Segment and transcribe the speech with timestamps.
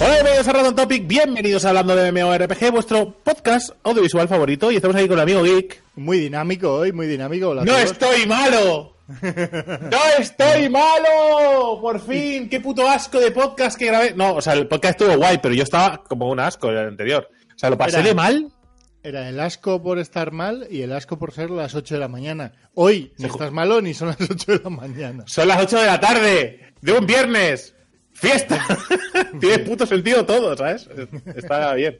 [0.00, 4.76] Hola, bienvenidos a Random Topic, bienvenidos a Hablando de MMORPG, vuestro podcast audiovisual favorito, y
[4.76, 5.80] estamos aquí con el amigo Geek.
[5.94, 7.50] Muy dinámico hoy, muy dinámico.
[7.50, 8.96] Hola ¡No estoy malo!
[9.22, 11.78] ¡No estoy malo!
[11.80, 14.14] Por fin, qué puto asco de podcast que grabé.
[14.14, 17.28] No, o sea, el podcast estuvo guay, pero yo estaba como un asco el anterior.
[17.54, 18.52] O sea, lo pasé Era- de mal.
[19.04, 22.06] Era el asco por estar mal y el asco por ser las 8 de la
[22.06, 22.52] mañana.
[22.74, 25.24] Hoy no estás malo ni son las 8 de la mañana.
[25.26, 27.74] Son las 8 de la tarde de un viernes.
[28.12, 28.64] ¡Fiesta!
[29.40, 30.88] Tiene puto sentido todo, ¿sabes?
[31.34, 31.98] Está bien.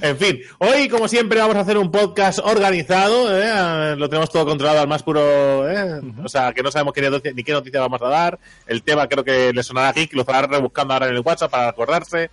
[0.00, 3.28] En fin, hoy, como siempre, vamos a hacer un podcast organizado.
[3.40, 3.96] ¿eh?
[3.96, 5.68] Lo tenemos todo controlado al más puro.
[5.68, 6.00] ¿eh?
[6.22, 8.38] O sea, que no sabemos qué noticia, ni qué noticia vamos a dar.
[8.66, 11.50] El tema creo que le sonará aquí, que lo estará rebuscando ahora en el WhatsApp
[11.50, 12.30] para acordarse.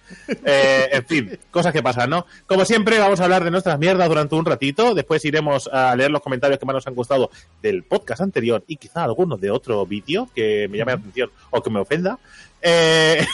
[0.47, 2.25] Eh, en fin, cosas que pasan, ¿no?
[2.45, 4.93] Como siempre, vamos a hablar de nuestras mierdas durante un ratito.
[4.93, 8.77] Después iremos a leer los comentarios que más nos han gustado del podcast anterior y
[8.77, 12.19] quizá algunos de otro vídeo que me llame la atención o que me ofenda.
[12.61, 13.25] Eh,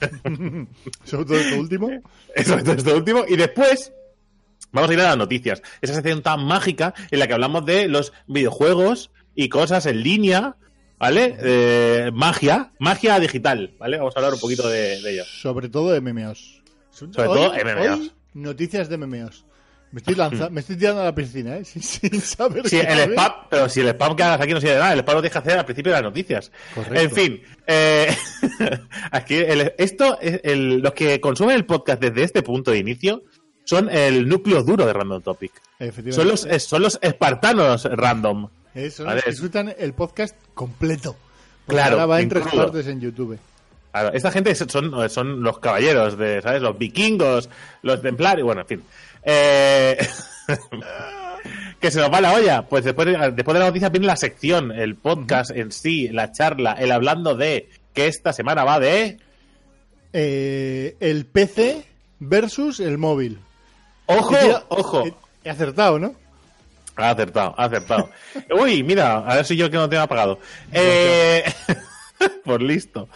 [1.04, 1.90] Sobre todo esto último.
[2.34, 3.24] eso es esto último.
[3.28, 3.92] Y después
[4.72, 5.62] vamos a ir a las noticias.
[5.80, 10.56] Esa sección tan mágica en la que hablamos de los videojuegos y cosas en línea,
[10.98, 11.36] ¿vale?
[11.40, 13.98] Eh, magia, magia digital, ¿vale?
[13.98, 15.24] Vamos a hablar un poquito de, de ello.
[15.24, 16.62] Sobre todo de MMOs.
[16.90, 18.00] Sobre todo MMOs.
[18.00, 19.44] hoy, noticias de MMOs.
[19.90, 21.64] Me estoy, lanza- me estoy tirando a la piscina, ¿eh?
[21.64, 24.74] Sin, sin saber Sí, el spam, pero si el spam que hagas aquí no sirve
[24.74, 26.52] de nada, el spam lo que hacer al principio de las noticias.
[26.74, 27.00] Correcto.
[27.00, 28.14] En fin, eh,
[29.10, 33.22] aquí el- esto, es el- los que consumen el podcast desde este punto de inicio
[33.64, 35.52] son el núcleo duro de Random Topic.
[35.78, 36.12] Efectivamente.
[36.12, 38.48] Son los, eh, son los espartanos random.
[38.74, 41.16] Eh, son Vale, disfrutan el podcast completo.
[41.66, 43.38] Claro, Ahora va en tres partes en YouTube.
[43.90, 46.62] Claro, esta gente son, son los caballeros de, ¿sabes?
[46.62, 47.48] Los vikingos,
[47.82, 48.82] los templarios, bueno, en fin.
[49.22, 49.98] Eh,
[51.80, 52.62] que se nos va la olla.
[52.62, 56.32] Pues después de, después de la noticia viene la sección, el podcast en sí, la
[56.32, 59.18] charla, el hablando de que esta semana va de...
[60.12, 61.84] Eh, el PC
[62.18, 63.38] versus el móvil.
[64.06, 64.34] ¡Ojo!
[64.68, 65.04] ¡Ojo!
[65.04, 65.14] He,
[65.44, 66.14] he acertado, ¿no?
[66.98, 68.10] Ha acertado, ha acertado.
[68.60, 70.40] Uy, mira, a ver si yo que no tengo apagado.
[70.72, 71.44] Eh,
[72.44, 73.08] pues listo.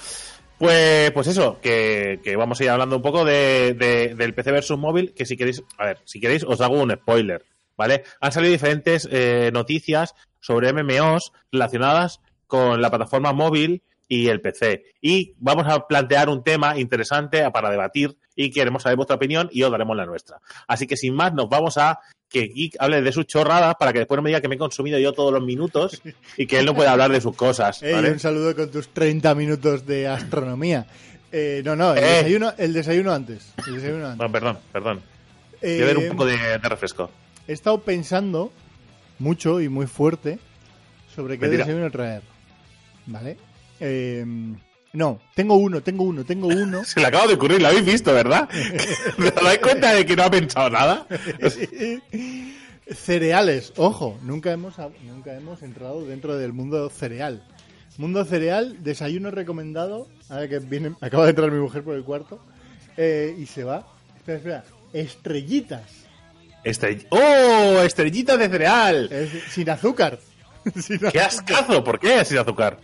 [0.62, 5.12] Pues, pues eso, que, vamos a ir hablando un poco de- del PC versus móvil,
[5.12, 7.44] que si queréis, a ver, si queréis os hago un spoiler,
[7.76, 8.04] ¿vale?
[8.20, 14.84] Han salido diferentes eh, noticias sobre MMOs relacionadas con la plataforma móvil y el PC.
[15.00, 19.64] Y vamos a plantear un tema interesante para debatir y queremos saber vuestra opinión y
[19.64, 20.38] os daremos la nuestra.
[20.68, 21.98] Así que sin más, nos vamos a
[22.32, 24.58] que Geek hable de sus chorradas para que después no me diga que me he
[24.58, 26.00] consumido yo todos los minutos
[26.36, 27.82] y que él no pueda hablar de sus cosas.
[27.82, 28.10] Ey, ¿vale?
[28.12, 30.86] un saludo con tus 30 minutos de astronomía.
[31.30, 32.06] Eh, no, no, el, Eh.
[32.16, 33.52] desayuno, el desayuno antes.
[33.66, 34.16] El desayuno antes.
[34.18, 35.00] Bueno, perdón, perdón.
[35.60, 37.10] Eh, a ver un poco de, de refresco.
[37.46, 38.50] He estado pensando
[39.18, 40.38] mucho y muy fuerte
[41.14, 41.64] sobre qué Mentira.
[41.64, 42.22] desayuno traer.
[43.06, 43.36] ¿Vale?
[43.80, 44.24] Eh,
[44.94, 46.84] no, tengo uno, tengo uno, tengo uno.
[46.86, 48.48] Se le acaba de ocurrir, lo habéis visto, ¿verdad?
[49.18, 51.06] ¿Os dais cuenta de que no ha pensado nada?
[52.90, 54.74] Cereales, ojo, nunca hemos,
[55.06, 57.42] nunca hemos entrado dentro del mundo cereal.
[57.96, 60.08] Mundo cereal, desayuno recomendado.
[60.28, 62.40] Ahora que viene, acaba de entrar mi mujer por el cuarto.
[62.96, 63.86] eh, y se va.
[64.16, 64.64] Espera, espera.
[64.92, 65.82] Estrellitas.
[66.64, 67.80] Estrell- ¡Oh!
[67.82, 69.08] Estrellitas de cereal.
[69.12, 70.18] Es sin azúcar.
[70.80, 71.56] Sin ¡Qué azúcar.
[71.56, 71.84] ascazo!
[71.84, 72.78] ¿Por qué sin azúcar?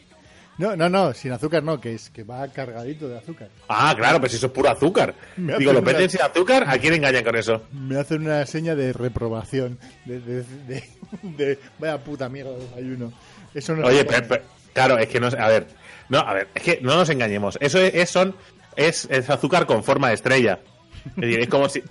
[0.58, 3.48] No, no, no, sin azúcar no, que es que va cargadito de azúcar.
[3.68, 5.14] Ah, claro, pues eso es puro azúcar.
[5.36, 6.64] Me Digo, ¿lo una- venden sin azúcar?
[6.66, 7.62] ¿A quién engañan con eso?
[7.72, 9.78] Me hacen una seña de reprobación.
[10.04, 10.84] De, de, de-
[11.22, 13.12] de- vaya puta mierda de desayuno.
[13.54, 14.40] Eso no Oye, se pe- puede.
[14.40, 15.68] pe- claro, es que no, a ver,
[16.08, 17.56] no, a ver, es que no nos engañemos.
[17.60, 18.34] Eso es, es- son,
[18.74, 20.58] es, es azúcar con forma de estrella.
[21.06, 21.82] Es decir, es como si,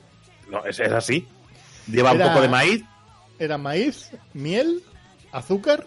[0.52, 1.26] no, es, así.
[1.90, 2.84] Lleva un Era- poco de maíz,
[3.40, 4.84] Era maíz, miel,
[5.32, 5.86] azúcar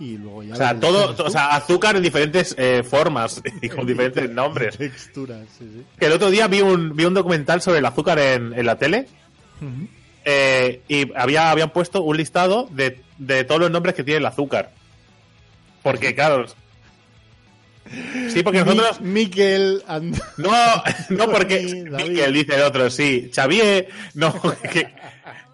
[0.00, 0.54] y luego ya.
[0.54, 4.76] o sea, todo, o sea, azúcar en diferentes eh, formas y con diferentes nombres.
[4.78, 5.84] Texturas, sí, sí.
[5.98, 8.76] Que el otro día vi un, vi un documental sobre el azúcar en, en la
[8.76, 9.06] tele
[10.24, 14.26] eh, y había, habían puesto un listado de, de todos los nombres que tiene el
[14.26, 14.72] azúcar.
[15.82, 16.46] Porque, claro.
[18.28, 19.00] Sí, porque nosotros.
[19.00, 20.50] Mi- Miquel, and- No,
[21.10, 21.84] no, porque.
[21.90, 23.30] Miquel dice el otro, sí.
[23.34, 24.32] Xavier, no,
[24.72, 24.88] que,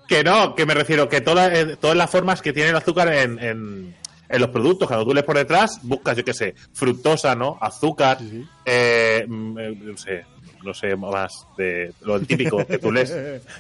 [0.08, 3.12] que no, que me refiero que todas, eh, todas las formas que tiene el azúcar
[3.14, 3.94] en, en,
[4.28, 7.58] en los productos, cuando tú lees por detrás, buscas, yo qué sé, fructosa, ¿no?
[7.60, 8.46] Azúcar, Sí, sí.
[8.64, 10.24] eh, mm, eh, no sé,
[10.64, 13.14] no sé más de lo típico que tú lees,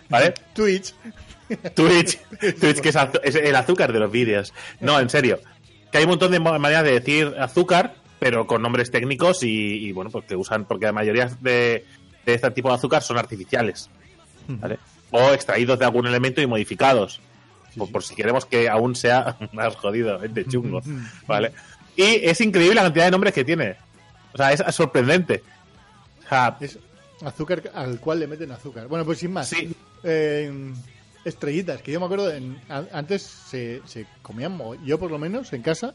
[0.08, 0.34] ¿vale?
[0.54, 0.94] Twitch.
[1.74, 2.18] Twitch,
[2.60, 4.52] Twitch que es, es el azúcar de los vídeos.
[4.80, 5.38] No, en serio.
[5.92, 9.92] Que hay un montón de maneras de decir azúcar, pero con nombres técnicos y, y,
[9.92, 11.84] bueno, pues que usan, porque la mayoría de,
[12.24, 13.88] de este tipo de azúcar son artificiales,
[14.48, 14.78] ¿vale?
[15.12, 17.20] O extraídos de algún elemento y modificados.
[17.76, 20.80] Por, por si queremos que aún sea más jodido, es de chungo,
[21.26, 21.52] ¿vale?
[21.96, 23.76] Y es increíble la cantidad de nombres que tiene.
[24.32, 25.42] O sea, es sorprendente.
[26.24, 26.78] O sea, Es
[27.24, 28.86] azúcar al cual le meten azúcar.
[28.88, 29.48] Bueno, pues sin más.
[29.48, 29.74] Sí.
[30.04, 30.72] Eh,
[31.24, 35.18] estrellitas, que yo me acuerdo, en- a- antes se, se comían, mo- yo por lo
[35.18, 35.92] menos en casa,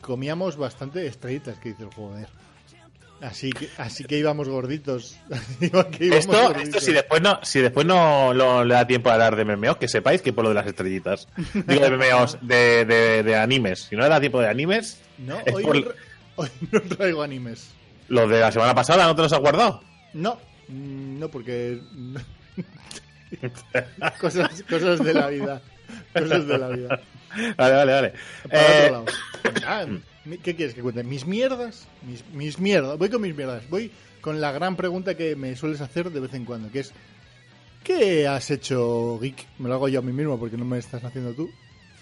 [0.00, 2.28] comíamos bastante estrellitas, que dices, joder.
[3.20, 5.16] Así que, así que íbamos gorditos.
[5.60, 6.68] Digo que íbamos Esto, gorditos.
[6.68, 9.76] esto si después no, si después no, no le da tiempo a hablar de memeos,
[9.78, 11.26] que sepáis que por lo de las estrellitas.
[11.54, 13.86] Digo de memeos de, de, de animes.
[13.88, 15.94] Si no le da tiempo de animes, No, hoy, por- no, tra-
[16.36, 17.70] hoy no traigo animes.
[18.08, 19.82] los de la semana pasada no te los has guardado.
[20.12, 20.38] No,
[20.68, 21.80] mm, no, porque.
[24.20, 25.60] cosas, cosas de la vida.
[26.12, 27.00] Cosas de la vida.
[27.56, 28.12] Vale, vale, vale.
[28.48, 29.98] Para Eh, otro lado.
[30.42, 31.04] ¿Qué quieres que cuente?
[31.04, 31.86] ¿Mis mierdas?
[32.06, 32.98] Mis, mis mierdas.
[32.98, 33.68] Voy con mis mierdas.
[33.68, 33.90] Voy
[34.20, 36.94] con la gran pregunta que me sueles hacer de vez en cuando, que es
[37.82, 39.46] ¿qué has hecho, Geek?
[39.58, 41.50] Me lo hago yo a mí mismo porque no me estás haciendo tú.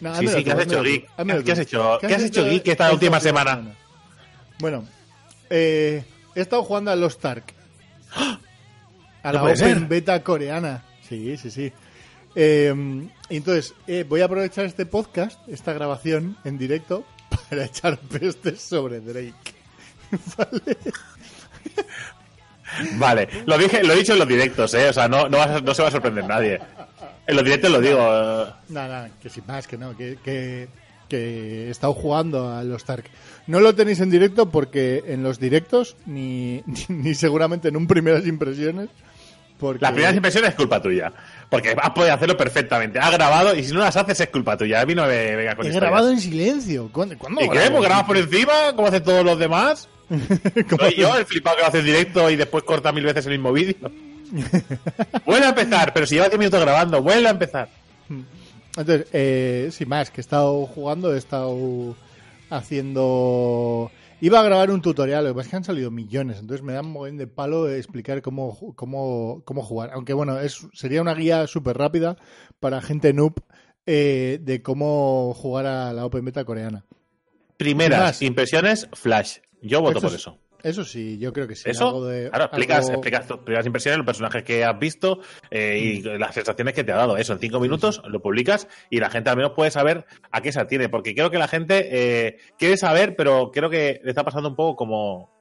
[0.01, 1.45] No, Sí, sí, ¿qué has hecho, Geek?
[1.45, 1.99] ¿Qué has hecho?
[2.01, 3.77] ¿Qué has hecho, Geek, esta última semana?
[4.59, 4.85] Bueno,
[5.51, 6.05] eh,
[6.35, 7.53] he estado jugando a Lost Ark.
[9.25, 9.81] A la Open ser.
[9.87, 10.83] Beta coreana.
[11.09, 11.73] Sí, sí, sí.
[12.35, 12.75] Eh,
[13.29, 17.05] entonces, eh, voy a aprovechar este podcast, esta grabación en directo,
[17.49, 19.35] para echar pestes sobre Drake.
[22.97, 24.89] Vale, lo dije, lo he dicho en los directos, eh.
[24.89, 26.59] O sea, no, no, no se va a sorprender nadie.
[27.27, 27.99] En los directos lo digo.
[28.01, 30.69] eh, Nada, que sin más, que no, que, que,
[31.09, 33.05] que he estado jugando a los Ark.
[33.47, 37.87] No lo tenéis en directo porque en los directos, ni, ni, ni seguramente en un
[37.87, 38.89] primeras impresiones.
[39.59, 39.83] Porque...
[39.83, 41.13] Las primeras impresiones es culpa tuya.
[41.53, 42.99] Porque has podido hacerlo perfectamente.
[42.99, 44.81] Has grabado y si no las haces es culpa tuya.
[44.81, 45.75] A mí no me con He historias.
[45.75, 46.89] grabado en silencio.
[46.91, 47.71] ¿Cuándo, cuándo ¿Y qué?
[47.71, 48.53] ¿Pues grabas por encima?
[48.75, 49.87] como hacen todos los demás?
[50.81, 53.33] Soy yo el flipado que lo hace en directo y después corta mil veces el
[53.33, 53.77] mismo vídeo.
[55.27, 57.69] Vuelve a empezar, pero si lleva 10 minutos grabando, vuelve a empezar.
[58.75, 61.95] Entonces, eh, sin más, que he estado jugando, he estado
[62.49, 63.91] haciendo...
[64.25, 66.75] Iba a grabar un tutorial, lo que pasa es que han salido millones, entonces me
[66.75, 69.91] da un mogollón de palo explicar cómo, cómo, cómo jugar.
[69.95, 72.17] Aunque bueno, es, sería una guía súper rápida
[72.61, 73.35] para gente noob
[73.85, 76.85] eh, de cómo jugar a la Open Beta coreana.
[77.57, 79.39] Primeras impresiones, Flash.
[79.61, 80.39] Yo voto por es- eso.
[80.63, 81.69] Eso sí, yo creo que sí.
[81.71, 85.21] Eso, algo de- claro, explicas, algo- explicas tus primeras impresiones, los personajes que has visto
[85.51, 87.17] eh, y las sensaciones que te ha dado.
[87.17, 90.53] Eso, en cinco minutos lo publicas y la gente al menos puede saber a qué
[90.53, 90.89] se atiene.
[90.89, 94.57] Porque creo que la gente eh, quiere saber, pero creo que le está pasando un
[94.57, 95.33] poco como,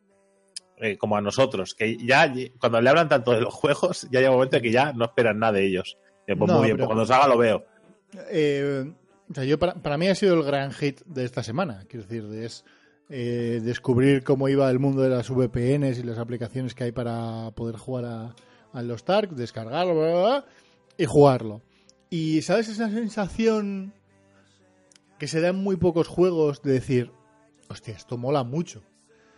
[0.77, 1.75] eh, como a nosotros.
[1.75, 4.71] Que ya cuando le hablan tanto de los juegos, ya llega un momento en que
[4.71, 5.97] ya no esperan nada de ellos.
[6.25, 7.65] Pues No, muy bien, pero- pues cuando salga lo veo.
[8.29, 8.91] Eh,
[9.29, 11.85] o sea, yo para, para mí ha sido el gran hit de esta semana.
[11.87, 12.65] Quiero decir, es
[13.11, 17.51] eh, descubrir cómo iba el mundo de las VPNs y las aplicaciones que hay para
[17.51, 18.35] poder jugar a,
[18.73, 20.45] a los Tark, descargarlo bla, bla, bla,
[20.97, 21.61] y jugarlo.
[22.09, 23.93] Y ¿sabes esa sensación
[25.19, 27.11] que se da en muy pocos juegos de decir,
[27.69, 28.81] hostia, esto mola mucho?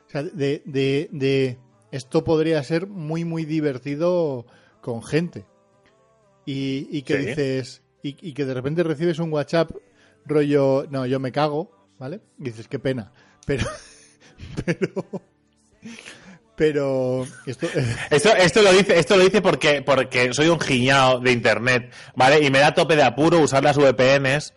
[0.08, 1.58] O sea, de, de, de
[1.92, 4.46] esto podría ser muy, muy divertido
[4.82, 5.46] con gente.
[6.46, 7.25] Y, y que Sí.
[7.27, 9.72] dices, y, y que de repente recibes un WhatsApp
[10.25, 12.22] rollo, no, yo me cago, ¿vale?
[12.39, 13.12] Y dices, qué pena.
[13.46, 13.66] Pero,
[14.66, 15.06] pero,
[16.56, 17.68] pero, esto,
[18.10, 22.46] Esto, esto lo dice, esto lo dice porque, porque soy un giñao de internet, ¿vale?
[22.46, 24.54] Y me da tope de apuro usar las VPNs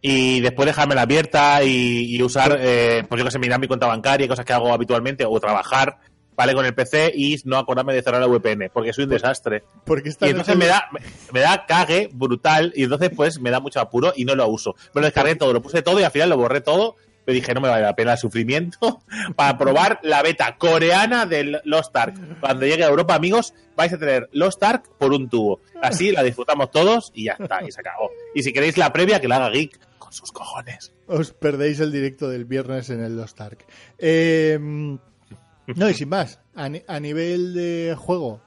[0.00, 3.86] y después dejármela abierta y, y usar, eh, pues yo que sé, mirar mi cuenta
[3.86, 5.98] bancaria y cosas que hago habitualmente, o trabajar,
[6.36, 6.54] ¿vale?
[6.54, 9.64] Con el PC y no acordarme de cerrar la VPN, porque soy un desastre.
[9.84, 10.88] porque está Y entonces me da,
[11.32, 14.76] me da cague brutal y entonces pues me da mucho apuro y no lo uso.
[14.94, 16.96] Me lo descargué todo, lo puse todo y al final lo borré todo.
[17.28, 19.02] Me dije, no me vale la pena el sufrimiento
[19.36, 22.14] para probar la beta coreana de Lost Ark.
[22.40, 25.60] Cuando llegue a Europa, amigos, vais a tener Lost Ark por un tubo.
[25.82, 28.10] Así la disfrutamos todos y ya está, y se acabó.
[28.34, 30.94] Y si queréis la previa, que la haga Geek con sus cojones.
[31.06, 33.66] os perdéis el directo del viernes en el Lost Ark.
[33.98, 38.40] Eh, no, y sin más, a nivel de juego,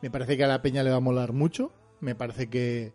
[0.00, 1.72] me parece que a la peña le va a molar mucho.
[1.98, 2.92] Me parece que.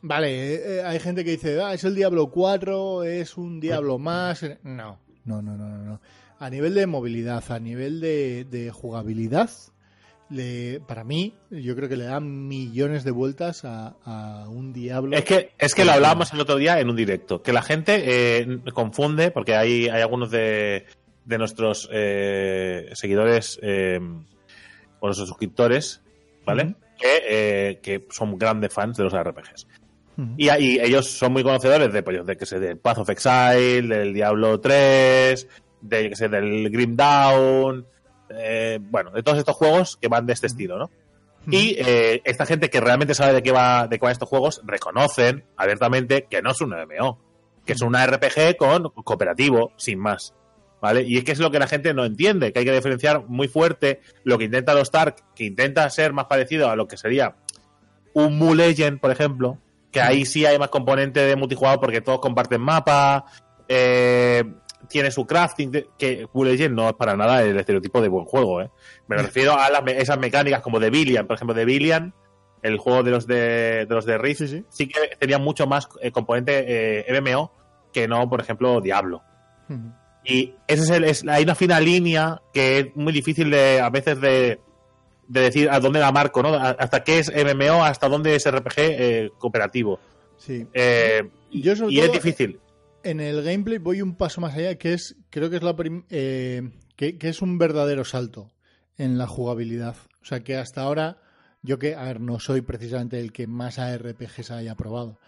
[0.00, 3.98] Vale, eh, eh, hay gente que dice, ah, es el Diablo 4, es un Diablo
[3.98, 4.42] más.
[4.62, 5.78] No, no, no, no, no.
[5.78, 6.00] no.
[6.38, 9.50] A nivel de movilidad, a nivel de, de jugabilidad,
[10.30, 15.16] le, para mí, yo creo que le dan millones de vueltas a, a un Diablo.
[15.16, 18.04] Es que, es que lo hablábamos el otro día en un directo, que la gente
[18.06, 20.86] eh, confunde, porque hay, hay algunos de,
[21.24, 23.98] de nuestros eh, seguidores eh,
[25.00, 26.02] o nuestros suscriptores,
[26.44, 26.74] ¿vale?
[27.00, 29.66] Eh, que son grandes fans de los RPGs.
[30.36, 33.82] Y, y ellos son muy conocedores de, pues, de que sé, del Path of Exile,
[33.82, 35.48] del Diablo 3,
[35.80, 37.86] de, que sé, del Grim Dawn,
[38.30, 40.90] eh, bueno, de todos estos juegos que van de este estilo, ¿no?
[41.50, 44.60] Y eh, esta gente que realmente sabe de qué va de qué van estos juegos
[44.64, 47.18] reconocen abiertamente que no es un MMO,
[47.64, 50.34] que es una RPG con cooperativo, sin más.
[50.80, 51.02] ¿Vale?
[51.02, 53.48] Y es que es lo que la gente no entiende, que hay que diferenciar muy
[53.48, 57.34] fuerte lo que intenta los Stark, que intenta ser más parecido a lo que sería
[58.12, 59.58] un Mu Legend, por ejemplo,
[59.90, 63.24] que ahí sí hay más componente de multijugador porque todos comparten mapa,
[63.68, 64.44] eh,
[64.88, 68.24] tiene su crafting, de- que Mu Legend no es para nada el estereotipo de buen
[68.24, 68.70] juego, ¿eh?
[69.08, 72.14] Me refiero a las esas mecánicas como de Billion, por ejemplo, de Billion,
[72.62, 74.64] el juego de los de, de los de Rift, Sí, sí.
[74.68, 76.64] sí que tenía mucho más eh, componente
[77.08, 77.52] eh, MMO
[77.92, 79.22] que no, por ejemplo, Diablo.
[79.68, 79.92] Ujú.
[80.24, 83.90] Y ese es el, es- hay una fina línea que es muy difícil de, a
[83.90, 84.60] veces de,
[85.28, 86.54] de decir a dónde la marco, ¿no?
[86.54, 90.00] Hasta qué es MMO, hasta dónde es RPG eh, cooperativo.
[90.36, 90.66] Sí.
[90.72, 92.60] Eh, Yo sobre y es difícil.
[93.02, 95.76] En el gameplay voy un paso más allá, que es, creo que es la
[96.10, 98.50] eh, que, que es un verdadero salto
[98.96, 99.96] en la jugabilidad.
[100.20, 101.18] O sea que hasta ahora,
[101.62, 105.18] yo que, a ver, no soy precisamente el que más ARPGs haya probado,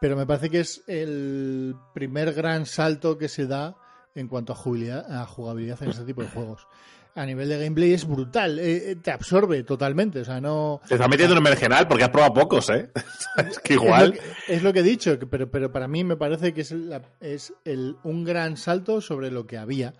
[0.00, 3.76] pero me parece que es el primer gran salto que se da
[4.14, 6.66] en cuanto a jugabilidad, a jugabilidad en este tipo de juegos.
[7.14, 10.80] A nivel de gameplay es brutal, eh, eh, te absorbe totalmente, o sea, no...
[10.86, 12.90] Te estás metiendo en un mergenal porque has probado pocos, ¿eh?
[13.50, 14.06] es que Es igual.
[14.08, 14.20] lo que,
[14.54, 17.02] es lo que he dicho, que- pero, pero para mí me parece que es, la-
[17.20, 19.92] es el, un gran salto sobre lo que había.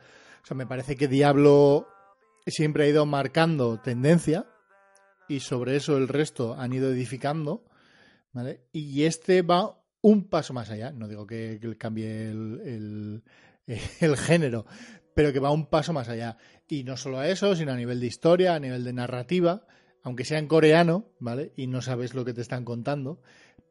[0.42, 1.88] O sea, me parece que Diablo
[2.46, 4.46] siempre ha ido marcando tendencia
[5.28, 7.64] y sobre eso el resto han ido edificando.
[8.32, 8.60] ¿vale?
[8.72, 10.92] Y este va un paso más allá.
[10.92, 13.22] No digo que, que cambie el, el-
[14.00, 14.64] el género,
[15.20, 16.38] pero que va un paso más allá.
[16.66, 19.66] Y no solo a eso, sino a nivel de historia, a nivel de narrativa,
[20.02, 21.52] aunque sea en coreano, ¿vale?
[21.56, 23.20] Y no sabes lo que te están contando,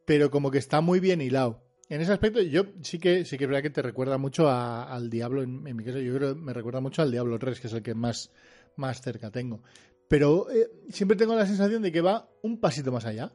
[0.04, 1.64] pero como que está muy bien hilado.
[1.88, 5.10] En ese aspecto, yo sí que sí que es verdad que te recuerda mucho al
[5.10, 7.72] Diablo, en, mi caso, yo creo que me recuerda mucho al Diablo 3, que es
[7.72, 8.30] el que más,
[8.76, 9.60] más cerca tengo.
[10.06, 13.32] Pero eh, siempre tengo la sensación de que va un pasito más allá.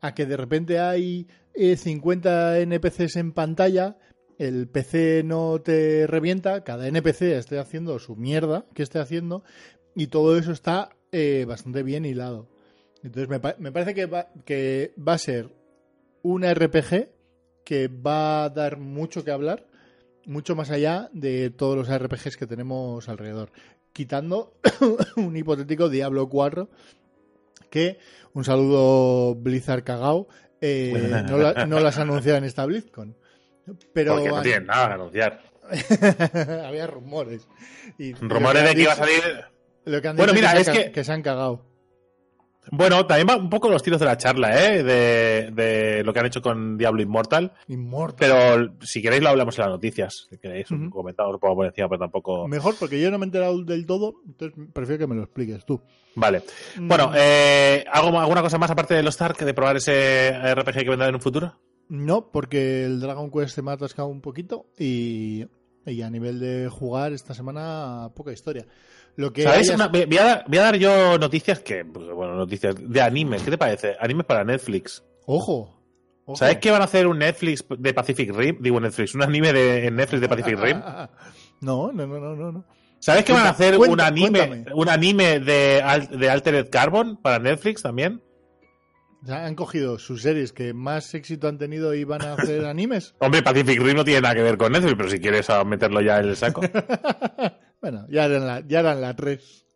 [0.00, 3.98] A que de repente hay eh, 50 NPCs en pantalla,
[4.38, 9.42] el PC no te revienta, cada NPC esté haciendo su mierda que esté haciendo,
[9.94, 12.48] y todo eso está eh, bastante bien hilado.
[13.02, 15.50] Entonces me, pa- me parece que va, que va a ser
[16.22, 17.08] un RPG
[17.64, 19.66] que va a dar mucho que hablar,
[20.26, 23.50] mucho más allá de todos los RPGs que tenemos alrededor.
[23.92, 24.54] Quitando
[25.16, 26.68] un hipotético Diablo 4,
[27.70, 27.98] que,
[28.34, 30.28] un saludo Blizzard cagao,
[30.60, 30.92] eh,
[31.28, 33.16] no, la- no las anunciado en esta BlizzCon.
[33.92, 35.42] Pero porque no tienen nada que anunciar.
[36.66, 37.46] había rumores.
[37.98, 39.16] Y Rumores de que iba a salir.
[39.22, 39.46] dicho-
[39.84, 41.64] Lo que han Bueno, mira, que, es que- que se han cagado.
[42.70, 44.82] Bueno, también va un poco los tiros de la charla, ¿eh?
[44.82, 47.54] De, de lo que han hecho con Diablo Immortal.
[47.68, 48.16] Inmortal.
[48.18, 50.26] Pero si queréis lo hablamos en las noticias.
[50.28, 50.90] Si queréis un Ujú.
[50.98, 52.46] comentario, lo pongo por encima, pero tampoco.
[52.46, 55.64] Mejor porque yo no me he enterado del todo, entonces prefiero que me lo expliques
[55.64, 55.80] tú.
[56.14, 56.42] Vale.
[56.78, 57.14] Bueno, Mm.
[57.16, 61.08] eh, ¿algo, ¿alguna cosa más aparte de los Stark de probar ese RPG que vendrá
[61.08, 61.58] en un futuro?
[61.88, 65.46] No, porque el Dragon Quest se me ha atascado un poquito y,
[65.86, 68.66] y a nivel de jugar esta semana poca historia.
[69.16, 69.70] Lo que ¿Sabes?
[69.70, 73.00] hayas- Una- voy, a dar, voy a dar yo noticias que, pues, bueno, noticias de
[73.00, 73.42] animes.
[73.42, 73.96] ¿Qué te parece?
[73.98, 75.02] Animes para Netflix.
[75.26, 75.74] Ojo.
[76.24, 76.36] ojo.
[76.36, 78.58] ¿Sabes que van a hacer un Netflix de Pacific Rim?
[78.60, 80.80] Digo Netflix, un anime de Netflix de Pacific Rim.
[81.60, 82.52] No, no, no, no, no.
[82.52, 82.64] no.
[83.00, 84.76] ¿Sabes que van a hacer cuenta- un anime, cuéntame.
[84.80, 88.22] un anime de, de Altered Carbon para Netflix también?
[89.26, 93.14] Han cogido sus series que más éxito han tenido y van a hacer animes.
[93.18, 96.18] Hombre, Pacific Rim no tiene nada que ver con Netflix, pero si quieres meterlo ya
[96.20, 96.60] en el saco.
[97.80, 99.67] bueno, ya eran la, ya eran la 3.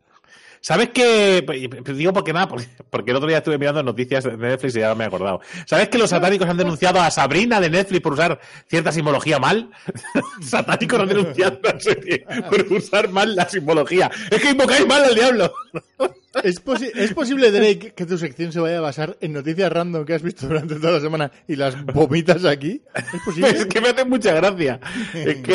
[0.64, 1.44] ¿Sabes qué?
[1.92, 4.94] Digo porque nada, porque, porque el otro día estuve mirando noticias de Netflix y ya
[4.94, 5.40] me he acordado.
[5.66, 8.38] ¿Sabes que los satánicos han denunciado a Sabrina de Netflix por usar
[8.68, 9.70] cierta simbología mal?
[10.40, 14.08] satánicos han denunciado a la serie por usar mal la simbología.
[14.30, 15.52] Es que invocáis mal al diablo.
[16.44, 20.04] ¿Es, posi- ¿Es posible, Drake, que tu sección se vaya a basar en noticias random
[20.06, 22.80] que has visto durante toda la semana y las vomitas aquí?
[22.94, 23.50] ¿Es posible?
[23.58, 24.78] Es que me hace mucha gracia.
[25.12, 25.54] Es que,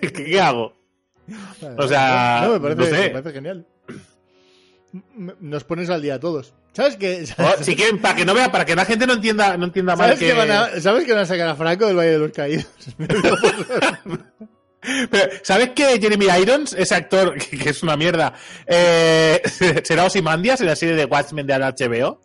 [0.00, 0.72] es que ¿qué hago?
[1.76, 3.02] o sea, no, me, parece, no sé.
[3.02, 3.66] me parece genial.
[5.40, 6.54] Nos pones al día a todos.
[6.72, 7.24] ¿Sabes qué?
[7.38, 9.96] O, si quieren, para que no vea, para que la gente no entienda, no entienda
[9.96, 10.26] mal ¿Sabes que...
[10.28, 12.66] que van a, ¿Sabes que van a sacar a Franco del Valle de los Caídos?
[15.10, 18.32] Pero, ¿sabes que Jeremy Irons, ese actor que, que es una mierda,
[18.66, 19.42] eh,
[19.84, 22.20] será Ozymandias en la serie de Watchmen de HBO?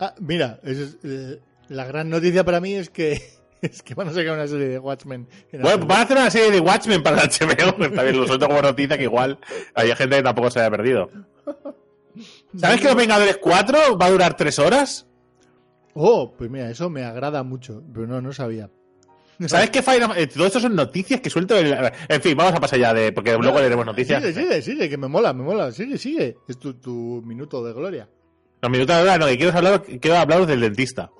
[0.00, 3.22] Ah, mira, es, eh, la gran noticia para mí es que
[3.62, 5.26] es que van a sacar una serie de Watchmen.
[5.52, 8.46] en Bueno, van a hacer una serie de Watchmen para HBO, pero también lo suelto
[8.46, 9.38] como noticia que igual
[9.74, 11.10] hay gente que tampoco se haya perdido.
[12.56, 15.06] ¿Sabes que Los Vengadores 4 va a durar 3 horas?
[15.94, 18.70] Oh, pues mira, eso me agrada mucho, pero no, no sabía.
[19.46, 21.56] ¿Sabes que Fire eh, Todo esto son noticias que suelto.
[21.56, 21.76] el-
[22.08, 23.10] En fin, vamos a pasar ya de.
[23.12, 24.22] Porque luego leeremos noticias.
[24.22, 25.72] Sigue, sigue, sigue, que me mola, me mola.
[25.72, 26.36] Sigue, sigue.
[26.48, 28.08] Es tu, tu minuto de gloria.
[28.62, 31.10] Los minutos de hora, no, que quiero hablar, quiero hablaros del dentista.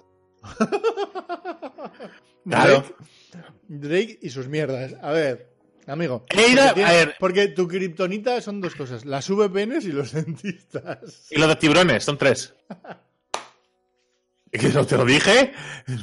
[2.48, 2.84] Claro.
[3.68, 4.94] Drake, Drake y sus mierdas.
[5.02, 5.53] A ver,
[5.86, 6.24] amigo.
[6.30, 7.16] He ido- porque, tiene- a ver.
[7.18, 11.26] porque tu kriptonita son dos cosas: las VPNs y los dentistas.
[11.30, 12.54] Y los de tiburones, son tres.
[14.52, 15.52] Que no te lo dije,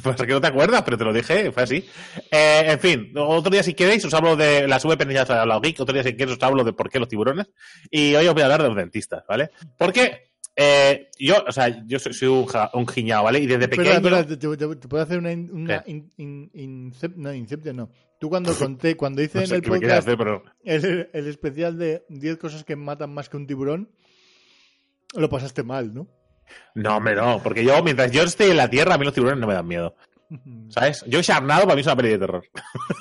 [0.02, 1.88] pues que no te acuerdas, pero te lo dije, fue así.
[2.30, 5.32] Eh, en fin, otro día si queréis os hablo de las VPN, ya os he
[5.32, 7.46] hablado geek, otro día si queréis os hablo de por qué los tiburones,
[7.90, 9.52] y hoy os voy a hablar de los dentistas, ¿vale?
[9.78, 13.40] Porque eh, yo, o sea, yo soy, soy un, ja- un giñao, ¿vale?
[13.40, 13.90] Y desde pequeño...
[13.92, 16.50] Espera, espera, te, te- te puedo hacer una, una in- in-
[16.92, 17.90] incep- no, Inception, no.
[18.20, 20.42] Tú cuando conté, cuando hice no en sé el qué me quieres podcast hacer, pero...
[20.64, 23.90] el, el especial de 10 cosas que matan más que un tiburón,
[25.14, 26.06] lo pasaste mal, ¿no?
[26.74, 29.40] No, hombre, no, porque yo, mientras yo esté en la tierra, a mí los tiburones
[29.40, 29.96] no me dan miedo.
[30.68, 31.04] ¿Sabes?
[31.06, 32.44] Yo Sharnado para mí es una peli de terror.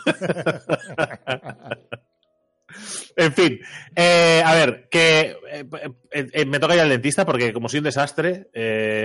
[3.16, 3.60] en fin,
[3.96, 5.66] eh, a ver, que eh,
[6.12, 8.50] eh, me toca ir al dentista porque como soy un desastre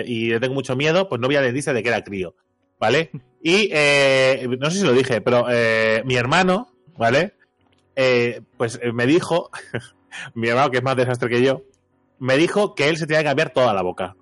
[0.06, 2.34] y le tengo mucho miedo, pues no voy al dentista de que era crío,
[2.78, 3.10] ¿vale?
[3.42, 7.34] Y eh, no sé si lo dije, pero eh, mi hermano, ¿vale?
[7.94, 9.50] Eh, pues me dijo,
[10.34, 11.62] mi hermano que es más desastre que yo,
[12.18, 14.16] me dijo que él se tenía que cambiar toda la boca.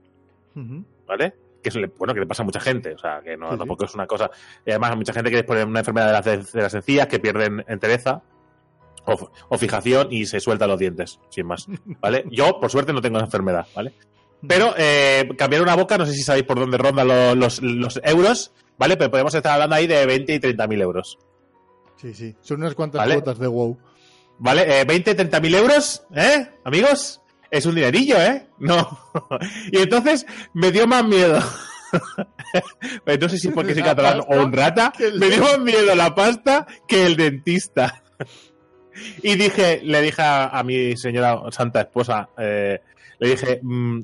[1.06, 1.34] ¿vale?
[1.62, 3.58] Que bueno, que le pasa a mucha gente, o sea, que no, Sí, sí.
[3.58, 4.30] tampoco es una cosa.
[4.66, 7.06] Y además, hay mucha gente que después de una enfermedad de las, de las encías
[7.06, 8.22] que pierden entereza
[9.06, 11.66] o, o fijación y se sueltan los dientes, sin más,
[12.00, 12.24] ¿vale?
[12.30, 13.94] Yo, por suerte, no tengo esa enfermedad, ¿vale?
[14.46, 17.98] Pero eh, cambiar una boca, no sé si sabéis por dónde rondan lo- los, los
[18.04, 18.96] euros, ¿vale?
[18.96, 21.18] Pero podemos estar hablando ahí de 20 y 30 mil euros,
[21.96, 22.34] Sí, sí.
[22.42, 23.14] Son unas cuantas Vale.
[23.14, 23.78] cuotas de WoW.
[24.38, 24.80] ¿vale?
[24.80, 26.48] Eh, 20, 30 mil euros, ¿eh?
[26.64, 28.48] Amigos, es un dinerillo, ¿eh?
[28.58, 28.98] No.
[29.72, 31.38] y entonces me dio más miedo.
[33.04, 35.94] Pues no sé si es porque soy catalán o un rata, me dio más miedo
[35.94, 38.02] la pasta que el dentista.
[39.22, 42.80] Y dije, le dije a, a mi señora santa esposa, eh,
[43.18, 44.00] le dije, mm,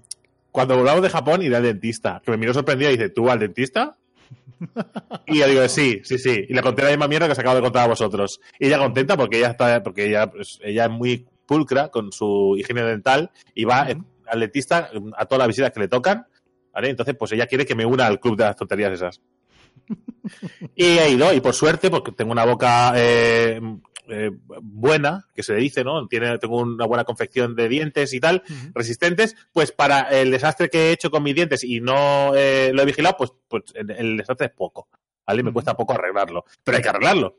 [0.50, 2.20] cuando volvamos de Japón iré al dentista.
[2.24, 3.96] Que me miró sorprendida y dice, ¿tú al dentista?
[5.26, 6.44] Y yo digo, sí, sí, sí.
[6.48, 8.40] Y le conté la misma mierda que os acabo de contar a vosotros.
[8.59, 12.57] Y ella contenta porque ella está, porque ella, pues, ella es muy pulcra con su
[12.59, 13.88] higiene dental y va
[14.26, 16.26] al dentista mm, a todas las visitas que le tocan.
[16.72, 16.90] ¿Vale?
[16.90, 19.20] Entonces, pues ella quiere que me una al club de las tonterías esas.
[20.76, 23.61] y he ido, y por suerte, porque tengo una boca eh,
[24.11, 24.31] eh,
[24.62, 26.07] buena, que se le dice, ¿no?
[26.09, 28.42] Tiene, tengo una buena confección de dientes y tal,
[28.75, 32.83] resistentes, pues para el desastre que he hecho con mis dientes y no eh, lo
[32.83, 34.88] he vigilado, pues, pues el, el desastre es poco,
[35.27, 35.42] ¿vale?
[35.42, 37.37] Me cuesta poco arreglarlo, pero hay que arreglarlo,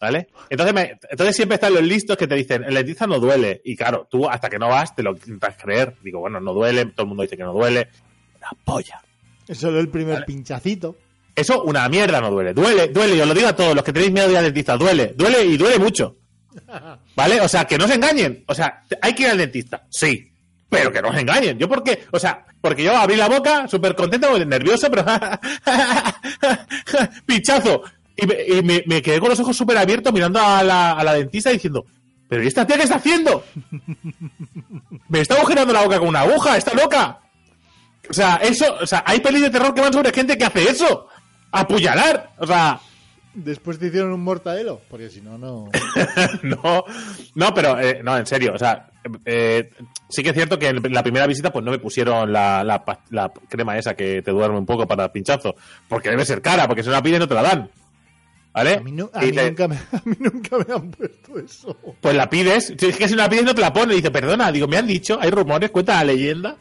[0.00, 0.28] ¿vale?
[0.48, 3.76] Entonces, me- entonces siempre están los listos que te dicen, el dentista no duele, y
[3.76, 7.02] claro, tú hasta que no vas te lo intentas creer, digo, bueno, no duele, todo
[7.04, 7.88] el mundo dice que no duele,
[8.40, 9.00] la polla.
[9.46, 10.26] Es solo el primer Vale.
[10.26, 10.96] pinchacito.
[11.40, 12.52] Eso, una mierda no duele.
[12.52, 14.44] Duele, duele, y os lo digo a todos los que tenéis miedo de ir al
[14.44, 14.76] dentista.
[14.76, 16.16] Duele, duele y duele mucho.
[17.16, 17.40] ¿Vale?
[17.40, 18.44] O sea, que no se engañen.
[18.46, 19.86] O sea, hay que ir al dentista.
[19.88, 20.30] Sí.
[20.68, 21.58] Pero que no se engañen.
[21.58, 25.04] Yo porque, o sea, porque yo abrí la boca súper contento, nervioso, pero
[27.26, 27.82] pinchazo.
[28.16, 31.86] Y, me, quedé con los ojos súper abiertos mirando a la, a la dentista diciendo,
[32.28, 33.44] ¿pero ¿y esta tía qué está haciendo?
[35.08, 37.20] Me está agujerando la boca con una aguja, está loca.
[38.08, 40.68] O sea, eso, o sea, hay pelis de terror que van sobre gente que hace
[40.68, 41.08] eso.
[41.52, 42.30] Apuñalar.
[42.38, 42.80] O sea,
[43.32, 44.80] Después te hicieron un mortadelo.
[44.88, 45.68] Porque si no, no.
[46.42, 46.84] no,
[47.34, 48.90] no, pero eh, no, en serio, o sea,
[49.24, 49.70] eh,
[50.08, 53.32] sí que es cierto que en la primera visita pues no me pusieron la, la,
[53.48, 55.54] crema esa que te duerme un poco para el pinchazo,
[55.88, 57.70] porque debe ser cara, porque si no la pides no te la dan.
[58.52, 58.74] ¿Vale?
[58.74, 61.38] A mí, no- a Y mí te- nunca, me, a mí nunca me han puesto
[61.38, 61.76] eso.
[62.00, 63.96] Pues la pides, si es que si no la pides no te la ponen, y
[63.96, 66.56] dice, perdona, digo, me han dicho, hay rumores, cuenta la leyenda,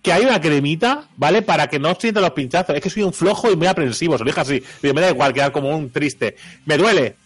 [0.00, 1.42] que hay una cremita, ¿vale?
[1.42, 2.76] Para que no sienta los pinchazos.
[2.76, 4.62] Es que soy un flojo y muy aprensivo, se lo dije así.
[4.82, 6.36] Digo, me da igual quedar como un triste.
[6.66, 7.16] Me duele.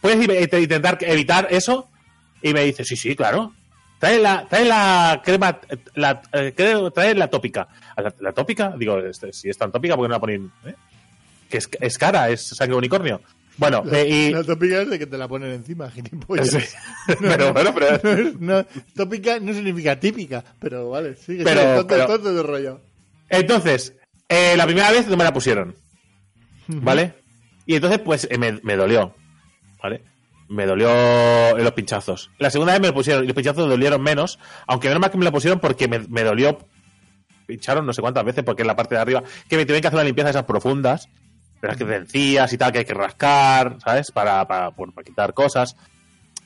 [0.00, 1.88] ¿Puedes i- intentar evitar eso?
[2.42, 3.52] Y me dice, sí, sí, claro.
[3.98, 5.60] Trae la, trae la crema,
[5.94, 6.52] la, eh,
[6.92, 7.68] trae la tópica.
[7.96, 8.74] ¿La, la tópica?
[8.76, 10.50] Digo, este, si es tan tópica, ¿por qué no la ponen?
[10.66, 10.74] eh?
[11.48, 13.20] Que es, es cara, es sangre unicornio.
[13.58, 14.30] Bueno, La, eh, y...
[14.30, 16.48] la tópica es de que te la ponen encima, gilipollas.
[16.50, 16.58] Sí.
[17.20, 18.00] pero bueno, pero...
[18.02, 22.34] No, es- no, tópica no significa típica, pero vale, sigue, Pero- sigue, tonto, pero- tonto
[22.34, 22.80] de rollo.
[23.28, 23.94] Entonces,
[24.28, 25.74] eh, la primera vez no me la pusieron,
[26.68, 27.14] ¿vale?
[27.66, 29.14] Y entonces, pues, eh, me, me dolió,
[29.82, 30.02] ¿vale?
[30.48, 32.30] me dolió los pinchazos.
[32.38, 35.16] La segunda vez me lo pusieron y los pinchazos dolieron menos, aunque menos mal que
[35.16, 36.58] me lo pusieron porque me, me dolió.
[37.46, 39.86] Pincharon no sé cuántas veces porque en la parte de arriba, que me tuvieron que
[39.88, 41.08] hacer una limpieza de esas profundas,
[41.62, 44.10] pero es que de encías y tal, que hay que rascar, ¿sabes?
[44.10, 45.76] Para, para, para quitar cosas.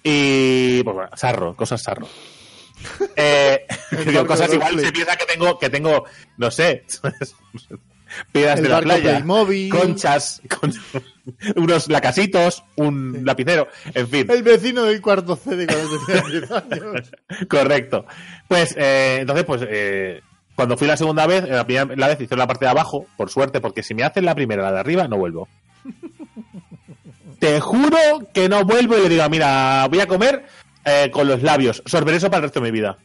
[0.03, 2.07] Y, pues bueno, sarro, cosas sarro.
[3.17, 3.67] Eh,
[4.05, 6.05] digo, cosas igual se piensa que tengo, que tengo,
[6.37, 6.85] no sé,
[8.33, 9.25] piedras El de la playa,
[9.71, 10.75] conchas, con-
[11.57, 14.31] unos lacasitos, un lapicero, en fin.
[14.31, 17.13] El vecino del cuarto C de cuando tenía 10 años.
[17.49, 18.05] Correcto.
[18.47, 20.21] Pues, eh, entonces, pues, eh,
[20.57, 23.31] cuando fui la segunda vez, la primera la vez hice la parte de abajo, por
[23.31, 25.49] suerte, porque si me hacen la primera, la de arriba, no vuelvo.
[27.39, 27.99] Te juro
[28.33, 30.47] que no vuelvo y le digo, mira, voy a comer
[30.85, 32.97] eh, con los labios, sorberé eso para el resto de mi vida.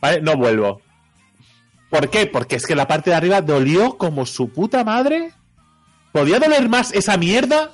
[0.00, 0.22] ¿Vale?
[0.22, 0.80] No vuelvo.
[1.90, 2.26] ¿Por qué?
[2.26, 5.32] Porque es que la parte de arriba dolió como su puta madre.
[6.12, 7.72] ¿Podía doler más esa mierda?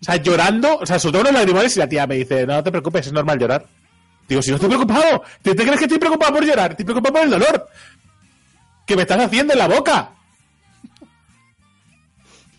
[0.00, 2.62] O sea, llorando, o sea, soltó unos lagrimales y la tía me dice, no, no
[2.62, 3.66] te preocupes, es normal llorar.
[4.28, 6.72] Digo, si no estoy preocupado, ¿te, te crees que estoy preocupado por llorar?
[6.72, 7.68] Estoy preocupado por el dolor.
[8.86, 10.12] Que me estás haciendo en la boca.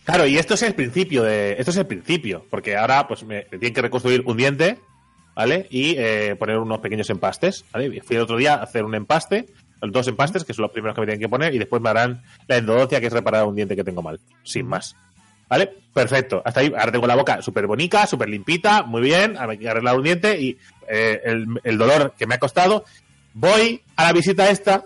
[0.04, 1.56] Claro, y esto es el principio de.
[1.58, 2.46] Esto es el principio.
[2.50, 4.78] Porque ahora, pues, me, me tienen que reconstruir un diente,
[5.34, 5.66] ¿vale?
[5.70, 8.00] Y eh, poner unos pequeños empastes, ¿vale?
[8.02, 9.46] Fui el otro día a hacer un empaste,
[9.82, 12.22] dos empastes, que son los primeros que me tienen que poner, y después me harán
[12.46, 14.18] la endodoncia, que es reparar un diente que tengo mal.
[14.44, 14.96] Sin más.
[15.48, 15.72] ¿Vale?
[15.94, 16.42] Perfecto.
[16.44, 19.36] Hasta ahí, ahora tengo la boca súper bonita, súper limpita, muy bien.
[19.36, 21.20] Arreglar un diente y eh,
[21.64, 22.84] el dolor que me ha costado.
[23.34, 24.84] Voy a la visita esta,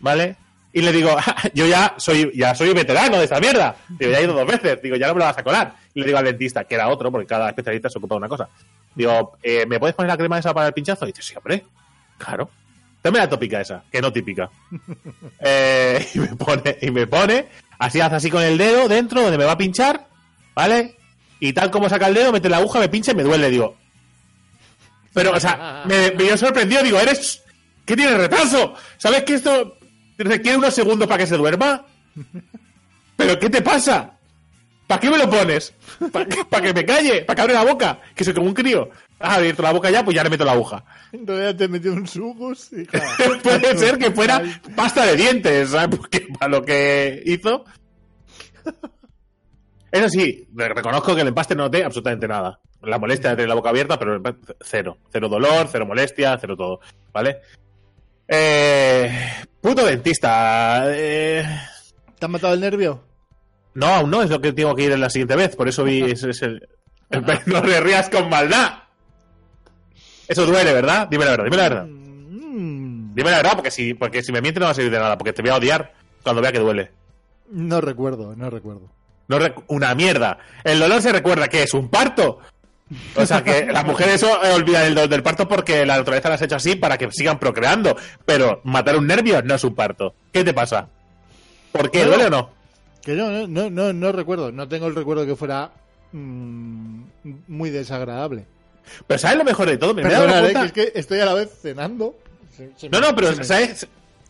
[0.00, 0.36] ¿vale?
[0.72, 1.16] Y le digo,
[1.54, 3.76] yo ya soy, ya soy veterano de esta mierda.
[3.88, 4.80] Digo, ya he ido dos veces.
[4.82, 5.74] Digo, ya no me la vas a colar.
[5.94, 8.28] Y le digo al dentista, que era otro, porque cada especialista se ocupa de una
[8.28, 8.48] cosa.
[8.94, 11.04] Digo, eh, ¿me puedes poner la crema esa para el pinchazo?
[11.04, 11.64] Y dice, sí, hombre.
[12.18, 12.50] Claro.
[13.02, 14.50] Dame la tópica esa, que no típica.
[15.44, 17.46] Eh, y me pone, y me pone,
[17.78, 20.06] así hace así con el dedo dentro donde me va a pinchar,
[20.54, 20.96] ¿vale?
[21.40, 23.76] Y tal como saca el dedo, mete la aguja, me pincha y me duele, digo.
[25.12, 27.42] Pero, o sea, me, me dio sorprendido, digo, eres.
[27.84, 28.74] ¿Qué tienes retraso?
[28.98, 29.76] ¿Sabes que esto
[30.18, 31.84] requiere unos segundos para que se duerma?
[33.16, 34.18] ¿Pero qué te pasa?
[34.86, 35.72] ¿Para qué me lo pones?
[36.12, 37.22] ¿Para que, pa' que me calle?
[37.22, 38.00] ¿Para que abre la boca?
[38.14, 38.90] Que soy como un crío.
[39.20, 40.84] Ha abierto la boca ya, pues ya le meto la aguja.
[41.12, 43.00] En realidad te metió un sugus, hija.
[43.42, 44.42] Puede ser que fuera
[44.76, 45.96] pasta de dientes, ¿sabes?
[45.96, 47.64] Porque para lo que hizo.
[49.90, 52.58] Eso sí, re- reconozco que el empaste no noté absolutamente nada.
[52.82, 54.98] La molestia de tener la boca abierta, pero el empaste- cero.
[55.12, 56.80] Cero dolor, cero molestia, cero todo.
[57.12, 57.38] ¿Vale?
[58.28, 59.10] Eh,
[59.60, 60.84] puto dentista.
[60.86, 61.44] Eh,
[62.18, 63.02] ¿Te han matado el nervio?
[63.74, 65.56] no, aún no, es lo que tengo que ir en la siguiente vez.
[65.56, 66.68] Por eso vi ese- el-
[67.46, 68.74] no te rías con maldad.
[70.28, 71.08] Eso duele, ¿verdad?
[71.10, 71.86] Dime la verdad, dime la verdad.
[71.86, 74.98] Mm, Dime la verdad, porque si, porque si me mientes no va a servir de
[74.98, 76.90] nada, porque te voy a odiar cuando vea que duele.
[77.50, 78.90] no recuerdo, no recuerdo.
[79.28, 80.38] No una mierda.
[80.64, 82.40] El dolor se recuerda que es un parto.
[83.16, 86.28] O sea que las mujeres eso, eh, olvidan el dolor del parto porque la naturaleza
[86.28, 87.96] las ha hecho así para que sigan procreando.
[88.26, 90.14] Pero matar un nervio no es un parto.
[90.32, 90.88] ¿Qué te pasa?
[91.72, 92.04] ¿Por qué?
[92.04, 92.50] ¿Duele o no?
[93.02, 94.52] Que no, no, no, no, no recuerdo.
[94.52, 95.70] No tengo el recuerdo que fuera
[96.12, 97.02] mm,
[97.48, 98.46] muy desagradable.
[99.06, 99.94] Pero ¿sabes lo mejor de todo?
[99.94, 102.14] Me, me he dado Perdonad, eh, cuenta- que es que estoy a la vez cenando.
[102.56, 103.88] Se- se No, me- no, pero ¿sabes?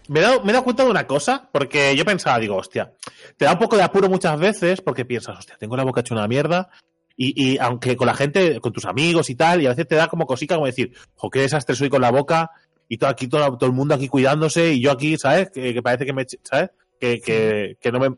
[0.09, 2.93] Me he, dado, me he dado cuenta de una cosa, porque yo pensaba, digo, hostia,
[3.37, 6.15] te da un poco de apuro muchas veces porque piensas, hostia, tengo la boca hecha
[6.15, 6.69] una mierda.
[7.17, 9.95] Y, y aunque con la gente, con tus amigos y tal, y a veces te
[9.97, 12.51] da como cosica como decir, jo, qué desastre soy con la boca,
[12.89, 15.51] y todo aquí, todo, todo el mundo aquí cuidándose, y yo aquí, ¿sabes?
[15.51, 16.71] Que, que parece que me, ¿sabes?
[17.01, 18.17] Que, que, que no me...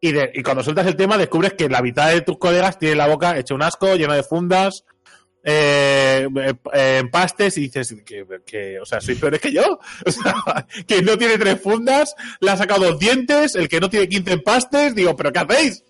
[0.00, 2.98] Y, de- y cuando sueltas el tema descubres que la mitad de tus colegas tienen
[2.98, 4.84] la boca hecha un asco, llena de fundas,
[5.44, 6.28] eh,
[6.72, 9.78] eh, empastes y dices que, que, o sea, sois peores que yo.
[10.06, 10.34] O sea,
[10.86, 14.32] que no tiene tres fundas, le ha sacado dos dientes, el que no tiene 15
[14.32, 15.84] empastes, digo, ¿pero qué hacéis?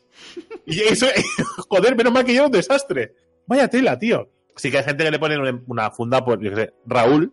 [0.66, 1.06] Y eso,
[1.68, 3.14] joder, menos mal que yo era un desastre.
[3.46, 4.28] Vaya tela, tío.
[4.56, 7.32] Sí que hay gente que le ponen una, funda, pues, yo qué sé, Raúl,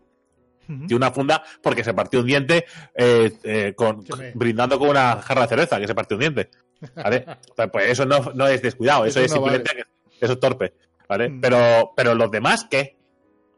[0.66, 5.20] tiene una funda porque se partió un diente eh, eh, con, me- brindando con una
[5.20, 6.50] jarra de cerveza que se partió un diente.
[6.94, 7.26] ¿Vale?
[7.72, 10.72] Pues eso no, no es descuidado, eso, Eso es no simplemente que eso es torpe.
[11.08, 11.28] ¿Vale?
[11.28, 11.40] Mm.
[11.40, 12.96] Pero, pero los demás, ¿qué?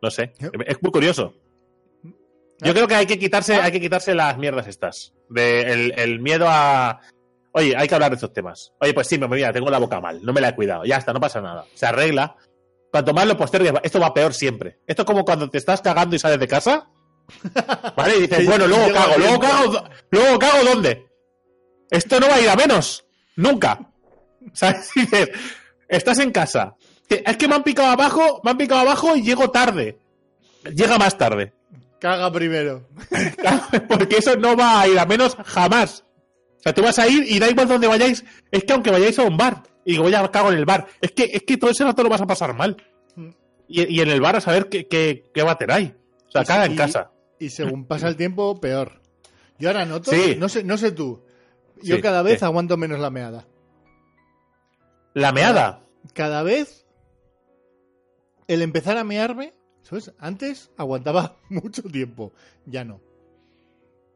[0.01, 0.33] No sé.
[0.67, 1.35] Es muy curioso.
[2.61, 5.13] Yo creo que hay que quitarse, hay que quitarse las mierdas estas.
[5.29, 7.01] De el, el miedo a.
[7.53, 8.73] Oye, hay que hablar de estos temas.
[8.81, 10.85] Oye, pues sí, me mira, tengo la boca mal, no me la he cuidado.
[10.85, 11.65] Ya está, no pasa nada.
[11.75, 12.37] Se arregla.
[12.91, 14.81] Cuanto más lo postergues, esto va peor siempre.
[14.87, 16.89] Esto es como cuando te estás cagando y sales de casa.
[17.97, 18.17] ¿Vale?
[18.19, 21.07] Y dices, bueno, luego cago, luego cago, luego cago ¿dónde?
[21.91, 23.05] Esto no va a ir a menos.
[23.37, 23.79] Nunca.
[24.53, 24.91] ¿Sabes?
[24.95, 25.31] Dices,
[25.89, 26.77] estás en casa.
[27.09, 29.99] Es que me han picado abajo, me han picado abajo y llego tarde.
[30.75, 31.53] Llega más tarde.
[31.99, 32.89] Caga primero.
[33.89, 36.05] Porque eso no va a ir a menos jamás.
[36.63, 38.25] O sea, tú vas a ir y da igual donde vayáis.
[38.51, 40.87] Es que aunque vayáis a un bar y digo, ya cago en el bar.
[41.01, 42.77] Es que, es que todo ese rato lo vas a pasar mal.
[43.69, 45.95] Y en el bar a saber qué, qué, qué váter hay.
[46.29, 47.11] O sea, caga en casa.
[47.39, 49.01] Y según pasa el tiempo, peor.
[49.59, 50.37] Yo ahora noto, Sí.
[50.39, 51.23] no sé, no sé tú,
[51.83, 52.45] yo Sí, cada vez sí.
[52.45, 53.47] aguanto menos la meada.
[55.15, 55.85] La meada.
[56.15, 56.87] Cada vez
[58.49, 60.13] el empezar a mearme, ¿sabes?
[60.19, 62.33] Antes aguantaba mucho tiempo,
[62.67, 63.01] ya no.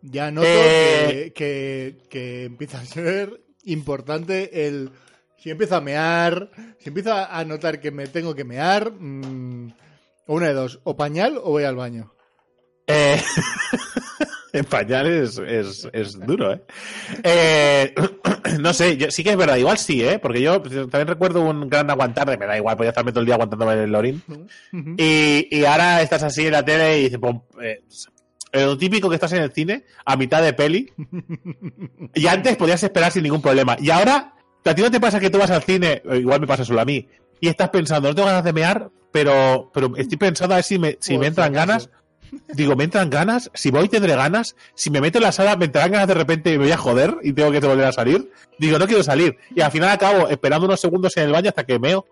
[0.02, 1.32] Ya noto Eh.
[1.34, 4.90] que, que, que empieza a ser importante el...
[5.38, 9.72] Si empiezo a mear, si empiezo a notar que me tengo que mear, mm,
[10.26, 12.12] una de dos, o pañal o voy al baño.
[12.88, 13.20] Eh,
[14.52, 16.62] en pañales es, es duro, ¿eh?
[17.22, 17.94] Eh,
[18.60, 20.18] No sé, yo- sí que es verdad, igual sí, ¿eh?
[20.18, 23.26] Porque yo también recuerdo un gran aguantar de me da igual, podía estarme todo el
[23.26, 24.22] día aguantándome el lorín.
[24.96, 27.82] Y, y ahora estás así en la tele y dices, pum, eh,
[28.64, 30.92] lo típico que estás en el cine, a mitad de peli,
[32.14, 33.76] y antes podías esperar sin ningún problema.
[33.80, 36.46] Y ahora, a ti no te pasa que tú vas al cine, o igual me
[36.46, 37.08] pasa solo a mí,
[37.40, 40.78] y estás pensando, no tengo ganas de mear, pero, pero estoy pensando a ver si
[40.78, 41.90] me, si me entran ganas.
[42.52, 43.50] Digo, ¿me entran ganas?
[43.54, 44.56] Si voy tendré ganas.
[44.74, 46.76] Si me meto en la sala, me entrarán ganas de repente y me voy a
[46.76, 48.30] joder y tengo que volver a salir.
[48.58, 49.38] Digo, no quiero salir.
[49.54, 52.04] Y al final acabo esperando unos segundos en el baño hasta que meo.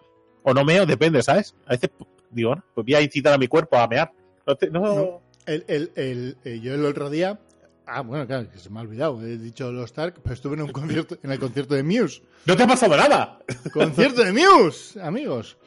[0.44, 1.56] O no meo, depende, ¿sabes?
[1.66, 1.90] A veces
[2.30, 4.12] digo, pues voy a incitar a mi cuerpo a mear.
[4.46, 5.20] No te- no- No.
[5.46, 7.38] El, el, el, eh, yo el otro día.
[7.86, 9.20] Ah, bueno, claro, que se me ha olvidado.
[9.22, 12.22] He dicho los Stark, pero estuve en un concierto, en el concierto de Muse.
[12.46, 13.40] no te ha pasado nada.
[13.72, 15.00] ¡Concierto de Muse!
[15.02, 15.58] Amigos.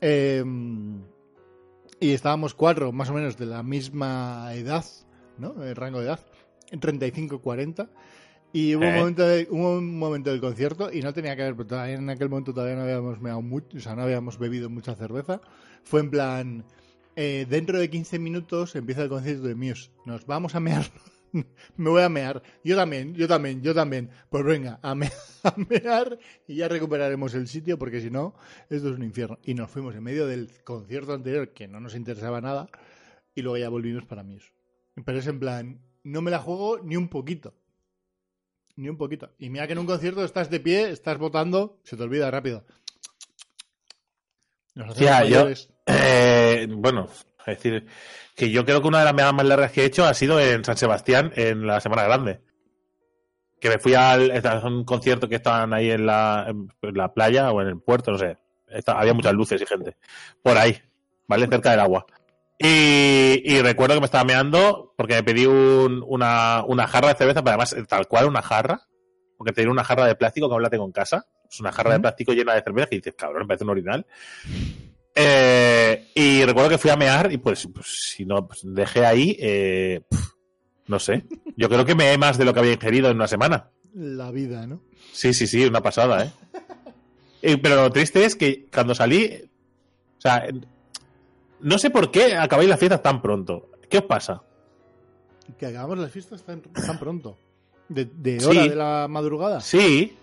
[0.00, 0.42] Eh,
[2.00, 4.84] y estábamos cuatro, más o menos, de la misma edad,
[5.38, 5.62] ¿no?
[5.64, 6.20] El rango de edad.
[6.72, 7.88] 35-40.
[8.52, 8.98] Y hubo, un Eh.
[8.98, 12.08] momento de- hubo un momento del concierto y no tenía que ver, pero todavía en
[12.08, 15.40] aquel momento todavía no habíamos meado mucho, o sea, no habíamos bebido mucha cerveza.
[15.84, 16.64] Fue en plan,
[17.16, 19.90] eh, dentro de 15 minutos empieza el concierto de Muse.
[20.04, 20.84] Nos vamos a mear.
[21.76, 22.42] Me voy a mear.
[22.62, 24.10] Yo también, yo también, yo también.
[24.28, 24.90] Pues venga, a,
[25.42, 28.34] a mear y ya recuperaremos el sitio porque si no,
[28.68, 29.38] esto es un infierno.
[29.44, 32.68] Y nos fuimos en medio del concierto anterior que no nos interesaba nada
[33.34, 34.52] y luego ya volvimos para Muse.
[35.04, 37.54] Pero es en plan, no me la juego ni un poquito.
[38.76, 39.30] Ni un poquito.
[39.38, 42.66] Y mira que en un concierto estás de pie, estás votando, se te olvida rápido.
[44.96, 45.48] Tía, yo-.
[45.86, 47.08] Eh, bueno,
[47.46, 47.86] es decir,
[48.34, 50.40] que yo creo que una de las meadas más largas que he hecho ha sido
[50.40, 52.40] en San Sebastián, en la Semana Grande.
[53.60, 57.50] Que me fui al a un concierto que estaban ahí en la, en la playa
[57.52, 58.36] o en el puerto, no sé.
[58.86, 59.96] Había muchas luces y gente.
[60.42, 60.76] Por ahí,
[61.26, 61.46] ¿vale?
[61.46, 62.04] Cerca del agua.
[62.58, 67.14] Y, y recuerdo que me estaba meando porque me pedí un- una, una jarra de
[67.14, 68.82] cerveza, pero además tal cual una jarra.
[69.38, 71.26] Porque tenía una jarra de plástico que aún la tengo en casa.
[71.56, 74.06] Es una jarra de plástico llena de cerveza que dices, cabrón, me parece un orinal.
[75.14, 79.36] Eh, y recuerdo que fui a mear y pues, pues, si no pues, dejé ahí,
[79.40, 80.02] eh,
[80.86, 81.24] no sé.
[81.56, 83.70] Yo creo que me más de lo que había ingerido en una semana.
[83.94, 84.82] La vida, ¿no?
[85.12, 86.32] Sí, sí, sí, una pasada, ¿eh?
[87.40, 89.30] Eh, pero lo triste es que cuando salí,
[90.18, 90.46] o sea,
[91.60, 93.70] no sé por qué acabáis la fiesta tan pronto.
[93.88, 94.42] ¿Qué os pasa?
[95.58, 97.38] Que acabamos las fiestas tan, tan pronto.
[97.88, 98.46] De, de Sí.
[98.46, 99.60] hora de la madrugada.
[99.60, 100.14] Sí,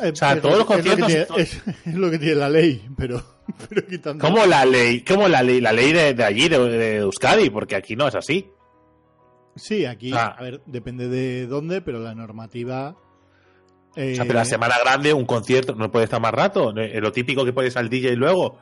[0.00, 1.42] Eh, o sea, es todos lo los que- es lo conciertos- tiene-
[1.86, 3.22] Es, lo que tiene la ley, pero,
[3.68, 4.24] pero quitando.
[4.24, 7.74] como la ley, como la ley, la ley de, de allí, de, de Euskadi, porque
[7.76, 8.50] aquí no es así.
[9.56, 10.36] Sí, aquí, Ah.
[10.38, 12.94] a ver, depende de dónde, pero la normativa.
[13.96, 16.72] eh, O sea, pero la semana grande, un concierto, no puede estar más rato.
[16.76, 18.58] Eh, Lo típico que pones al DJ luego.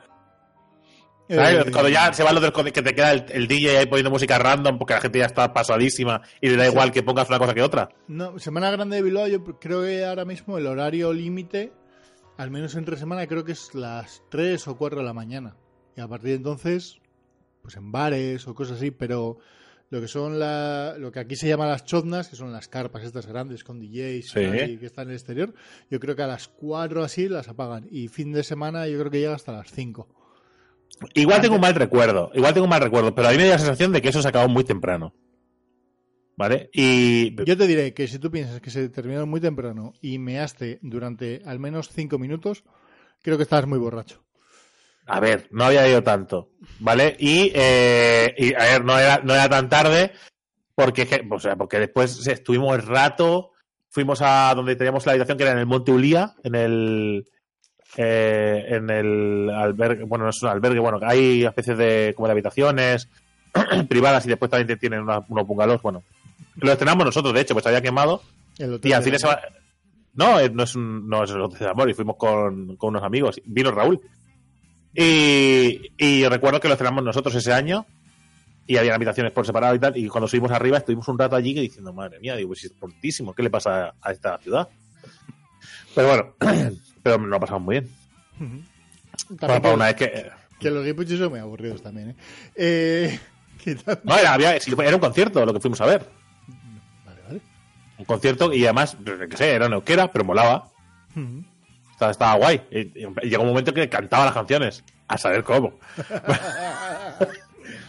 [1.35, 1.67] ¿Sabes?
[1.67, 4.09] eh, Cuando ya se van los del que te queda el, el DJ ahí poniendo
[4.11, 6.71] música random porque la gente ya está pasadísima y le da Sí.
[6.71, 7.89] igual que pongas una cosa que otra.
[8.07, 11.71] No, Semana Grande de Bilbao, yo creo que ahora mismo el horario límite,
[12.37, 15.55] al menos entre semana, creo que es las 3 o 4 de la mañana.
[15.95, 16.99] Y a partir de entonces,
[17.61, 19.37] pues en bares o cosas así, pero
[19.89, 23.03] lo que son la, lo que aquí se llama las choznas, que son las carpas
[23.03, 24.39] estas grandes con DJs Sí.
[24.41, 25.53] y que están en el exterior,
[25.89, 27.87] yo creo que a las 4 así las apagan.
[27.89, 30.07] Y fin de semana yo creo que llega hasta las 5.
[31.13, 33.51] Igual tengo un mal recuerdo, igual tengo un mal recuerdo, pero a mí me da
[33.51, 35.13] la sensación de que eso se acabó muy temprano.
[36.35, 36.69] ¿Vale?
[36.71, 40.77] Y Yo te diré que si tú piensas que se terminaron muy temprano y measte
[40.83, 42.63] durante al menos 5 minutos,
[43.23, 44.23] creo que estabas muy borracho.
[45.07, 47.15] A ver, no había ido tanto, ¿vale?
[47.17, 50.11] Y, eh, y, a ver, no era, no era tan tarde
[50.75, 53.53] porque, o sea, porque después estuvimos el rato,
[53.89, 57.25] fuimos a donde teníamos la habitación que era en el Monte Ulía, en el
[57.95, 62.31] eh, en el albergue, bueno, no es un albergue, bueno, hay especies de como de
[62.33, 63.07] habitaciones
[63.89, 66.03] privadas y después también tienen una- unos bungalows, bueno.
[66.55, 68.21] Lo estrenamos nosotros, de hecho, pues había quemado
[68.57, 69.41] El y al fin de semana.
[70.15, 72.89] No, eh, no es un, no es el Hotel de Amor, y fuimos con, con
[72.89, 73.39] unos amigos.
[73.45, 74.01] Vino Raúl.
[74.95, 77.85] Y, y recuerdo que lo cenamos nosotros ese año.
[78.65, 79.95] Y había habitaciones por separado y tal.
[79.95, 83.33] Y cuando subimos arriba, estuvimos un rato allí que diciendo, madre mía, digo, es fortísimo,
[83.33, 84.67] ¿qué le pasa a esta ciudad?
[85.95, 86.35] Pero bueno,
[87.07, 87.89] pero nos lo pasamos muy bien.
[89.39, 90.31] Para, una vez que.
[90.59, 92.15] Que los guipuchos son muy aburridos también, ¿eh?
[92.55, 93.19] eh
[93.63, 96.07] quitando- No, era, había- era un concierto lo que fuimos a ver.
[97.05, 97.41] Vale, vale.
[97.99, 100.69] Un concierto y además, yo qué sé, era en euskera, pero molaba.
[101.91, 102.61] Estaba, estaba guay.
[102.71, 102.79] Y,
[103.25, 104.83] y llegó un momento que cantaba las canciones.
[105.07, 105.73] A saber cómo.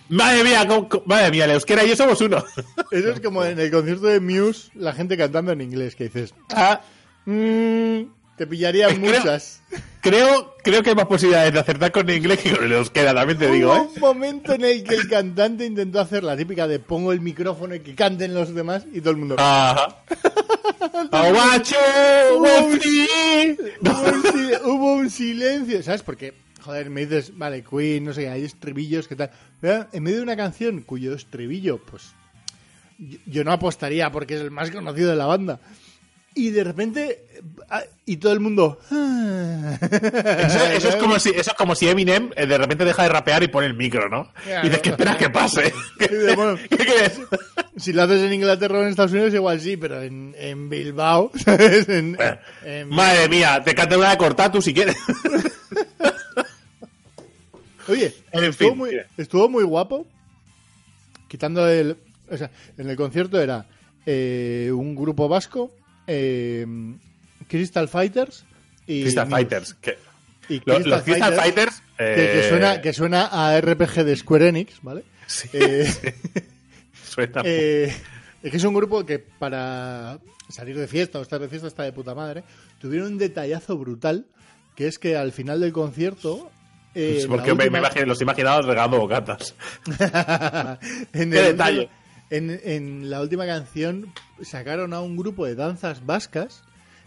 [0.08, 2.44] madre mía, cómo- cómo- madre mía, el euskera y yo somos uno.
[2.90, 6.34] Eso es como en el concierto de Muse, la gente cantando en inglés, que dices,
[6.54, 6.80] Ah,
[7.26, 8.02] "Mm,
[8.38, 9.60] te pillarían Creo- muchas.
[10.00, 13.12] creo, creo que hay más posibilidades de acertar con el inglés que con el euskera,
[13.12, 13.88] también te digo, Hubo ¿eh?
[13.94, 17.74] un momento en el que el cantante intentó hacer la típica de pongo el micrófono
[17.74, 19.36] y que canten los demás y todo el mundo.
[19.38, 19.96] Ajá.
[21.12, 21.76] Aguacho.
[22.36, 22.48] Hubo
[24.64, 26.02] hubo un silencio, ¿sabes?
[26.02, 29.30] Porque, joder, me dices, vale, Queen, no sé hay estribillos, ¿qué tal?
[29.92, 32.12] En medio de una canción cuyo estribillo, pues,
[32.98, 35.60] yo, yo no apostaría porque es el más conocido de la banda.
[36.40, 37.24] Y de repente,
[37.68, 38.78] ah, y todo el mundo...
[38.90, 43.08] Eso, eso es como si, eso es como si Eminem eh, de repente deja de
[43.08, 44.32] rapear y pone el micro, ¿no?
[44.44, 44.66] Claro.
[44.66, 45.72] Y dices, ¿qué esperas que pase?
[45.98, 46.56] ¿Qué, bueno.
[46.70, 47.20] qué crees?
[47.76, 51.30] Si lo haces en Inglaterra o en Estados Unidos, igual sí, pero en, en Bilbao,
[51.44, 51.88] ¿sabes?
[51.88, 52.16] En-
[52.64, 54.96] en- Madre mía, te canta una de Cortatu si quieres.
[57.88, 59.06] Oye, En estuvo, fin, muy, mira.
[59.16, 60.06] estuvo muy guapo.
[61.28, 61.96] Quitando el.
[62.30, 63.66] O sea, en el concierto era
[64.06, 65.70] eh, un grupo vasco,
[66.08, 66.66] eh,
[67.46, 68.44] Crystal Fighters
[68.86, 69.02] y.
[69.02, 69.36] Crystal Muse.
[69.36, 69.74] Fighters.
[69.74, 69.98] Que,
[70.48, 71.82] Y los, los Crystal Fighters.
[71.96, 75.04] que, que eh, suena, que suena a RPG de Square Enix, ¿vale?
[75.26, 75.86] Sí, Eh,
[77.04, 77.94] suena- Eh,
[78.42, 80.18] es que es un grupo que para
[80.48, 82.42] salir de fiesta o estar de fiesta está de puta madre.
[82.80, 84.26] Tuvieron un detallazo brutal,
[84.74, 86.50] que es que al final del concierto...
[86.94, 89.54] eh, porque me, imagino- los imaginaba regando bocatas.
[89.86, 89.98] en,
[91.12, 91.88] Qué el detalle.
[92.30, 94.12] En, en la última canción
[94.42, 96.62] sacaron a un grupo de danzas vascas,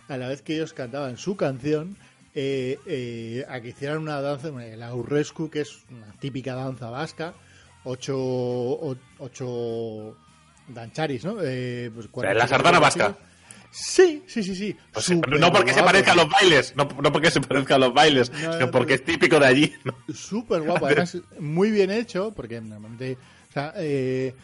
[0.07, 1.95] a la vez que ellos cantaban su canción,
[2.35, 7.33] eh, eh, a que hicieran una danza, el aurrescu, que es una típica danza vasca,
[7.83, 10.15] ocho, o- ocho
[10.67, 11.37] dancharis, ¿no?
[11.41, 13.17] Eh, pues La sardana vasca.
[13.73, 14.75] Sí, sí, sí, sí.
[14.93, 17.75] O sea, Súper no porque se parezca a los bailes, no, no porque se parezca
[17.75, 19.73] a los bailes, No, sino no, porque es típico de allí.
[20.13, 23.17] súper guapo, además muy bien hecho, porque normalmente,
[23.49, 24.35] o sea, eh,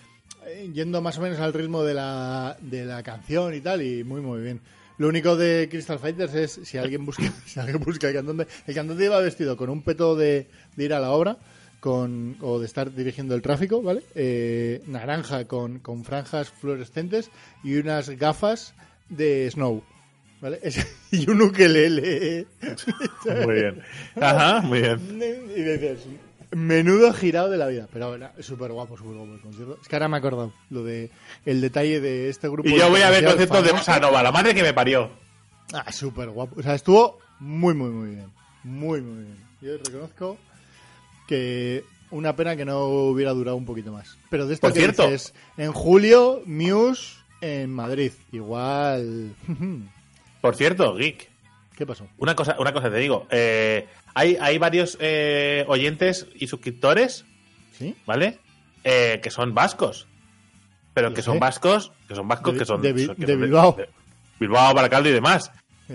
[0.73, 4.21] yendo más o menos al ritmo de la, de la canción y tal, y muy,
[4.21, 4.61] muy bien.
[4.97, 8.75] Lo único de Crystal Fighters es, si alguien busca, si alguien busca el cantante, el
[8.75, 11.37] cantante iba vestido con un peto de, de ir a la obra,
[11.79, 14.03] con, o de estar dirigiendo el tráfico, ¿vale?
[14.15, 17.29] Eh, naranja con, con franjas fluorescentes
[17.63, 18.73] y unas gafas
[19.09, 19.83] de snow,
[20.41, 20.59] ¿vale?
[21.11, 22.47] Y un ukelele.
[23.45, 23.81] Muy bien.
[24.19, 24.99] Ajá, muy bien.
[25.55, 25.99] Y dices,
[26.51, 27.87] menudo girado de la vida.
[27.91, 29.79] Pero era súper guapo, súper guapo el concierto.
[29.81, 31.11] Es que ahora me he acordado lo de
[31.45, 32.69] el detalle de este grupo.
[32.69, 33.71] Y yo voy a ver conciertos de.
[33.71, 35.09] Bossa Nova, la madre que me parió.
[35.73, 36.59] Ah, súper guapo.
[36.59, 38.31] O sea, estuvo muy, muy, muy bien.
[38.63, 39.37] Muy, muy bien.
[39.61, 40.37] Yo reconozco
[41.27, 44.17] que una pena que no hubiera durado un poquito más.
[44.29, 45.03] Pero de esto Por que cierto.
[45.03, 48.11] dices, en julio, Muse en Madrid.
[48.31, 49.35] Igual.
[50.41, 51.29] Por cierto, Geek,
[51.77, 52.07] ¿Qué pasó?
[52.17, 53.27] una cosa, una cosa te digo.
[53.29, 57.23] eh, hay, hay varios eh, oyentes y suscriptores,
[57.77, 57.95] ¿Sí?
[58.05, 58.39] ¿vale?
[58.83, 60.07] Eh, que son vascos.
[60.95, 63.41] Pero que son vascos, que son vascos, De- que son de son- que de son
[63.41, 63.73] Bilbao.
[63.77, 63.89] de-
[64.39, 65.51] Bilbao, Baracaldo y demás.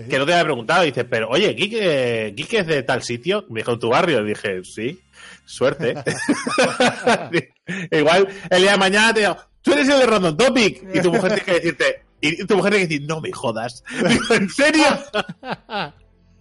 [0.08, 3.72] Que no te había preguntado, dice, pero oye, Geek es de tal sitio, me dijo
[3.72, 5.00] en tu barrio, dije, sí,
[5.44, 5.94] suerte.
[7.90, 11.12] Igual el día de mañana te digo, tú eres el de Random Topic, y tu
[11.12, 13.82] mujer tiene que decirte, y tu mujer tiene que decir, no me jodas.
[14.08, 14.84] Digo, ¿en serio?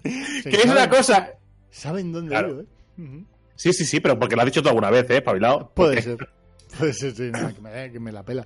[0.03, 1.31] sí, que es una cosa.
[1.69, 2.47] ¿Saben dónde Claro.
[2.49, 3.23] vivo, eh?
[3.55, 5.69] Sí, sí, sí, pero porque lo has dicho tú alguna vez, ¿eh, Pabilao?
[5.73, 6.17] Puede ser.
[6.77, 8.45] Puede ser, sí, que, me, que me la pela.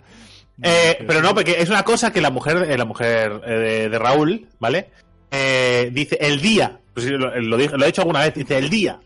[0.61, 3.99] Eh, pero no, porque es una cosa que la mujer, eh, la mujer eh, de,
[3.99, 4.89] Raúl, ¿vale?
[5.31, 8.69] Eh, dice el día, pues lo, lo dije- lo he dicho alguna vez, dice el
[8.69, 8.99] día,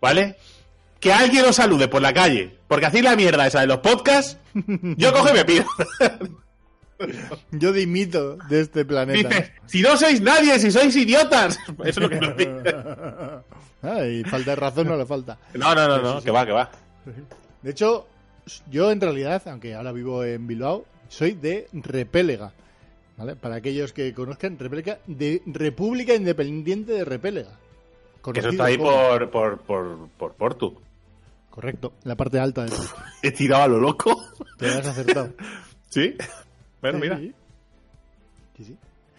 [0.00, 0.36] ¿vale?
[0.98, 4.38] Que alguien os salude por la calle, porque así la mierda esa de los podcasts,
[4.96, 5.64] yo cojo y me pido.
[7.50, 9.28] Yo dimito de este planeta.
[9.28, 11.58] Dice, si no sois nadie, si sois idiotas.
[11.84, 12.52] Eso es lo que nos dice.
[13.82, 15.38] Ay, falta de razón no le falta.
[15.54, 16.70] No, no, no, no, que va, que va.
[17.62, 18.06] De hecho,
[18.70, 22.52] yo en realidad, aunque ahora vivo en Bilbao, soy de Repélega.
[23.16, 23.36] ¿Vale?
[23.36, 27.50] Para aquellos que conozcan, Repélega, de República Independiente de Repélega.
[28.32, 30.80] Que eso está ahí como- por, por, por, por Portu.
[31.50, 32.72] Correcto, la parte alta de
[33.22, 34.14] He tirado a lo loco.
[34.58, 35.32] Te has acertado.
[35.88, 36.14] ¿Sí?
[36.80, 37.18] Bueno, mira.
[37.18, 37.34] sí.
[38.56, 38.76] Sí, sí.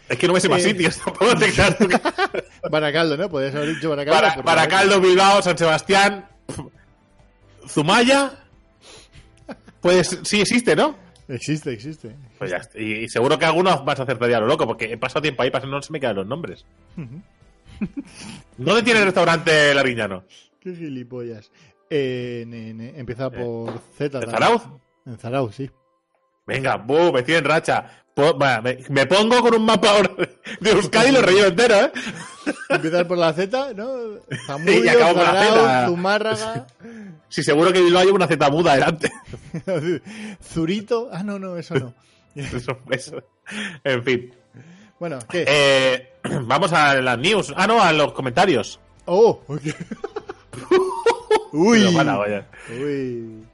[0.09, 0.70] Es que no me sé más Eh.
[0.70, 1.88] sitios, tampoco te tú
[2.70, 3.30] Baracaldo, ¿no?
[3.30, 4.22] Podrías haber dicho Baracaldo.
[4.22, 6.28] Para, Baracaldo, Bilbao, San Sebastián,
[7.68, 8.32] Zumaya.
[9.80, 10.95] Pues sí existe, ¿no?
[11.28, 12.16] Existe, existe.
[12.38, 12.62] Pues ya.
[12.76, 15.22] Y, y seguro que algunos vas a acertar ya a lo loco, porque he pasado
[15.22, 16.66] tiempo ahí, pasando, no se me quedan los nombres.
[18.57, 20.26] ¿Dónde tiene el restaurante Lariñano?
[20.59, 21.51] Qué gilipollas.
[21.89, 24.03] Eh, ne- empieza por Z.
[24.03, 24.32] ¿De también.
[24.32, 24.62] Zarauz?
[25.05, 25.70] En Zarauz, sí.
[26.46, 27.86] Venga, buh, me estoy en racha.
[28.14, 30.12] Po- me, me pongo con un mapa ahora
[30.60, 31.92] de Euskadi y lo relleno entero, ¿eh?
[32.70, 33.88] Empiezas por la Z, ¿no?
[34.30, 35.86] Y Zamudio, acabo con la Z.
[35.88, 36.68] Zumárraga,
[37.30, 39.10] Sí, seguro que Bilbao lleva una Z muda delante.
[40.44, 41.10] Zurito.
[41.14, 41.94] Ah, no, no, eso no.
[42.36, 43.24] Eso, eso.
[43.84, 44.34] En fin.
[45.00, 45.46] Bueno, ¿qué?
[45.48, 46.14] Eh,
[46.44, 47.54] vamos a las news.
[47.56, 48.80] Ah, no, a los comentarios.
[49.06, 49.42] ¡Oh!
[49.48, 49.62] ok.
[51.54, 51.94] Uy.
[51.96, 52.46] Pero.
[52.70, 53.46] Uy.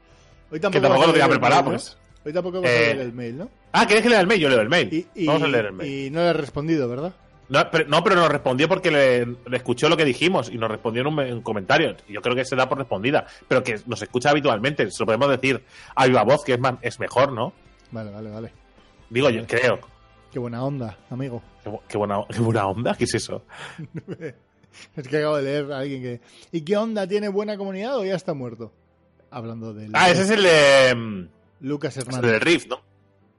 [0.49, 1.81] Hoy Que tampoco, tampoco vas a lo tenía preparado, mail,
[2.27, 3.49] Hoy tampoco vas a Eh, leer el mail, ¿no?
[3.71, 4.41] Ah, ¿quieres que lea el mail?
[4.41, 4.89] Yo leo el mail.
[4.93, 6.07] Y, y- Vamos a leer el mail.
[6.07, 7.13] y no le he respondido, ¿verdad?
[7.49, 10.69] No, pero, no, pero nos respondió porque le, le escuchó lo que dijimos y nos
[10.69, 11.95] respondió en un, en un comentario.
[12.09, 14.91] Yo creo que se da por respondida, pero que nos escucha habitualmente.
[14.91, 15.63] Se lo podemos decir
[15.95, 17.53] a viva voz, que es, más, es mejor, ¿no?
[17.91, 18.51] Vale, vale, vale.
[19.09, 19.79] Digo, yo creo.
[20.29, 21.41] Qué buena onda, amigo.
[21.63, 23.45] Qué, bu- qué buena, qué buena onda, ¿qué es eso?
[24.95, 26.21] Es que acabo de leer a alguien que...
[26.51, 27.07] ¿Y qué onda?
[27.07, 28.71] ¿Tiene buena comunidad o ya está muerto?
[29.31, 29.89] Hablando del...
[29.93, 31.27] Ah, ese es el de.
[31.61, 32.31] Lucas es el Hernández.
[32.31, 32.81] del Rift, ¿no?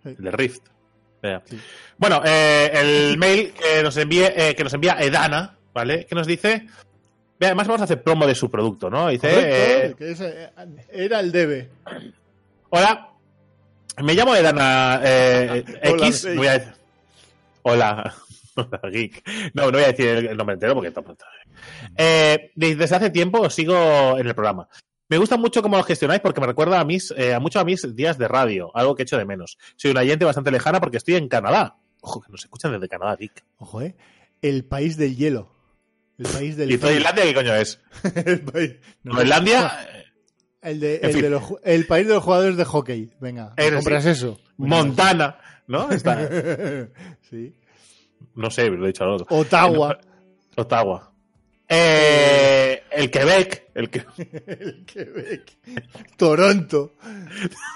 [0.03, 0.09] Sí.
[0.11, 0.63] El del Rift.
[1.23, 1.43] Vea.
[1.45, 1.59] Sí.
[1.97, 6.07] Bueno, eh, el mail que nos, envíe, eh, que nos envía Edana, ¿vale?
[6.07, 6.67] Que nos dice.
[7.41, 9.09] Además vamos a hacer promo de su producto, ¿no?
[9.09, 9.29] Dice.
[9.31, 10.51] Correcto, eh, que eh,
[10.91, 11.69] era el debe.
[12.71, 13.11] Hola,
[14.03, 16.25] me llamo Edana eh, Hola, X.
[16.25, 16.37] Geek.
[16.37, 16.73] Voy a decir.
[17.63, 18.15] Hola,
[18.55, 19.23] Hola, Geek.
[19.55, 21.03] No, no voy a decir el, el nombre entero porque está.
[21.97, 24.69] Eh, desde hace tiempo os sigo en el programa.
[25.09, 27.65] Me gusta mucho cómo lo gestionáis porque me recuerda a mis, eh, a mucho a
[27.65, 29.57] mis días de radio, algo que echo de menos.
[29.77, 31.77] Soy una oyente bastante lejana porque estoy en Canadá.
[32.01, 33.45] Ojo, que nos escuchan desde Canadá, Geek.
[33.57, 33.97] Ojo, ¿eh?
[34.43, 35.51] El país del hielo.
[36.19, 37.81] El país del ¿Y Islandia qué coño es?
[38.27, 38.77] el país...
[39.03, 39.73] no, ¿Groenlandia?
[40.61, 43.11] El, de, el, de los el país de los jugadores de hockey.
[43.21, 44.39] Venga, ¿me Eres- compras eso?
[44.57, 45.39] Montana,
[45.69, 45.91] ¿no?
[45.91, 46.29] Está-
[47.31, 47.55] sí.
[48.35, 49.27] no sé, lo he dicho al otro.
[49.31, 49.99] Ottawa.
[50.57, 51.13] Ottawa.
[51.69, 54.05] Eh, el Quebec, el que,
[54.47, 55.57] el Quebec.
[56.17, 56.95] Toronto.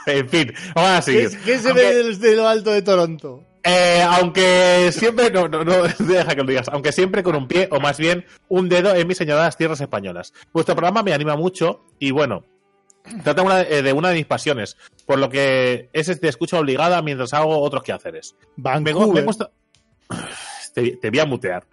[0.06, 1.40] en fin, vamos a ¿Qué, seguir.
[1.44, 3.44] qué se Aunque- ve desde lo alto de Toronto?
[3.64, 7.68] Eh, aunque siempre, no, no, no, deja que lo digas, aunque siempre con un pie
[7.70, 10.32] o más bien un dedo en mis señaladas tierras españolas.
[10.52, 12.44] Vuestro programa me anima mucho y bueno,
[13.22, 17.02] trata una- eh, de una de mis pasiones, por lo que es de escucha obligada
[17.02, 18.34] mientras hago otros quehaceres.
[18.56, 19.24] Me, gu- me Vancouver.
[19.26, 19.50] gusta.
[20.74, 21.66] Te, te voy a mutear.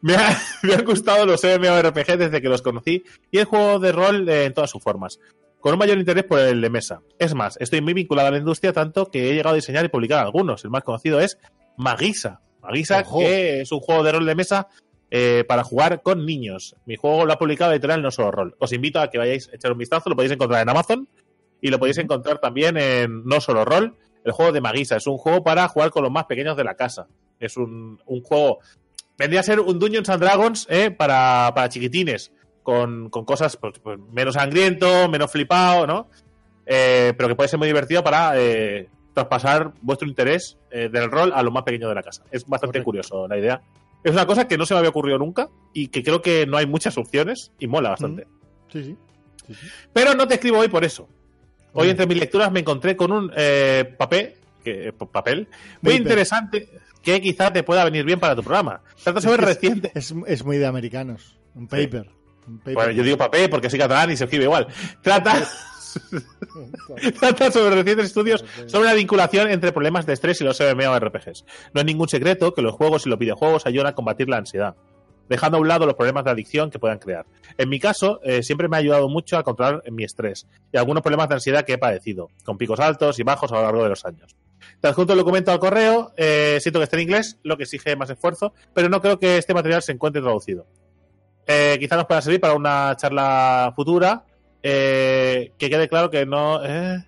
[0.00, 3.92] Me, ha- me han gustado los MMORPG desde que los conocí y el juego de
[3.92, 5.18] rol eh, en todas sus formas.
[5.60, 7.00] Con un mayor interés por el de mesa.
[7.18, 9.88] Es más, estoy muy vinculado a la industria tanto que he llegado a diseñar y
[9.88, 10.64] publicar algunos.
[10.64, 11.38] El más conocido es
[11.76, 12.40] Magisa.
[12.62, 13.18] Magisa, Ojo.
[13.20, 14.68] que es un juego de rol de mesa
[15.10, 16.76] eh, para jugar con niños.
[16.86, 18.56] Mi juego lo ha publicado editorial No Solo Rol.
[18.58, 20.08] Os invito a que vayáis a echar un vistazo.
[20.08, 21.08] Lo podéis encontrar en Amazon
[21.60, 23.96] y lo podéis encontrar también en No Solo Rol.
[24.24, 26.74] El juego de Magisa es un juego para jugar con los más pequeños de la
[26.74, 27.06] casa.
[27.40, 28.58] Es un, un juego.
[29.18, 32.32] Vendría a ser un Dungeons and Dragons eh, para, para chiquitines.
[32.62, 36.08] Con, con cosas pues, pues, menos sangriento, menos flipado, ¿no?
[36.66, 41.32] Eh, pero que puede ser muy divertido para eh, traspasar vuestro interés eh, del rol
[41.32, 42.24] a los más pequeños de la casa.
[42.32, 42.84] Es bastante Correcto.
[42.84, 43.62] curioso la idea.
[44.02, 46.56] Es una cosa que no se me había ocurrido nunca y que creo que no
[46.56, 48.26] hay muchas opciones y mola bastante.
[48.72, 48.96] Sí, sí.
[49.46, 49.68] sí, sí.
[49.92, 51.08] Pero no te escribo hoy por eso.
[51.72, 54.34] Hoy entre mis lecturas me encontré con un eh, papel,
[54.64, 55.46] que, eh, papel
[55.82, 56.00] muy Paper.
[56.00, 56.68] interesante
[57.06, 58.82] que quizás te pueda venir bien para tu programa.
[59.04, 59.92] Trata sobre reciente.
[59.94, 61.38] Es, es muy de americanos.
[61.54, 62.10] Un paper.
[62.48, 62.74] Un paper.
[62.74, 64.66] Bueno, yo digo papel porque soy catalán y se escribe igual.
[65.02, 65.46] Trata,
[67.20, 71.44] trata sobre recientes estudios sobre la vinculación entre problemas de estrés y los MMORPGs.
[71.72, 74.74] No es ningún secreto que los juegos y los videojuegos ayudan a combatir la ansiedad,
[75.28, 77.24] dejando a un lado los problemas de adicción que puedan crear.
[77.56, 81.04] En mi caso, eh, siempre me ha ayudado mucho a controlar mi estrés y algunos
[81.04, 83.90] problemas de ansiedad que he padecido, con picos altos y bajos a lo largo de
[83.90, 84.34] los años.
[84.80, 87.96] Te adjunto el documento al correo, eh, siento que esté en inglés, lo que exige
[87.96, 90.66] más esfuerzo, pero no creo que este material se encuentre traducido.
[91.46, 94.24] Eh, quizá nos pueda servir para una charla futura.
[94.62, 96.60] eh, que quede claro que no.
[96.64, 97.04] eh,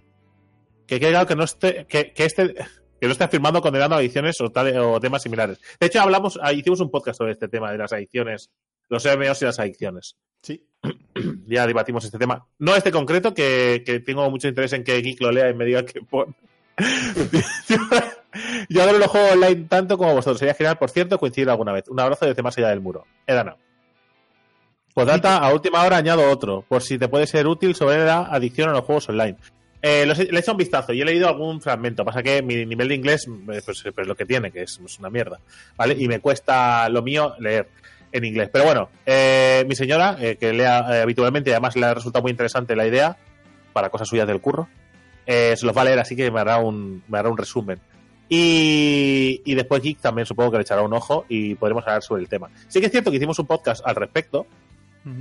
[0.86, 1.86] que quede claro que no esté.
[1.86, 2.54] Que, que este.
[3.00, 5.60] Que no esté afirmando condenando adicciones o, tal- o temas similares.
[5.78, 8.50] De hecho, hablamos, ah, hicimos un podcast sobre este tema de las adicciones,
[8.88, 10.16] los MMOs y las adicciones.
[10.42, 10.64] Sí.
[11.46, 12.46] Ya debatimos este tema.
[12.58, 15.64] No este concreto, que, que tengo mucho interés en que Geek lo lea y me
[15.64, 16.34] diga qué pone.
[18.68, 20.38] yo, adoro los juegos online tanto como vosotros.
[20.38, 21.88] Sería genial, por cierto, coincidir alguna vez.
[21.88, 23.04] Un abrazo desde más allá del muro.
[23.26, 23.56] Edana.
[24.94, 28.68] Podata, a última hora añado otro, por si te puede ser útil sobre la adicción
[28.68, 29.36] a los juegos online.
[29.80, 32.04] Eh, he- le he hecho un vistazo y he leído algún fragmento.
[32.04, 35.08] Pasa que mi nivel de inglés, eh, pues, pues lo que tiene, que es, una
[35.08, 35.38] mierda.
[35.76, 35.94] ¿Vale?
[35.96, 37.68] Y me cuesta lo mío leer
[38.10, 38.50] en inglés.
[38.52, 42.22] Pero bueno, eh, mi señora, eh, que lea eh, habitualmente, y además le ha resultado
[42.22, 43.16] muy interesante la idea,
[43.72, 44.68] para cosas suyas del curro,
[45.28, 47.78] eh, se los va a leer, así que me hará un, me hará un resumen.
[48.28, 52.22] Y, y después Geek también supongo que le echará un ojo y podremos hablar sobre
[52.22, 52.48] el tema.
[52.68, 54.46] Sí que es cierto que hicimos un podcast al respecto,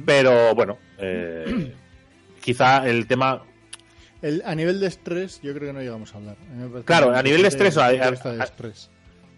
[0.06, 1.74] Pero bueno, eh,
[2.42, 3.44] quizá el tema
[4.22, 6.36] El, a nivel de estrés, yo creo que no llegamos a hablar.
[6.80, 8.90] A Claro, a nivel de estrés, de a- de estrés.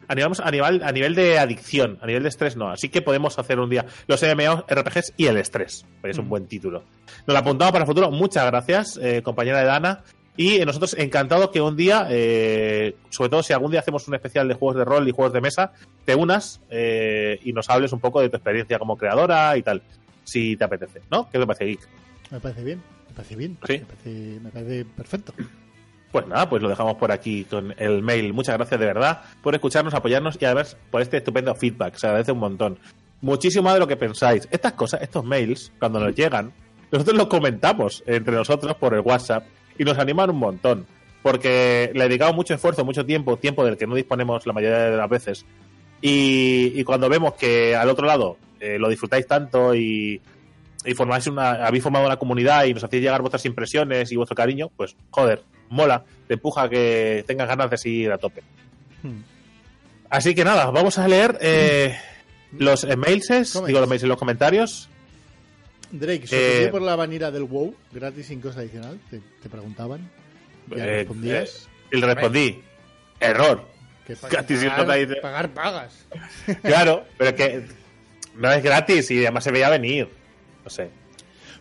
[0.08, 2.70] a nivel, a nivel, a nivel de adicción, a nivel de estrés no.
[2.72, 5.86] Así que podemos hacer un día los MMORPGs y el estrés.
[6.02, 6.84] Es un buen título.
[7.28, 8.10] Nos lo apuntamos para el futuro.
[8.10, 10.04] Muchas gracias, eh, compañera de Dana.
[10.40, 14.48] Y nosotros encantados que un día, eh, sobre todo si algún día hacemos un especial
[14.48, 15.74] de juegos de rol y juegos de mesa,
[16.06, 19.82] te unas eh, y nos hables un poco de tu experiencia como creadora y tal.
[20.24, 21.30] Si te apetece, ¿no?
[21.30, 21.82] ¿Qué te parece, Geek?
[22.32, 23.58] Me parece bien, me parece bien.
[23.68, 23.80] Sí.
[23.80, 25.34] Me, parece, me parece perfecto.
[26.10, 28.32] Pues nada, pues lo dejamos por aquí con el mail.
[28.32, 31.96] Muchas gracias de verdad por escucharnos, apoyarnos y además por este estupendo feedback.
[31.96, 32.80] Se agradece un montón.
[33.20, 34.48] Muchísimo más de lo que pensáis.
[34.52, 36.54] Estas cosas, estos mails, cuando nos llegan,
[36.94, 39.44] nosotros los comentamos entre nosotros por el WhatsApp
[39.80, 40.86] y nos animan un montón.
[41.24, 44.98] Porque le dedicamos mucho esfuerzo, mucho tiempo, tiempo del que no disponemos la mayoría de
[44.98, 45.46] las veces.
[46.02, 50.22] Y, y cuando vemos que al otro lado eh, lo disfrutáis tanto y,
[50.86, 54.36] y formáis una, habéis formado una comunidad y nos hacéis llegar vuestras impresiones y vuestro
[54.36, 58.44] cariño, pues joder, mola, te empuja a que tengas ganas de seguir a tope.
[59.04, 59.22] Hmm.
[60.10, 61.96] Así que nada, vamos a leer eh,
[62.58, 63.68] los mails, Comments.
[63.68, 64.90] digo los mails en los comentarios.
[65.92, 70.10] Drake, sorprendido Eh, por la vanilla del WoW, gratis sin coste adicional, te, te preguntaban.
[70.76, 71.68] Ya Eh, respondías.
[71.92, 72.62] Y le respondí,
[73.20, 73.66] error.
[74.06, 75.22] que gratis sin pagar, coste adicional.
[75.22, 76.06] pagar pagas.
[76.62, 77.66] Claro, pero que
[78.36, 80.08] no es gratis y además se veía venir.
[80.64, 80.90] No sé.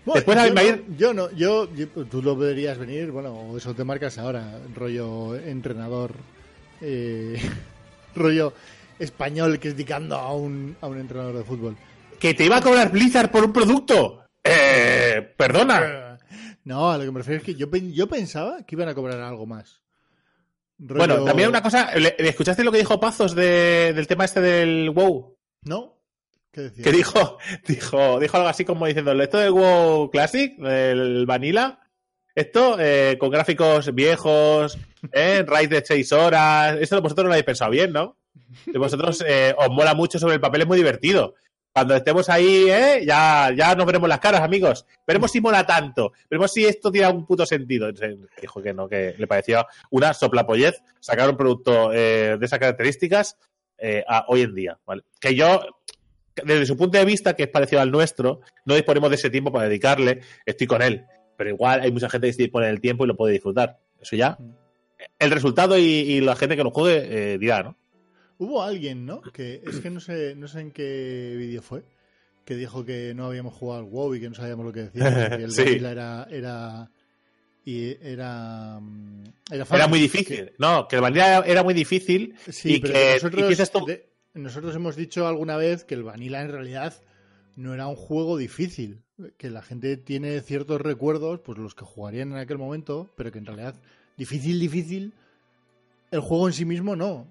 [0.04, 3.56] Bueno, Después yo, no, ir- yo no, yo, yo- tú lo verías venir, bueno, o
[3.58, 6.12] eso te marcas ahora, rollo entrenador,
[6.80, 7.38] eh,
[8.14, 8.52] rollo
[8.98, 11.76] español criticando a un, a un entrenador de fútbol.
[12.18, 14.24] Que te iba a cobrar Blizzard por un producto.
[14.44, 16.18] Eh, perdona.
[16.64, 19.20] No, a lo que me refiero es que yo, yo pensaba que iban a cobrar
[19.20, 19.80] algo más.
[20.78, 24.24] Rollo- Bueno, también una cosa, ¿le- le ¿escuchaste lo que dijo Pazos de- del tema
[24.24, 25.36] este del WoW?
[25.64, 25.96] ¿No?
[26.52, 26.84] ¿Qué decía?
[26.84, 31.80] Que dijo, dijo, dijo algo así como diciendo, esto del WoW Classic, del Vanilla,
[32.34, 34.78] esto eh, con gráficos viejos,
[35.12, 38.16] eh, raid de 6 horas, esto vosotros no lo habéis pensado bien, ¿no?
[38.66, 41.34] De vosotros eh, os mola mucho sobre el papel, es muy divertido.
[41.72, 43.04] Cuando estemos ahí, ¿eh?
[43.06, 44.86] ya, ya nos veremos las caras, amigos.
[45.06, 46.12] Veremos si mola tanto.
[46.28, 47.88] Veremos si esto tiene algún puto sentido.
[47.88, 52.58] Entonces, dijo que no, que le parecía una soplapollez sacar un producto eh, de esas
[52.58, 53.36] características
[53.78, 54.78] eh, a hoy en día.
[54.84, 55.02] ¿vale?
[55.20, 55.60] Que yo,
[56.42, 59.52] desde su punto de vista, que es parecido al nuestro, no disponemos de ese tiempo
[59.52, 61.04] para dedicarle, estoy con él.
[61.36, 63.78] Pero igual hay mucha gente que dispone del tiempo y lo puede disfrutar.
[64.00, 64.36] Eso ya.
[65.18, 67.76] El resultado y, y la gente que lo juegue eh, dirá, ¿no?
[68.38, 69.20] Hubo alguien, ¿no?
[69.32, 71.84] Que es que no sé, no sé en qué vídeo fue,
[72.44, 75.36] que dijo que no habíamos jugado al WoW y que no sabíamos lo que decía.
[75.36, 75.62] que el Sí.
[75.64, 76.90] Vanilla era, era
[77.64, 80.52] y era mm, era, Era muy difícil.
[80.58, 84.74] No, que el Vanilla era muy difícil sí, y pero que y nosotros, de- nosotros
[84.76, 86.94] hemos dicho alguna vez que el Vanilla en realidad
[87.56, 89.02] no era un juego difícil,
[89.36, 93.38] que la gente tiene ciertos recuerdos, pues los que jugarían en aquel momento, pero que
[93.38, 93.74] en realidad
[94.16, 95.12] difícil, difícil,
[96.12, 97.26] el juego en sí mismo no.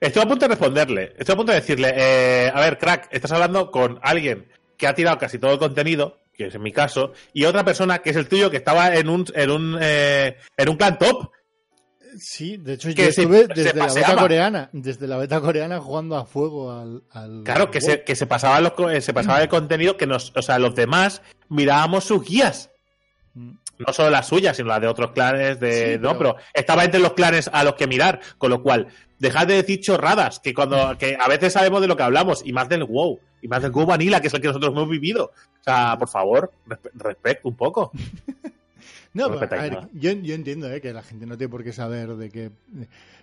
[0.00, 1.14] Estoy a punto de responderle.
[1.18, 4.94] Estoy a punto de decirle, eh, a ver, crack, estás hablando con alguien que ha
[4.94, 8.16] tirado casi todo el contenido, que es en mi caso, y otra persona que es
[8.16, 11.30] el tuyo que estaba en un en un eh, en un clan top.
[12.16, 15.78] Sí, de hecho Que yo estuve se desde la beta coreana, desde la beta coreana
[15.78, 19.42] jugando a fuego al, al Claro, que se, que se pasaba los, eh, se pasaba
[19.42, 22.70] el contenido que nos, o sea, los demás mirábamos sus guías.
[23.34, 23.52] Mm.
[23.78, 25.94] No solo las suyas, sino las de otros clanes de.
[25.94, 28.20] Sí, no, pero estaba entre los clanes a los que mirar.
[28.36, 28.88] Con lo cual,
[29.18, 32.52] dejad de decir chorradas, que cuando, que a veces sabemos de lo que hablamos, y
[32.52, 35.32] más del WoW, y más del WoW Vanilla, que es el que nosotros hemos vivido.
[35.60, 37.90] O sea, por favor, respe- respecto un poco.
[39.14, 41.64] No, No pero, a ver, yo, yo entiendo eh, que la gente no tiene por
[41.64, 42.50] qué saber de que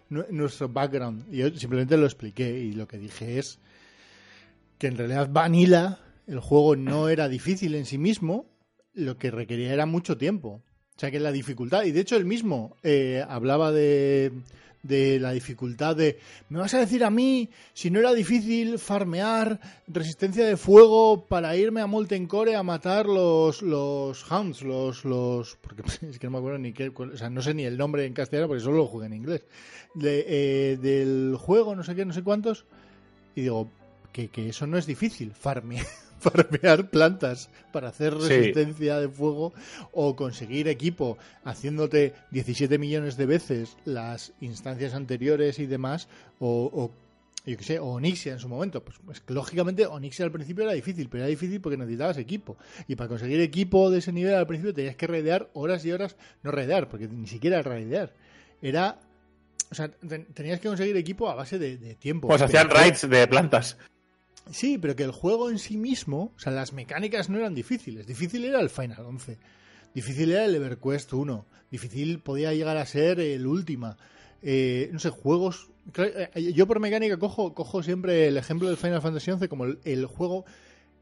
[0.10, 1.30] nu- nuestro background.
[1.32, 3.60] Yo simplemente lo expliqué y lo que dije es
[4.78, 8.46] que en realidad Vanilla, el juego no era difícil en sí mismo,
[8.94, 10.62] lo que requería era mucho tiempo.
[10.98, 14.32] O sea que la dificultad, y de hecho él mismo eh, hablaba de,
[14.88, 16.20] de la dificultad de,
[16.50, 21.56] ¿me vas a decir a mí si no era difícil farmear resistencia de fuego para
[21.56, 26.32] irme a Molten Core a matar los, los hounds, los, los, porque es que no
[26.32, 28.78] me acuerdo ni qué, o sea, no sé ni el nombre en castellano porque solo
[28.78, 29.46] lo jugué en inglés,
[30.02, 32.66] eh, del juego, no sé qué, no sé cuántos,
[33.36, 33.72] y digo,
[34.12, 35.86] que, que eso no es difícil, farmear,
[36.32, 38.28] farmear plantas para hacer Sí.
[38.28, 39.54] resistencia de fuego
[39.92, 46.08] o conseguir equipo haciéndote 17 millones de veces las instancias anteriores y demás,
[46.40, 46.92] o, o
[47.48, 48.84] yo qué sé, o Onyxia en su momento.
[48.84, 52.58] Pues, pues lógicamente Onyxia al principio era difícil, pero era difícil porque necesitabas equipo.
[52.88, 56.16] Y para conseguir equipo de ese nivel al principio tenías que raidear horas y horas,
[56.42, 58.14] no raidear, porque ni siquiera raidear.
[58.62, 59.00] Era.
[59.72, 62.28] O sea, ten- tenías que conseguir equipo a base de, de tiempo.
[62.28, 63.78] Pues hacían raids de plantas.
[64.52, 68.06] Sí, pero que el juego en sí mismo, o sea, las mecánicas no eran difíciles.
[68.06, 69.38] Difícil era el Final 11.
[69.94, 71.46] Difícil era el EverQuest 1.
[71.72, 73.98] Difícil podía llegar a ser el Última.
[74.42, 75.70] Eh, no sé, juegos...
[75.98, 79.80] Eh, yo por mecánica cojo, cojo siempre el ejemplo del Final Fantasy XI como el,
[79.84, 80.46] el juego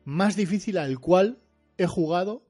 [0.05, 1.39] más difícil al cual
[1.77, 2.43] he jugado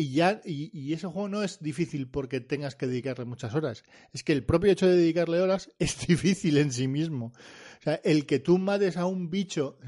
[0.00, 3.84] y ya y, y, ese juego no es difícil porque tengas que dedicarle muchas horas.
[4.14, 7.34] Es que el propio hecho de dedicarle horas es difícil en sí mismo.
[7.80, 9.78] O sea, el que tú mates a un bicho,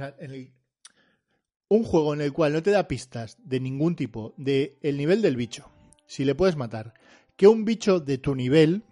[1.69, 5.23] un juego en el cual no te da pistas de ningún tipo de el nivel
[5.23, 5.71] del bicho,
[6.07, 6.93] si le puedes matar,
[7.37, 8.83] que un bicho de tu nivel,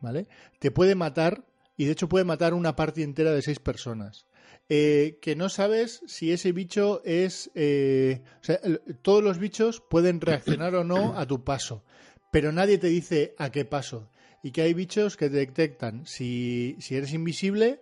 [0.00, 0.28] ¿vale?
[0.60, 1.44] Te puede matar
[1.76, 4.26] y de hecho puede matar una parte entera de seis personas.
[4.70, 7.50] Eh, que no sabes si ese bicho es...
[7.54, 8.60] Eh, o sea,
[9.02, 11.84] todos los bichos pueden reaccionar o no a tu paso,
[12.32, 14.10] pero nadie te dice a qué paso.
[14.42, 17.80] Y que hay bichos que te detectan si, si eres invisible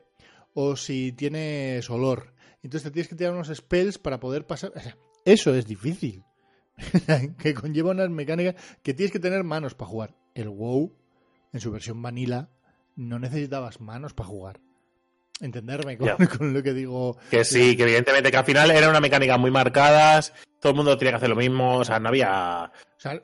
[0.54, 2.34] o si tienes olor.
[2.62, 4.72] Entonces te tienes que tirar unos spells para poder pasar.
[4.74, 6.24] O sea, eso es difícil.
[7.38, 10.16] que conlleva unas mecánicas que tienes que tener manos para jugar.
[10.34, 10.96] El WoW,
[11.52, 12.48] en su versión vanilla,
[12.96, 14.60] no necesitabas manos para jugar
[15.40, 16.08] entenderme con,
[16.38, 17.16] con, lo que digo.
[17.30, 20.96] Que sí, que evidentemente que al final eran una mecánica muy marcadas, todo el mundo
[20.96, 22.70] tenía que hacer lo mismo, o sea, no había...
[22.96, 23.20] O sea,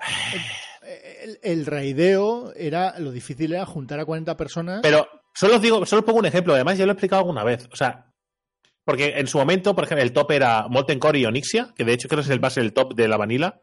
[1.23, 4.81] el, el, raideo era, lo difícil era juntar a 40 personas.
[4.83, 7.45] Pero solo os digo, solo os pongo un ejemplo, además ya lo he explicado alguna
[7.45, 8.09] vez, o sea,
[8.89, 11.93] porque en su momento, por ejemplo, el top era Molten Core y Onyxia, que de
[11.93, 13.61] hecho creo que es el base del top de la vanilla.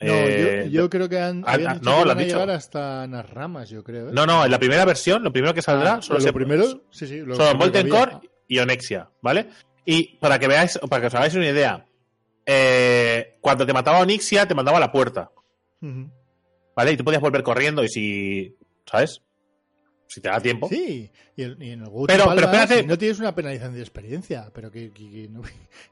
[0.00, 2.50] No, eh, yo, yo, creo que han, ah, habían dicho no, que van a llegar
[2.50, 4.08] hasta las ramas, yo creo.
[4.08, 4.12] ¿eh?
[4.12, 7.06] No, no, en la primera versión, lo primero que saldrá ah, son, lo primero, sí,
[7.06, 9.48] sí, lo son Molten Core y Onyxia, ¿vale?
[9.84, 11.84] Y para que veáis, para que os hagáis una idea,
[12.46, 15.32] eh, cuando te mataba Onyxia, te mandaba a la puerta.
[15.80, 16.10] Uh -huh.
[16.76, 16.92] ¿Vale?
[16.92, 18.56] Y tú podías volver corriendo y si.
[18.86, 19.22] ¿Sabes?
[20.08, 20.68] Si te da tiempo.
[20.68, 22.80] Sí, y, el, y en el pero, pero espérate.
[22.80, 25.42] Si no tienes una penalización de experiencia, pero que, que, que no,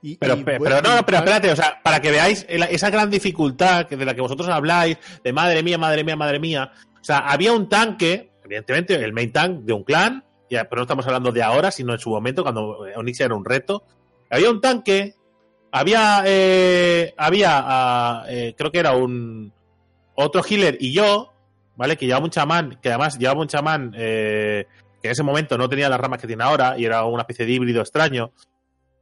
[0.03, 3.11] y, pero, y, pero, bueno, no, pero espérate, o sea, para que veáis esa gran
[3.11, 6.73] dificultad de la que vosotros habláis, de madre mía, madre mía, madre mía.
[7.01, 11.07] O sea, había un tanque, evidentemente, el main tank de un clan, pero no estamos
[11.07, 13.85] hablando de ahora, sino en su momento, cuando Onyxia era un reto.
[14.31, 15.15] Había un tanque,
[15.71, 19.53] había, eh, había, uh, eh, creo que era un
[20.15, 21.33] otro healer y yo,
[21.77, 21.97] ¿vale?
[21.97, 24.67] Que llevaba un chamán, que además llevaba un chamán eh,
[25.01, 27.47] que en ese momento no tenía las ramas que tiene ahora y era una especie
[27.47, 28.33] de híbrido extraño.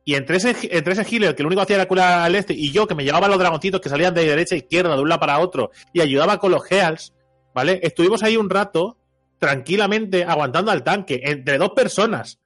[0.04, 2.52] Y entre ese, entre ese healer que lo único que hacía era curar al este
[2.52, 5.08] y yo que me llevaba los dragoncitos que salían de derecha a izquierda, de un
[5.08, 7.14] lado para otro y ayudaba con los heals,
[7.54, 7.80] ¿vale?
[7.82, 8.98] Estuvimos ahí un rato
[9.38, 12.38] tranquilamente aguantando al tanque entre dos personas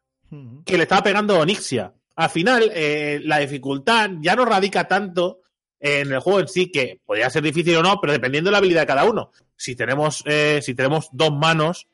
[0.65, 1.95] que le estaba pegando Onyxia.
[2.17, 5.41] Al final, eh, la dificultad ya no radica tanto
[5.81, 8.59] en el juego en sí, que podría ser difícil o no, pero dependiendo de la
[8.59, 9.31] habilidad de cada uno.
[9.59, 11.87] Si tenemos, eh, si tenemos dos manos,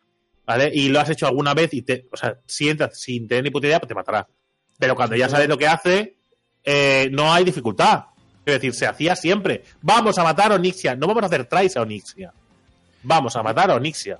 [0.46, 0.70] ¿vale?
[0.72, 3.50] Y lo has hecho alguna vez y te, o sea, si entras sin tener ni
[3.50, 4.28] puta idea, pues te matará.
[4.78, 6.16] Pero cuando ya sabes lo que hace,
[6.62, 8.04] eh, no hay dificultad.
[8.44, 9.64] Es decir, se hacía siempre.
[9.80, 10.94] Vamos a matar a Onyxia.
[10.94, 12.32] No vamos a hacer tries a Onyxia.
[13.02, 14.18] Vamos a matar a Onyxia.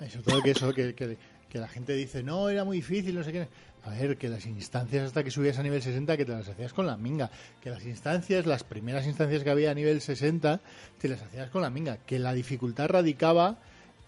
[0.00, 1.16] Eso todo que eso, que, que,
[1.48, 3.48] que la gente dice, no, era muy difícil, no sé qué.
[3.86, 6.72] A ver, que las instancias hasta que subías a nivel 60 que te las hacías
[6.72, 7.30] con la minga.
[7.62, 10.60] Que las instancias, las primeras instancias que había a nivel 60,
[10.98, 11.98] te las hacías con la minga.
[11.98, 13.58] Que la dificultad radicaba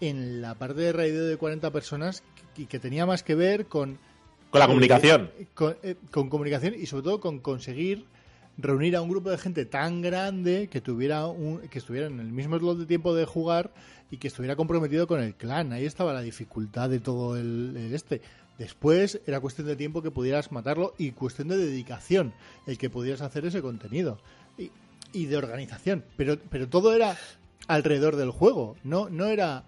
[0.01, 2.23] en la parte de raideo de 40 personas
[2.57, 3.97] y que tenía más que ver con...
[4.49, 5.31] Con la comunicación.
[5.39, 8.05] Eh, con, eh, con, comunicación y sobre todo con conseguir
[8.57, 12.31] reunir a un grupo de gente tan grande que tuviera un, que estuviera en el
[12.31, 13.71] mismo slot de tiempo de jugar
[14.11, 15.71] y que estuviera comprometido con el clan.
[15.71, 18.21] Ahí estaba la dificultad de todo el, el este.
[18.59, 22.33] Después era cuestión de tiempo que pudieras matarlo y cuestión de dedicación
[22.67, 24.19] el que pudieras hacer ese contenido
[24.57, 24.69] y,
[25.13, 26.03] y de organización.
[26.17, 27.17] Pero, pero todo era
[27.67, 29.63] alrededor del juego, no, no era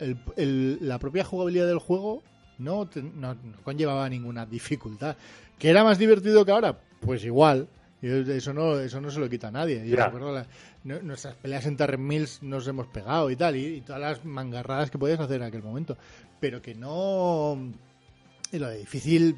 [0.00, 2.22] el, el, la propia jugabilidad del juego
[2.58, 5.16] no, no, no, conllevaba ninguna dificultad.
[5.58, 6.78] ¿Que era más divertido que ahora?
[7.00, 7.68] Pues igual.
[8.02, 9.88] Eso no, eso no se lo quita a nadie.
[9.88, 10.46] Yo recuerdo la,
[10.82, 14.24] no, nuestras peleas en Terren Mills nos hemos pegado y tal, y, y todas las
[14.24, 15.96] mangarradas que podías hacer en aquel momento.
[16.40, 17.56] Pero que no
[18.52, 19.36] y lo de difícil,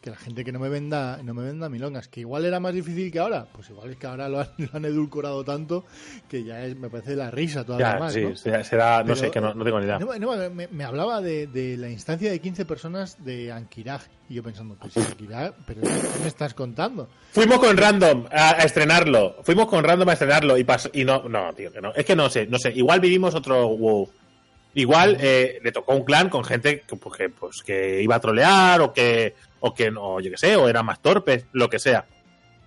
[0.00, 2.74] que la gente que no me venda no me venda milongas, que igual era más
[2.74, 5.84] difícil que ahora, pues igual es que ahora lo han, lo han edulcorado tanto
[6.28, 8.12] que ya es, me parece la risa todavía ya, más.
[8.12, 8.34] Sí, ¿no?
[8.36, 9.98] será, no sé, que no, no, tengo ni idea.
[9.98, 14.34] No, no, me, me, hablaba de, de, la instancia de 15 personas de Ankiraj y
[14.34, 17.08] yo pensando, pues Ankiraj, pero ¿qué me estás contando?
[17.32, 21.28] Fuimos con Random a, a estrenarlo, fuimos con Random a estrenarlo y, pasó, y no,
[21.28, 24.10] no, tío, que no, es que no sé, no sé, igual vivimos otro WoW.
[24.74, 28.20] Igual eh, le tocó un clan con gente que, pues, que, pues, que iba a
[28.20, 31.78] trolear o que, o que no, yo qué sé, o eran más torpes, lo que
[31.78, 32.06] sea.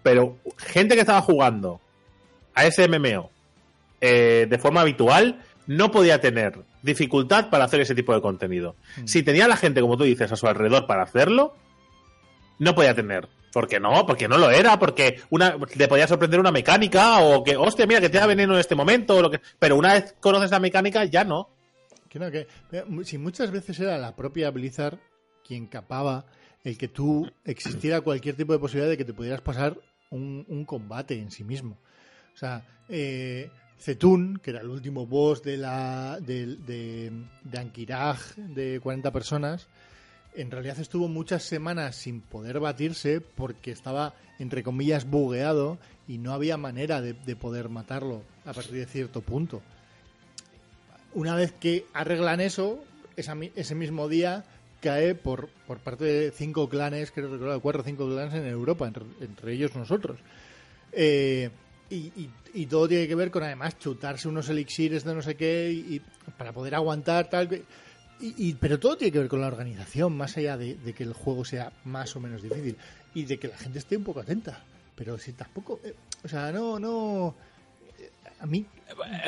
[0.03, 1.81] Pero gente que estaba jugando
[2.55, 3.29] a ese MMO
[3.99, 8.75] eh, de forma habitual no podía tener dificultad para hacer ese tipo de contenido.
[8.97, 9.07] Mm.
[9.07, 11.55] Si tenía la gente, como tú dices, a su alrededor para hacerlo,
[12.59, 16.51] no podía tener Porque no, porque no lo era, porque una te podía sorprender una
[16.51, 19.41] mecánica o que, hostia, mira, que te da veneno en este momento, o lo que,
[19.59, 21.49] pero una vez conoces la mecánica ya no.
[22.09, 22.47] Que no, que
[23.03, 24.99] si muchas veces era la propia Blizzard
[25.45, 26.25] quien capaba
[26.63, 29.77] el que tú existiera cualquier tipo de posibilidad de que te pudieras pasar
[30.11, 31.77] un, combate en sí mismo.
[32.33, 33.49] O sea, eh,
[33.79, 39.67] Zetun, que era el último boss de la de, de, Ankiraj de 40 personas,
[40.35, 46.33] en realidad estuvo muchas semanas sin poder batirse porque estaba, entre comillas, bugueado y no
[46.33, 49.61] había manera de poder matarlo a partir de cierto punto.
[51.17, 54.45] Una vez que arreglan eso, esa, ese mismo día
[54.81, 58.85] cae por, por parte de cinco clanes, creo recordar, cuatro o cinco clanes en Europa,
[58.85, 60.19] entre, entre ellos nosotros.
[60.91, 61.49] Eh,
[61.89, 65.99] y, todo tiene que ver con además chutarse unos elixires de no sé qué y,
[66.37, 67.63] para poder aguantar tal.
[68.19, 71.13] Y, pero todo tiene que ver con la organización, más allá de, de, que el
[71.13, 72.77] juego sea más o menos difícil
[73.15, 74.63] y de que la gente esté un poco atenta.
[74.95, 77.33] Pero si tampoco, eh, o sea, no, no,
[77.97, 78.67] eh, a mí.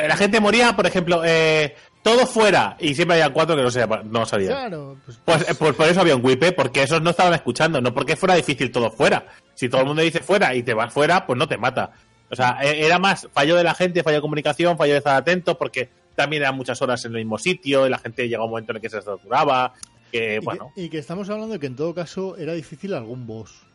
[0.08, 3.86] La gente moría, por ejemplo, eh, todo fuera y siempre había cuatro que no, se,
[4.06, 4.52] no sabían.
[4.52, 7.82] Claro, pues, pues, pues, pues, por eso había un whip, porque esos no estaban escuchando,
[7.82, 9.28] no porque fuera difícil todo fuera.
[9.54, 11.92] Si todo el mundo dice fuera y te vas fuera, pues no te mata.
[12.32, 15.58] O sea, era más fallo de la gente, fallo de comunicación, fallo de estar atento,
[15.58, 18.52] porque también eran muchas horas en el mismo sitio y la gente llegó a un
[18.52, 19.74] momento en el que se saturaba.
[20.12, 20.72] Que, y bueno.
[20.76, 23.69] Que, y que estamos hablando de que en todo caso era difícil algún boss.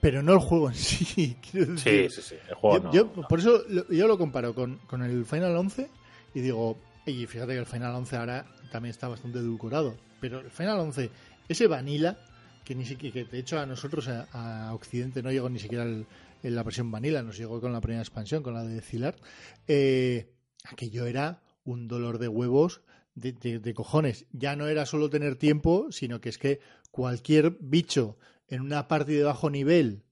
[0.00, 1.36] Pero no el juego en sí.
[1.42, 2.34] Sí, sí, sí.
[2.48, 3.28] El juego yo, no, yo, no.
[3.28, 5.88] Por eso lo, yo lo comparo con, con el Final 11
[6.34, 9.96] y digo, y fíjate que el Final 11 ahora también está bastante edulcorado.
[10.20, 11.10] Pero el Final 11,
[11.48, 12.18] ese vanilla,
[12.64, 15.84] que ni siquiera, que de hecho a nosotros, a, a Occidente, no llegó ni siquiera
[15.84, 16.06] el,
[16.42, 19.16] en la versión vanilla, nos llegó con la primera expansión, con la de Cilar,
[19.66, 20.32] eh,
[20.64, 22.82] aquello era un dolor de huevos
[23.14, 24.26] de, de, de, cojones.
[24.32, 28.16] Ya no era solo tener tiempo, sino que es que cualquier bicho
[28.48, 30.02] en una party de bajo nivel,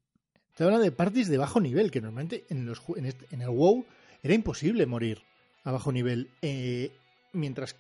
[0.57, 3.85] te hablan de parties de bajo nivel, que normalmente en, los, en, en el WoW
[4.23, 5.23] era imposible morir
[5.65, 6.93] a bajo nivel, eh,
[7.33, 7.77] mientras,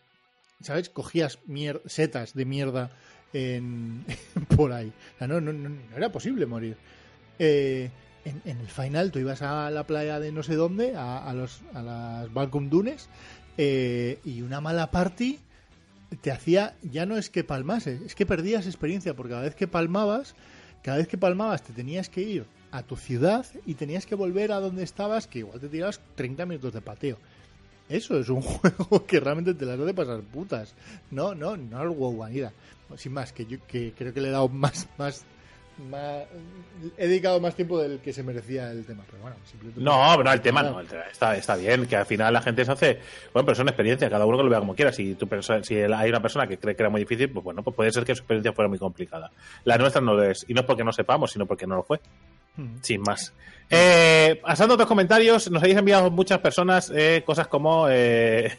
[0.60, 0.90] ¿sabes?
[0.90, 2.90] Cogías mier setas de mierda
[3.32, 4.04] en,
[4.56, 4.92] por ahí.
[5.20, 6.76] No, no, no, era posible morir.
[7.38, 7.90] Eh,
[8.26, 11.32] en, en, el final tú ibas a la playa de no sé dónde, a, a
[11.32, 13.08] los, a las Balcom Dunes,
[13.56, 15.38] eh, y una mala party
[16.20, 19.66] te hacía, ya no es que palmases, es que perdías experiencia, porque cada vez que
[19.66, 20.34] palmabas,
[20.82, 24.52] cada vez que palmabas te tenías que ir a tu ciudad y tenías que volver
[24.52, 27.18] a donde estabas, que igual te tirabas 30 minutos de pateo.
[27.88, 30.74] Eso es un juego que realmente te las hace pasar putas.
[31.10, 32.26] No, no, no el WoW.
[32.96, 35.24] Sin más, que yo que creo que le he dado más, más
[35.78, 36.24] más,
[36.96, 40.32] he dedicado más tiempo del que se merecía el tema, pero bueno, simplemente no, no,
[40.32, 43.00] el tema no, el tema está, está bien, que al final la gente se hace,
[43.32, 44.92] bueno, pero son experiencias, cada uno que lo vea como quiera.
[44.92, 45.28] Si tu
[45.62, 48.04] si hay una persona que cree que era muy difícil, pues bueno, pues puede ser
[48.04, 49.30] que su experiencia fuera muy complicada.
[49.64, 51.82] La nuestra no lo es, y no es porque no sepamos, sino porque no lo
[51.82, 52.00] fue.
[52.56, 52.76] Hmm.
[52.80, 53.34] Sin más.
[53.68, 58.58] Eh, pasando a otros comentarios, nos habéis enviado muchas personas eh, cosas como eh,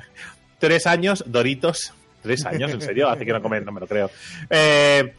[0.58, 1.92] tres años, Doritos.
[2.22, 4.10] Tres años, en serio, hace que no comen, no me lo creo.
[4.48, 5.12] Eh,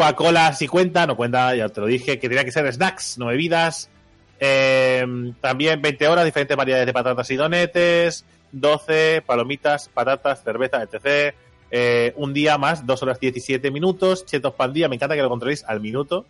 [0.00, 3.26] Coca-Cola sí cuenta, no cuenta, ya te lo dije, que tenía que ser snacks, no
[3.26, 3.90] bebidas.
[4.38, 5.04] Eh,
[5.42, 8.24] también 20 horas, diferentes variedades de patatas y donetes.
[8.50, 11.34] 12 palomitas, patatas, cerveza, etc.
[11.70, 14.24] Eh, un día más, 2 horas 17 minutos.
[14.24, 16.24] Chetos pan día, me encanta que lo controléis al minuto.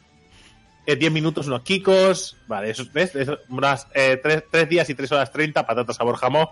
[0.85, 2.39] Eh, 10 minutos, unos kikos.
[2.49, 2.83] Vale, eso.
[2.93, 6.49] Eso, unas 3 eh, días y 3 horas 30, patatas sabor jamón.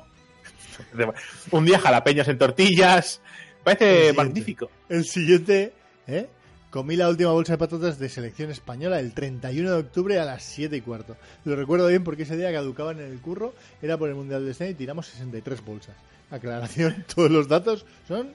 [1.50, 3.20] un día jalapeños en tortillas.
[3.64, 4.70] Parece el magnífico.
[4.88, 5.72] El siguiente,
[6.06, 6.28] ¿eh?
[6.70, 10.42] Comí la última bolsa de patatas de selección española el 31 de octubre a las
[10.42, 11.16] 7 y cuarto.
[11.44, 14.50] Lo recuerdo bien porque ese día caducaban en el curro, era por el Mundial de
[14.50, 15.96] Escena y tiramos 63 bolsas.
[16.30, 18.34] Aclaración, todos los datos son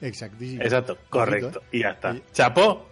[0.00, 0.64] exactísimos.
[0.64, 1.60] Exacto, correcto.
[1.72, 1.78] ¿eh?
[1.78, 2.16] Y ya está.
[2.32, 2.86] Chapo,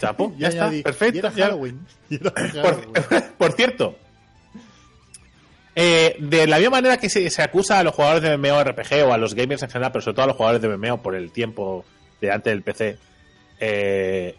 [0.00, 1.16] chapo, ya, ya está, perfecto.
[1.16, 1.86] Y era Halloween.
[2.08, 2.92] Y era Halloween.
[2.92, 3.96] Por, por, cierto,
[5.74, 9.12] eh, de la misma manera que se, se, acusa a los jugadores de MMORPG o
[9.12, 11.30] a los gamers en general, pero sobre todo a los jugadores de MMO por el
[11.30, 11.84] tiempo
[12.20, 12.98] delante del PC,
[13.60, 14.34] eh,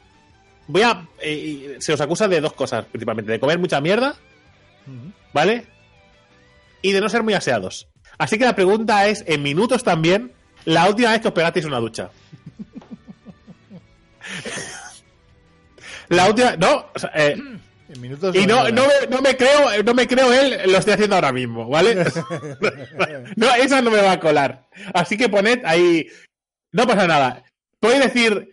[0.68, 1.08] voy a.
[1.22, 4.16] Eh, se os acusa de dos cosas, principalmente: de comer mucha mierda,
[4.88, 5.14] uh -huh.
[5.34, 5.66] ¿vale?
[6.82, 7.88] Y de no ser muy aseados.
[8.18, 10.34] Así que la pregunta es: en minutos también,
[10.66, 12.10] la última vez que os pegasteis una ducha.
[16.10, 16.56] la última.
[16.58, 17.38] No, o sea, eh,
[17.94, 20.94] en minutos y no, no, me, no, me creo, no me creo él, lo estoy
[20.94, 21.96] haciendo ahora mismo, ¿vale?
[23.36, 24.68] no, esa no me va a colar.
[24.94, 26.08] Así que poned ahí.
[26.72, 27.44] No pasa nada.
[27.82, 28.50] Podéis decir,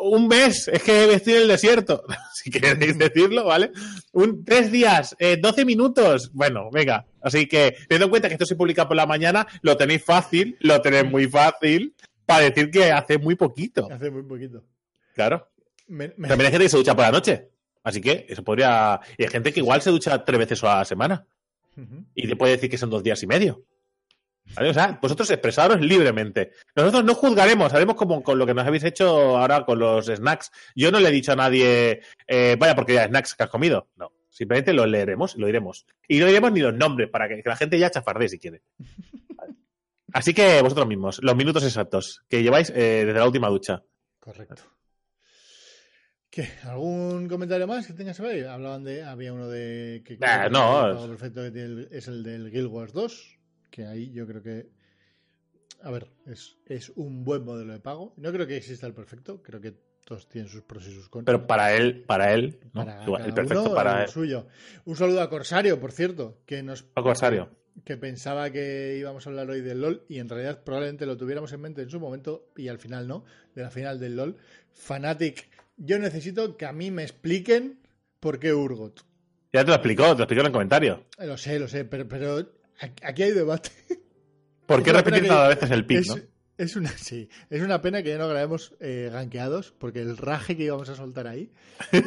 [0.00, 2.04] un mes, es que estoy en el desierto,
[2.34, 3.70] si queréis decirlo, ¿vale?
[4.12, 7.06] Un, tres días, eh, 12 minutos, bueno, venga.
[7.20, 10.56] Así que, teniendo en cuenta que esto se publica por la mañana, lo tenéis fácil,
[10.60, 11.94] lo tenéis muy fácil,
[12.24, 13.88] para decir que hace muy poquito.
[13.90, 14.64] Hace muy poquito.
[15.14, 15.48] Claro.
[15.88, 16.28] Me, me...
[16.28, 17.50] También hay gente que se ducha por la noche.
[17.82, 19.00] Así que eso podría.
[19.16, 21.26] Y hay gente que igual se ducha tres veces a la semana.
[22.14, 23.64] Y te puede decir que son dos días y medio.
[24.56, 24.70] ¿Vale?
[24.70, 26.52] O sea, vosotros expresaros libremente.
[26.74, 30.50] Nosotros no juzgaremos, haremos como con lo que nos habéis hecho ahora con los snacks.
[30.74, 33.88] Yo no le he dicho a nadie, eh, vaya porque ya snacks que has comido.
[33.96, 34.12] No.
[34.28, 35.86] Simplemente lo leeremos, lo iremos.
[36.08, 38.62] Y no diremos ni los nombres para que, la gente ya chafardee si quiere.
[39.36, 39.54] Vale.
[40.12, 43.82] Así que vosotros mismos, los minutos exactos que lleváis eh, desde la última ducha.
[44.18, 44.62] Correcto.
[46.30, 46.48] ¿Qué?
[46.64, 48.42] ¿Algún comentario más que tengas ahí?
[48.42, 49.02] Hablaban de.
[49.02, 50.02] Había uno de.
[50.04, 52.68] Que, Ah, que no, el es- pago perfecto que tiene el- es el del Guild
[52.68, 53.38] Wars 2.
[53.70, 54.68] Que ahí yo creo que.
[55.82, 58.12] A ver, es, es un buen modelo de pago.
[58.16, 59.42] No creo que exista el perfecto.
[59.42, 61.34] Creo que todos tienen sus pros y sus contras.
[61.36, 62.84] Pero para él, para él, ¿no?
[62.84, 64.08] Para Igual, el perfecto uno, para lo él.
[64.08, 64.46] suyo.
[64.84, 67.48] Un saludo a Corsario, por cierto, que nos A Corsario.
[67.84, 71.52] que pensaba que íbamos a hablar hoy del LOL y en realidad probablemente lo tuviéramos
[71.52, 74.36] en mente en su momento y al final no, de la final del LOL.
[74.72, 77.78] Fanatic, yo necesito que a mí me expliquen
[78.18, 79.04] por qué Urgot.
[79.52, 81.04] Ya te lo explicó, te lo explicó en el comentario.
[81.18, 82.59] Lo sé, lo sé, pero, pero
[83.02, 83.70] aquí hay debate.
[84.66, 86.16] ¿Por qué repetir cada vez el pick, es, no?
[86.58, 90.56] es una, sí, es una pena que ya no grabemos eh, ganqueados porque el raje
[90.56, 91.50] que íbamos a soltar ahí
[91.92, 92.02] eh,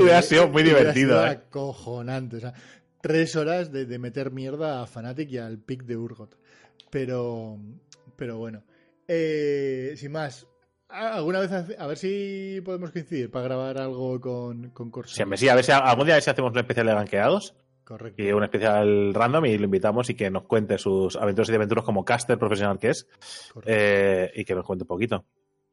[0.00, 1.28] Hubiera sido muy divertido, sido eh.
[1.30, 2.36] acojonante.
[2.36, 2.54] O sea,
[3.00, 6.36] tres horas de, de meter mierda a Fnatic y al pick de Urgot.
[6.90, 7.58] Pero,
[8.16, 8.64] pero bueno.
[9.06, 10.46] Eh, sin más,
[10.88, 15.38] ¿a- ¿alguna vez a ver si podemos coincidir para grabar algo con, con Corsair?
[15.38, 17.54] Sí, a ver si algún día a ver si hacemos un especial de ganqueados
[17.88, 18.22] Correcto.
[18.22, 21.84] y un especial random y lo invitamos y que nos cuente sus aventuras y aventuras
[21.84, 23.06] como caster profesional que es
[23.64, 25.24] eh, y que nos cuente un poquito.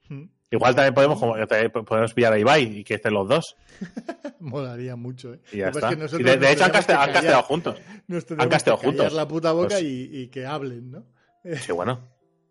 [0.08, 3.56] Mm, Igual también podemos, como, también podemos pillar a Ibai y que estén los dos
[4.40, 5.40] Molaría mucho, ¿eh?
[5.52, 5.90] y ya Lo que está.
[5.90, 7.82] pasa es que Y nosotros de, hecho han, tenemos que caste- han casteado juntos.
[8.08, 9.14] Nos tendremos casteado que juntos.
[9.14, 11.04] la puta boca Pues- y, y que hablen, ¿no?
[11.56, 12.00] Sí, bueno.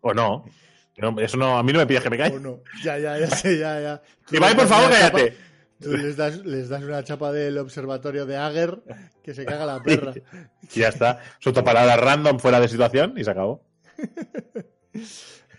[0.01, 0.45] O no.
[0.97, 2.39] No, Eso no, a mí no me pides que me O calle.
[2.39, 2.61] no.
[2.81, 4.01] Ya, ya, ya sé, ya, ya.
[4.31, 5.35] Ibai, por favor, cállate.
[5.81, 8.81] Tú les das, les das una chapa del observatorio de Ager
[9.23, 10.13] que se caga la perra.
[10.73, 11.19] Y ya está.
[11.39, 13.63] Suelto palabras random fuera de situación y se acabó.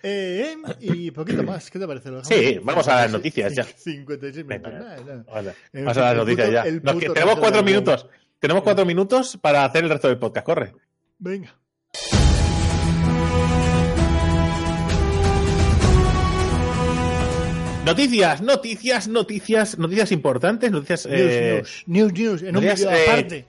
[0.03, 2.11] Eh, y poquito más, ¿qué te parece?
[2.11, 3.65] ¿Lo Sí, vamos a las noticias ya.
[3.65, 4.73] 56 minutos.
[4.73, 5.55] Venga, nada, nada.
[5.73, 6.65] Vamos a las noticias ya.
[6.83, 8.09] Nos- tenemos cuatro minutos.
[8.39, 10.47] Tenemos cuatro minutos para hacer el resto del podcast.
[10.47, 10.75] Corre.
[11.19, 11.59] Venga.
[17.87, 22.91] Noticias, noticias, noticias, noticias importantes, noticias, News, eh, news, news, news, en un noticias, vídeo
[22.93, 23.45] eh, aparte.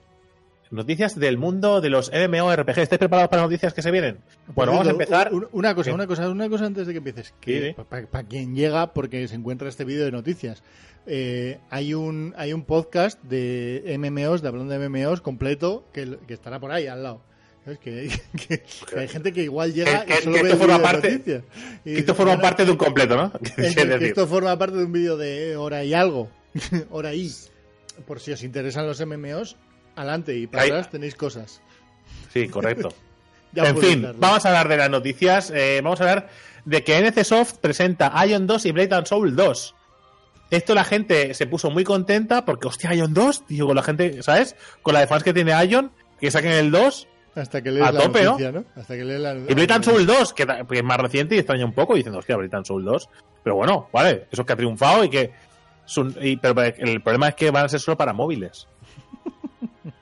[0.70, 2.78] noticias del mundo de los MMORPG.
[2.78, 4.18] ¿Estáis preparados para noticias que se vienen?
[4.54, 5.32] Bueno, vamos a empezar.
[5.34, 7.34] un- Una cosa, una cosa, una cosa antes de que empieces.
[7.44, 7.74] Sí, sí.
[7.88, 10.62] Para quien llega, porque se encuentra este vídeo de noticias.
[11.10, 16.34] eh, hay un hay un podcast de MMOs, de hablando de MMOs completo, que, que
[16.34, 17.22] estará por ahí al lado.
[17.68, 17.78] ¿Sabes?
[17.80, 18.08] Que,
[18.48, 21.10] que- que hay gente que igual llega Que- y solo ve esto forma de parte-
[21.12, 21.42] noticias.
[21.84, 23.32] Y Que esto forma "Bueno, parte de un completo, ¿no?
[23.56, 26.30] es que esto forma parte de un vídeo de hora y algo.
[26.90, 27.30] hora y.
[28.06, 29.56] Por si os interesan los MMOs,
[29.96, 31.60] adelante y para atrás tenéis cosas.
[32.32, 32.94] Sí, correcto.
[33.52, 34.18] Ya en fin, darle.
[34.20, 35.50] vamos a hablar de las noticias.
[35.54, 36.28] eh, vamos a hablar
[36.64, 39.74] de que NC Soft presenta Ion 2 y Blade and Soul 2.
[40.50, 44.22] Esto la gente se puso muy contenta porque, hostia, Ion 2, tío, con la gente,
[44.22, 44.54] ¿sabes?
[44.82, 45.90] Con la de fans que tiene Ion,
[46.20, 47.08] que saquen el 2.
[47.34, 48.30] Hasta que lees A la tope, ¿no?
[48.32, 48.64] noticia, ¿no?
[48.74, 51.64] Hasta que lees la Y Blade and Soul 2, que, es más reciente y extraña
[51.64, 53.08] un poco, diciendo, hostia, and Soul 2.
[53.44, 55.30] Pero bueno, vale, eso es que ha triunfado y que.
[56.20, 58.66] y- pero el problema es que van a ser solo para móviles.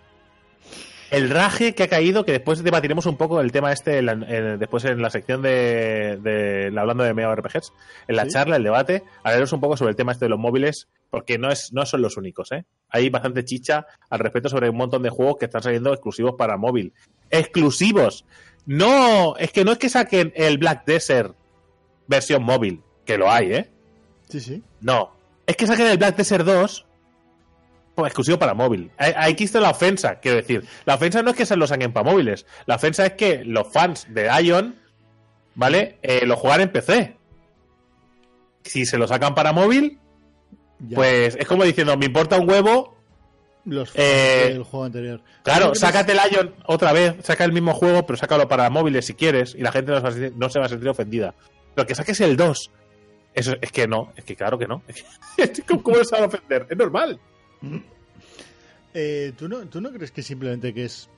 [1.11, 4.13] El raje que ha caído, que después debatiremos un poco el tema este, en la-
[4.13, 7.73] en- después en la sección de, de- hablando de MMORPGs,
[8.09, 8.31] en la Sí.
[8.31, 11.49] charla, el debate, hablaremos un poco sobre el tema este de los móviles, porque no
[11.51, 12.65] es no son los únicos, ¿eh?
[12.91, 16.57] Hay bastante chicha al respecto sobre un montón de juegos que están saliendo exclusivos para
[16.57, 16.93] móvil.
[17.31, 18.25] ¡Exclusivos!
[18.67, 21.35] No, es que no es que saquen el Black Desert
[22.07, 23.71] versión móvil, que lo hay, ¿eh?
[24.29, 24.63] Sí, sí.
[24.81, 25.13] No.
[25.47, 26.87] Es que saquen el Black Desert 2
[27.95, 28.91] pues, exclusivo para móvil.
[28.99, 30.65] Hay- Aquí está la ofensa, quiero decir.
[30.85, 32.45] La ofensa no es que se lo saquen para móviles.
[32.67, 34.75] La ofensa es que los fans de Ion,
[35.55, 35.99] ¿vale?
[36.03, 37.17] Eh, lo juegan en PC.
[38.65, 39.99] Si se lo sacan para móvil,
[40.81, 40.95] Ya.
[40.97, 42.97] pues es como diciendo, me importa un huevo.
[43.65, 45.21] los eh, del juego anterior.
[45.43, 49.07] Claro, Lo sácate el Ion otra vez, saca el mismo juego, pero sácalo para móviles
[49.07, 50.89] si quieres, y la gente no se va a sentir, no se va a sentir
[50.89, 51.35] ofendida.
[51.75, 52.71] Pero que saques el 2.
[53.35, 54.83] Eso es que no, es que claro que no.
[55.37, 56.67] Es que, ¿Cómo cómo se van a ofender?
[56.71, 57.19] Es normal.
[58.95, 61.09] Eh, ¿tú, no, ¿Tú no crees que simplemente que es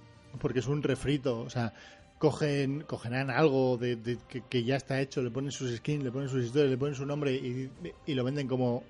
[0.40, 1.40] porque es un refrito?
[1.40, 1.72] O sea,
[2.18, 6.10] cogen, cogerán algo de, de- que, que ya está hecho, le ponen sus skins, le
[6.10, 7.70] ponen sus historias, le ponen su nombre y,
[8.06, 8.82] y lo venden como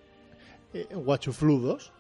[0.74, 1.92] eh, Guachuflu 2.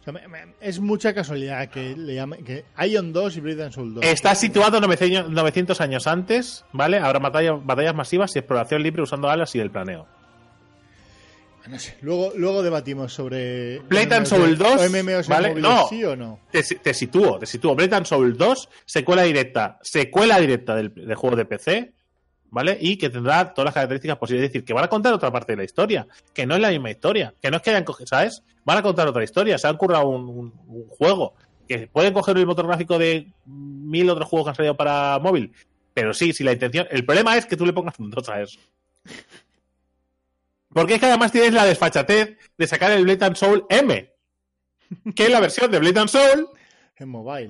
[0.00, 3.70] O sea, me- me- es mucha casualidad que le llamen que Ion 2 y and
[3.72, 4.04] Soul 2.
[4.04, 6.98] Está situado 900, 900 años antes, ¿vale?
[6.98, 10.06] Habrá batallas, batallas masivas y exploración libre usando alas y el planeo.
[11.68, 11.96] No sé.
[12.00, 13.80] Luego, luego debatimos sobre.
[13.88, 15.50] MMOs Soul 2, o MMOs ¿vale?
[15.50, 15.86] móviles, No.
[15.88, 16.40] ¿Sí o no?
[16.50, 17.76] Te, te sitúo, te sitúo.
[17.78, 21.92] And Soul 2, secuela directa, secuela directa del, del juego de PC,
[22.52, 22.78] ¿vale?
[22.80, 24.44] Y que tendrá todas las características posibles.
[24.44, 26.68] Es decir, que van a contar otra parte de la historia, que no es la
[26.70, 28.42] misma historia, que no es que hayan cogido, ¿sabes?
[28.64, 31.34] Van a contar otra historia, se han currado un, un- un juego,
[31.66, 35.52] que pueden coger el motor gráfico de mil otros juegos que han salido para móvil.
[35.94, 36.86] Pero sí, si la intención.
[36.90, 38.58] El problema es que tú le pongas un 2 a eso.
[40.68, 44.10] Porque es que además tienes la desfachatez de sacar el Blade and Soul M,
[45.14, 46.48] que es la versión de Blade and Soul
[46.96, 47.48] En mobile.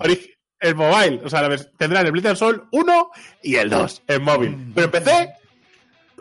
[0.63, 1.21] El mobile.
[1.25, 3.11] O sea, tendrán el Blade and Soul 1
[3.43, 4.73] y el 2 en móvil.
[4.75, 5.29] Pero en PC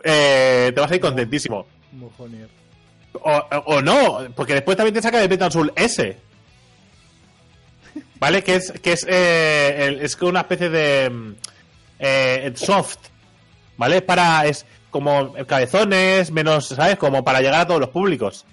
[0.04, 1.66] eh, te vas a ir contentísimo.
[3.14, 6.16] O, no, porque después también te saca el Blade and Soul S.
[8.18, 8.42] ¿Vale?
[8.42, 11.32] Que es, que es, eh, el- es una especie de mm,
[11.98, 12.98] eh, soft.
[13.76, 13.96] ¿Vale?
[13.96, 14.46] Es para.
[14.46, 16.96] Es como cabezones, menos, ¿sabes?
[16.96, 18.44] Como para llegar a todos los públicos.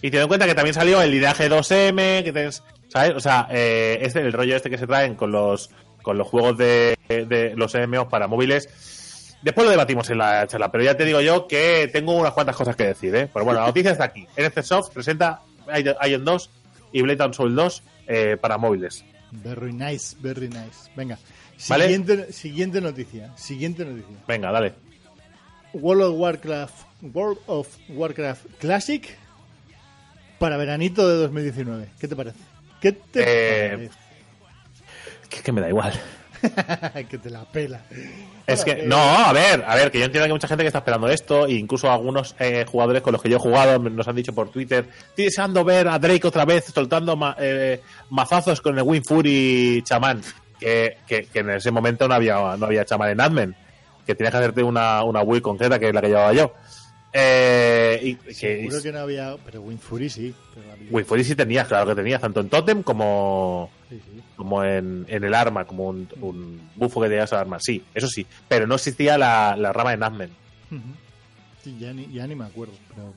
[0.00, 3.14] Y teniendo en cuenta que también salió el linaje 2M, que tienes, ¿sabes?
[3.14, 5.70] O sea, eh, este, el rollo este que se traen con los
[6.02, 9.36] con los juegos de, de los MMOs para móviles.
[9.42, 12.56] Después lo debatimos en la charla, pero ya te digo yo que tengo unas cuantas
[12.56, 13.28] cosas que decir, ¿eh?
[13.32, 14.26] Pero bueno, la noticia está aquí.
[14.36, 15.42] NC Soft presenta
[16.06, 16.50] Ion 2
[16.92, 19.04] y Blade and Soul 2 eh, para móviles.
[19.30, 20.90] Very nice, very nice.
[20.96, 21.18] Venga.
[21.68, 21.84] ¿Vale?
[21.84, 23.36] Siguiente, siguiente noticia.
[23.36, 24.16] Siguiente noticia.
[24.26, 24.74] Venga, dale.
[25.74, 29.18] World of Warcraft, World of Warcraft Classic
[30.38, 31.88] para veranito de 2019.
[32.00, 32.38] ¿Qué te parece?
[32.80, 33.90] ¿Qué te Eh,
[35.28, 35.92] Que, que me da igual.
[37.10, 37.80] que te la pela.
[38.46, 40.62] Es que, eh, no, a ver, a ver, que yo entiendo que hay mucha gente
[40.62, 43.78] que está esperando esto, e incluso algunos eh, jugadores con los que yo he jugado
[43.78, 47.82] nos han dicho por Twitter, estoy deseando ver a Drake otra vez soltando ma- eh,
[48.10, 50.22] mazazos con el Win Fury chamán,
[50.60, 53.56] que, que, que en ese momento no había, no había chamán en Admin,
[54.06, 56.54] que tenías que hacerte una, una Wii concreta, que es la que llevaba yo.
[57.12, 59.36] Eh, y que, Seguro que no había.
[59.44, 60.34] Pero Winfury sí.
[60.54, 64.22] Pero había- Win Fury sí tenías, claro que tenías, tanto en Totem como, Sí, sí.
[64.36, 68.08] como en, en el arma, como un, un bufo que tenías al arma, sí, eso
[68.08, 70.30] sí, pero no existía la, la rama de Nazmen.
[71.64, 72.74] Sí, ya, ni, ya ni me acuerdo.
[72.94, 73.14] Pero,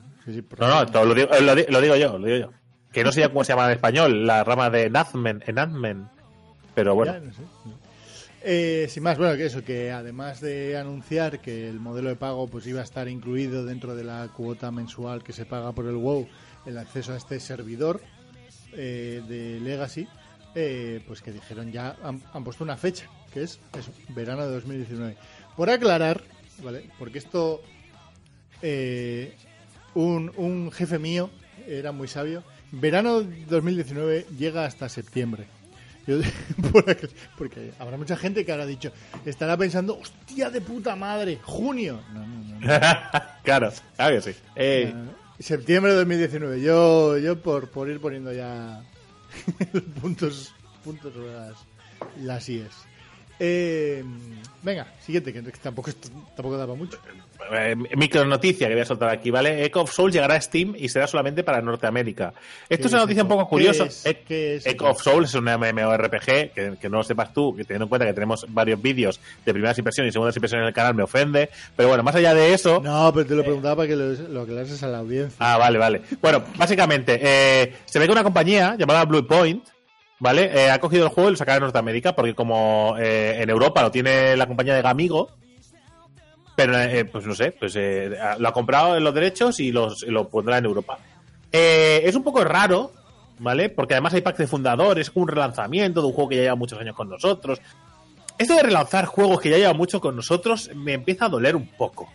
[0.58, 2.52] No, no, todo lo, digo, lo, di- lo digo yo, lo digo yo.
[2.92, 6.08] Que no sé ya cómo se llama en español, la rama de Nazmen, en Nazmen.
[6.74, 7.42] Pero bueno, Ya, no sé.
[8.44, 12.48] Eh, sin más, bueno, que eso, que además de anunciar que el modelo de pago
[12.48, 15.94] pues iba a estar incluido dentro de la cuota mensual que se paga por el
[15.94, 16.26] WoW,
[16.66, 18.00] el acceso a este servidor
[18.72, 20.08] eh, de Legacy,
[20.56, 25.16] eh, pues que dijeron ya, han, puesto una fecha, que es eso, verano de 2019.
[25.56, 26.24] Por aclarar,
[26.64, 26.90] ¿vale?
[26.98, 27.62] Porque esto,
[28.60, 29.36] eh,
[29.94, 31.30] un, un jefe mío
[31.68, 35.46] era muy sabio, verano 2019 llega hasta septiembre.
[36.06, 36.18] Yo-
[37.38, 38.92] porque, habrá mucha gente que habrá dicho,
[39.24, 42.00] estará pensando, hostia de puta madre, junio.
[42.12, 42.60] No, no, no.
[43.44, 44.38] claro, claro que sí.
[44.56, 44.92] Eh.
[45.38, 46.60] Septiembre de 2019.
[46.60, 48.82] Yo, yo por, por ir poniendo ya
[50.00, 50.52] puntos,
[50.84, 51.54] puntos sobre las,
[52.20, 52.70] las IES.
[53.44, 54.04] Eh,
[54.62, 55.90] venga, siguiente, que tampoco,
[56.36, 56.96] tampoco daba mucho.
[57.52, 59.64] eh, micro noticia que voy a soltar aquí, ¿vale?
[59.64, 62.32] Echo of Soul llegará a Steam y será solamente para Norteamérica.
[62.68, 63.88] Esto es una noticia un poco curiosa.
[64.04, 67.88] Echo of Soul es un MMORPG que, que no lo sepas tú, que teniendo en
[67.88, 71.02] cuenta que tenemos varios vídeos de primeras impresiones y segundas impresiones en el canal me
[71.02, 71.50] ofende.
[71.74, 72.80] Pero bueno, más allá de eso.
[72.80, 75.36] No, pero te lo preguntaba para que lo, lo aclarases a la audiencia.
[75.40, 76.02] Ah, vale, vale.
[76.20, 79.64] Bueno, básicamente, eh, se ve que una compañía llamada Blue Point,
[80.22, 80.50] ¿vale?
[80.54, 83.82] Eh, ha cogido el juego y lo sacará en Norteamérica, porque como eh, en Europa
[83.82, 85.30] lo tiene la compañía de Gamigo,
[86.54, 90.02] pero eh, pues no sé, pues eh, lo ha comprado en los derechos y los,
[90.04, 90.98] lo pondrá en Europa.
[91.50, 92.92] Eh, es un poco raro,
[93.40, 93.68] ¿vale?
[93.68, 96.78] Porque además hay packs de fundadores, un relanzamiento de un juego que ya lleva muchos
[96.78, 97.60] años con nosotros.
[98.38, 101.66] Esto de relanzar juegos que ya llevan mucho con nosotros me empieza a doler un
[101.66, 102.08] poco.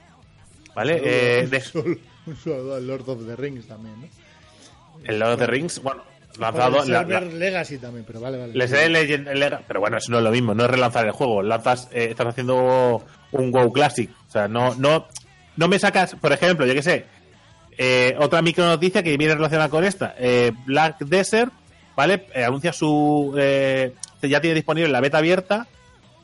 [0.73, 1.01] ¿Vale?
[1.03, 1.95] Eh, un, de- saludo,
[2.27, 4.07] un saludo al Lord of the Rings también, ¿no?
[5.03, 6.03] el Lord of the Rings, bueno,
[6.39, 6.83] lanzado.
[6.85, 8.53] la- la- Legacy también, pero vale, vale.
[8.53, 11.11] Les he Legend Lega- pero bueno, eso no es lo mismo, no es relanzar el
[11.11, 15.07] juego, lanzas, eh, estás haciendo un WoW Classic, o sea, no, no,
[15.55, 17.05] no me sacas, por ejemplo, yo que sé,
[17.77, 21.51] eh, otra micro noticia que viene relacionada con esta, eh, Black Desert,
[21.95, 22.27] ¿vale?
[22.33, 25.67] Eh, anuncia su, eh, ya tiene disponible la beta abierta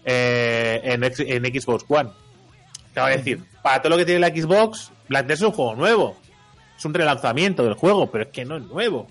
[0.06, 2.10] eh, en, en Xbox One.
[2.94, 3.42] ¿Qué va a decir?
[3.62, 6.18] Para todo lo que tiene la Xbox, Black Desert es un juego nuevo,
[6.78, 9.08] es un relanzamiento del juego, pero es que no es nuevo.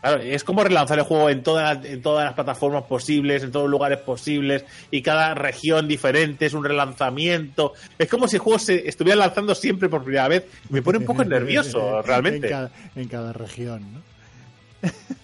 [0.00, 3.64] Claro, es como relanzar el juego en todas, en todas las plataformas posibles, en todos
[3.64, 7.72] los lugares posibles, y cada región diferente es un relanzamiento.
[7.98, 10.44] Es como si el juego se estuviera lanzando siempre por primera vez.
[10.68, 12.46] Me pone un poco nervioso, realmente.
[12.46, 14.16] En cada, en cada región, ¿no?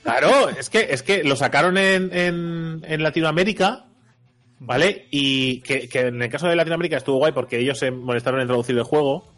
[0.03, 3.85] Claro, es que, es que lo sacaron en, en, en Latinoamérica,
[4.59, 5.07] ¿vale?
[5.11, 8.49] Y que, que en el caso de Latinoamérica estuvo guay porque ellos se molestaron en
[8.49, 9.29] traducir el juego,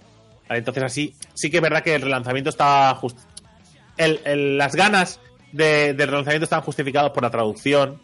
[0.48, 3.18] Entonces así, sí que es verdad que el relanzamiento está just...
[3.96, 5.20] el, el, las ganas
[5.52, 8.00] de, del relanzamiento estaban justificados por la traducción.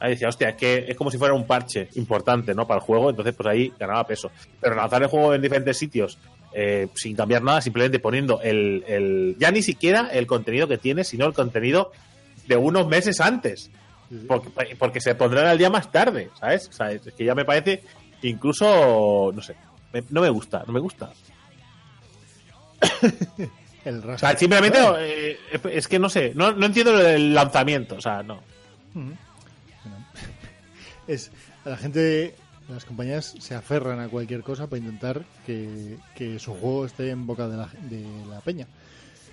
[0.00, 2.66] Ahí decía, hostia, es que es como si fuera un parche importante, ¿no?
[2.66, 4.30] Para el juego, entonces pues ahí ganaba peso.
[4.60, 6.18] Pero lanzar el juego en diferentes sitios
[6.54, 11.04] eh, sin cambiar nada, simplemente poniendo el, el, ya ni siquiera el contenido que tiene,
[11.04, 11.90] sino el contenido
[12.46, 13.70] de unos meses antes.
[14.26, 16.68] Porque, porque se pondrán al día más tarde, ¿sabes?
[16.68, 17.82] O sea, es que ya me parece
[18.22, 19.54] incluso, no sé,
[19.92, 21.10] me, no me gusta, no me gusta.
[23.84, 25.38] el o sea, simplemente eh,
[25.72, 28.42] es que no sé, no, no entiendo el lanzamiento, o sea, no.
[28.94, 29.12] Mm.
[31.06, 31.30] Es
[31.64, 32.34] la gente
[32.68, 37.26] las compañías se aferran a cualquier cosa para intentar que, que su juego esté en
[37.26, 38.66] boca de la, de la peña.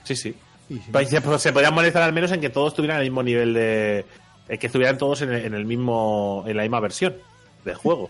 [0.04, 0.36] Sí, sí.
[0.68, 1.38] Si pues no...
[1.38, 4.06] se, podrían molestar al menos en que todos tuvieran el mismo nivel de.
[4.48, 6.44] que estuvieran todos en el, en el, mismo.
[6.48, 7.16] en la misma versión
[7.64, 8.10] del juego.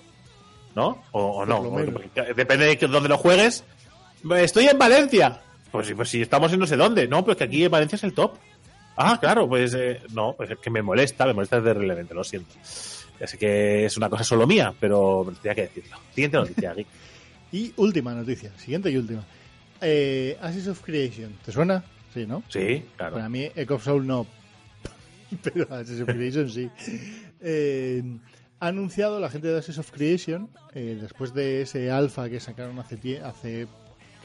[0.75, 1.03] ¿No?
[1.11, 1.63] O, o no.
[2.35, 3.63] Depende de dónde lo juegues.
[4.37, 5.41] Estoy en Valencia.
[5.75, 7.07] Pues, pues si estamos en no sé dónde.
[7.07, 8.37] No, pues que aquí en Valencia es el top.
[8.97, 12.23] Ah, claro, pues eh, no, pues es que me molesta, me molesta desde relevante, lo
[12.23, 12.55] siento.
[13.19, 15.97] Ya sé que es una cosa solo mía, pero tenía que decirlo.
[16.13, 16.87] Siguiente noticia, Geek.
[17.51, 19.25] y última noticia, siguiente y última.
[19.81, 21.83] Eh, Ashes of Creation, ¿te suena?
[22.13, 22.43] Sí, ¿no?
[22.47, 23.15] Sí, claro.
[23.15, 24.25] Para mí, Echo of Soul no.
[25.43, 26.69] pero Ashes of Creation sí.
[27.41, 28.01] Eh,
[28.59, 32.79] ha anunciado la gente de Ashes of Creation, eh, después de ese alfa que sacaron
[32.79, 33.67] hace, hace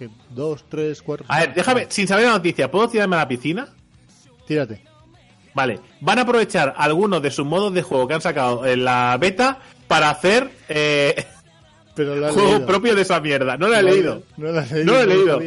[0.00, 1.26] que dos, tres, cuatro.
[1.28, 3.68] A ver, déjame, sin saber la noticia, ¿puedo tirarme a la piscina?
[4.46, 4.82] Tírate.
[5.54, 9.16] Vale, van a aprovechar algunos de sus modos de juego que han sacado en la
[9.20, 11.26] beta para hacer eh,
[11.94, 12.66] Pero lo juego leído.
[12.66, 13.58] propio de esa mierda.
[13.58, 14.22] No lo he no, leído.
[14.38, 15.40] No lo, no lo he leído.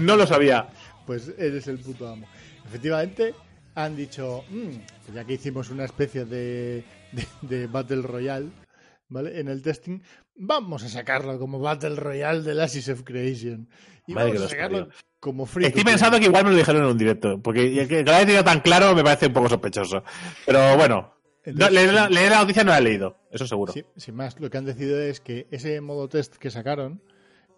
[0.00, 0.68] No lo sabía.
[1.06, 2.26] Pues eres el puto amo.
[2.66, 3.32] Efectivamente,
[3.76, 6.82] han dicho, mmm, ya que hicimos una especie de,
[7.12, 8.48] de, de, Battle Royale,
[9.08, 9.38] ¿vale?
[9.38, 10.00] En el testing,
[10.36, 13.68] vamos a sacarlo como Battle Royale de Ashes of Creation.
[14.06, 14.88] Y Madre vamos a sacarlo
[15.20, 15.66] como free.
[15.66, 18.44] Estoy pensando que igual me lo dijeron en un directo, porque que lo haya tenido
[18.44, 20.04] tan claro me parece un poco sospechoso.
[20.44, 21.14] Pero bueno,
[21.46, 23.72] no, leer, la, leer, la, noticia no la he leído, eso seguro.
[23.72, 27.02] Sí, sin más, lo que han decidido es que ese modo test que sacaron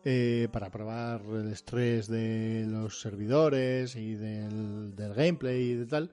[0.05, 6.11] eh, para probar el estrés de los servidores y del, del gameplay y de tal,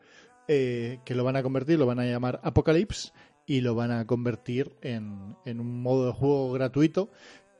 [0.47, 3.11] eh, que lo van a convertir, lo van a llamar Apocalypse
[3.45, 7.11] y lo van a convertir en, en un modo de juego gratuito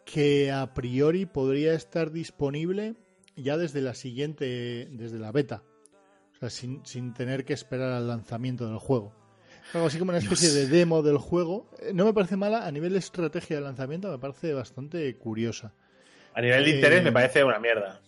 [0.06, 2.96] que a priori podría estar disponible
[3.36, 5.64] ya desde la siguiente, desde la beta.
[6.36, 9.14] O sea, sin, sin tener que esperar al lanzamiento del juego.
[9.74, 10.70] Algo así como una especie Dios.
[10.70, 11.70] de demo del juego.
[11.94, 15.74] No me parece mala, a nivel de estrategia de lanzamiento me parece bastante curiosa.
[16.34, 18.02] A nivel de eh, interés me parece una mierda.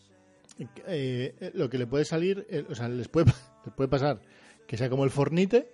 [0.87, 3.31] Eh, lo que le puede salir, eh, o sea, les puede,
[3.65, 4.19] les puede pasar
[4.67, 5.71] que sea como el Fornite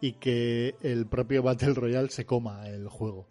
[0.00, 3.26] y que el propio Battle Royale se coma el juego.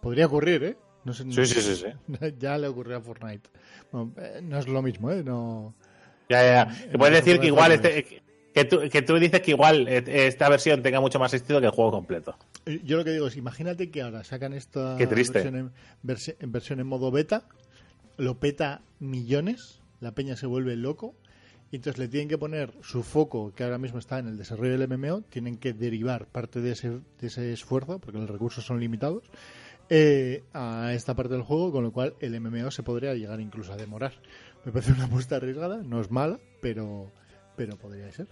[0.00, 0.76] Podría ocurrir, ¿eh?
[1.04, 1.86] No sé, sí, no, sí, sí, sí,
[2.38, 3.48] Ya le ocurrió a Fortnite.
[3.92, 5.22] Bueno, no es lo mismo, ¿eh?
[5.22, 5.74] No,
[6.28, 6.90] ya, ya.
[6.90, 8.22] Te puedes decir que igual este,
[8.52, 11.72] que, tú, que tú dices que igual esta versión tenga mucho más éxito que el
[11.72, 12.36] juego completo.
[12.84, 15.72] Yo lo que digo es, imagínate que ahora sacan esta versión en,
[16.40, 17.44] en, versión en modo beta,
[18.16, 21.14] lo peta millones, la peña se vuelve loco,
[21.76, 24.88] entonces le tienen que poner su foco, que ahora mismo está en el desarrollo del
[24.88, 29.24] MMO, tienen que derivar parte de ese, de ese esfuerzo, porque los recursos son limitados,
[29.88, 33.72] eh, a esta parte del juego, con lo cual el MMO se podría llegar incluso
[33.72, 34.14] a demorar.
[34.64, 37.12] Me parece una apuesta arriesgada, no es mala, pero,
[37.56, 38.26] pero podría ser.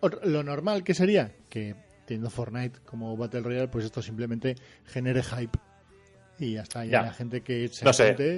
[0.00, 1.74] Otro, lo normal que sería que
[2.06, 5.58] teniendo Fortnite como Battle Royale, pues esto simplemente genere hype
[6.38, 6.84] y ya está.
[6.86, 7.02] Y Ya.
[7.02, 7.92] la gente que se No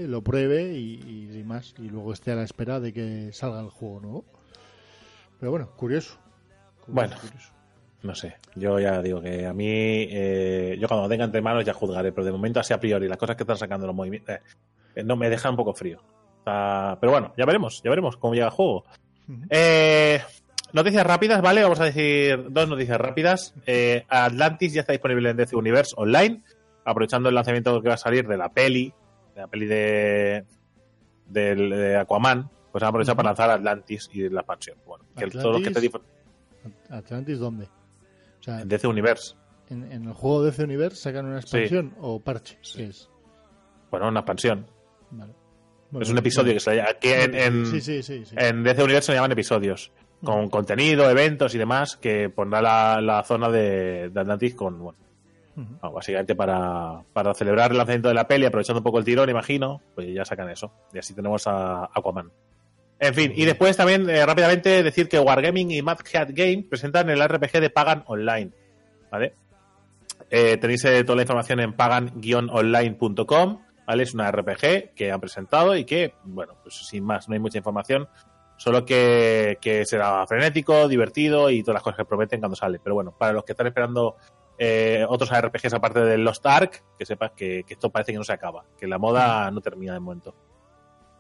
[0.09, 3.71] lo pruebe y, y más, y luego esté a la espera de que salga el
[3.71, 4.25] juego nuevo.
[5.41, 6.19] Pero bueno, curioso.
[6.81, 7.17] Curioso, Bueno.
[7.21, 7.53] curioso.
[8.03, 11.65] No sé, yo ya digo que a mí, eh, yo cuando lo tenga entre manos
[11.65, 14.37] ya juzgaré, pero de momento así a priori, las cosas que están sacando los movimientos,
[14.95, 16.01] eh, no me deja un poco frío.
[16.45, 18.85] Pero bueno, ya veremos, ya veremos cómo llega el juego.
[19.51, 20.21] Eh,
[20.73, 21.63] noticias rápidas, ¿vale?
[21.63, 23.53] Vamos a decir dos noticias rápidas.
[23.67, 26.41] Eh, Atlantis ya está disponible en DC Universe Online,
[26.91, 28.93] aprovechando el lanzamiento que va a salir de la peli,
[29.35, 30.45] de la peli de,
[31.27, 34.79] de, de Aquaman, pues han aprovechado para lanzar Atlantis y la expansión.
[34.87, 35.93] Bueno, que el- todos los que te Atlantis.
[35.93, 37.65] dif- ¿Atlantis dónde?
[37.65, 39.35] O sea, en DC Universe.
[39.71, 42.59] en, en el juego DC Universe sacan una expansión o parche.
[42.63, 42.79] Sí.
[42.79, 43.11] ¿Qué es?
[43.91, 44.67] Bueno, una expansión.
[45.11, 45.33] Vale.
[46.01, 46.91] es un episodio que se llama.
[47.01, 48.25] Que en, en, Sí, sí, sí.
[48.25, 48.35] sí.
[48.39, 49.93] en DC Universe se llaman episodios.
[50.23, 54.79] Con contenido, eventos y demás que pondrá la, la zona de, de Atlantis con.
[54.79, 54.99] Bueno,
[55.83, 59.83] Básicamente para, para celebrar el lanzamiento de la peli, aprovechando un poco el tirón, imagino,
[59.95, 60.73] pues ya sacan eso.
[60.93, 62.31] Y así tenemos a Aquaman.
[63.01, 67.09] En fin, y después también eh, rápidamente decir que Wargaming y Mad Hat Game presentan
[67.11, 68.51] el RPG de Pagan Online.
[69.11, 69.35] ¿Vale?
[70.31, 73.63] Eh, tenéis eh, toda la información en pagan-online.com.
[73.87, 74.03] ¿vale?
[74.03, 77.59] Es una RPG que han presentado y que, bueno, pues sin más, no hay mucha
[77.59, 78.09] información,
[78.57, 82.81] solo que, que será frenético, divertido y todas las cosas que prometen cuando sale.
[82.83, 84.17] Pero bueno, para los que están esperando
[84.59, 88.25] eh, otros RPGs aparte de Lost Ark, que sepas que, que esto parece que no
[88.25, 90.35] se acaba, que la moda no termina de momento.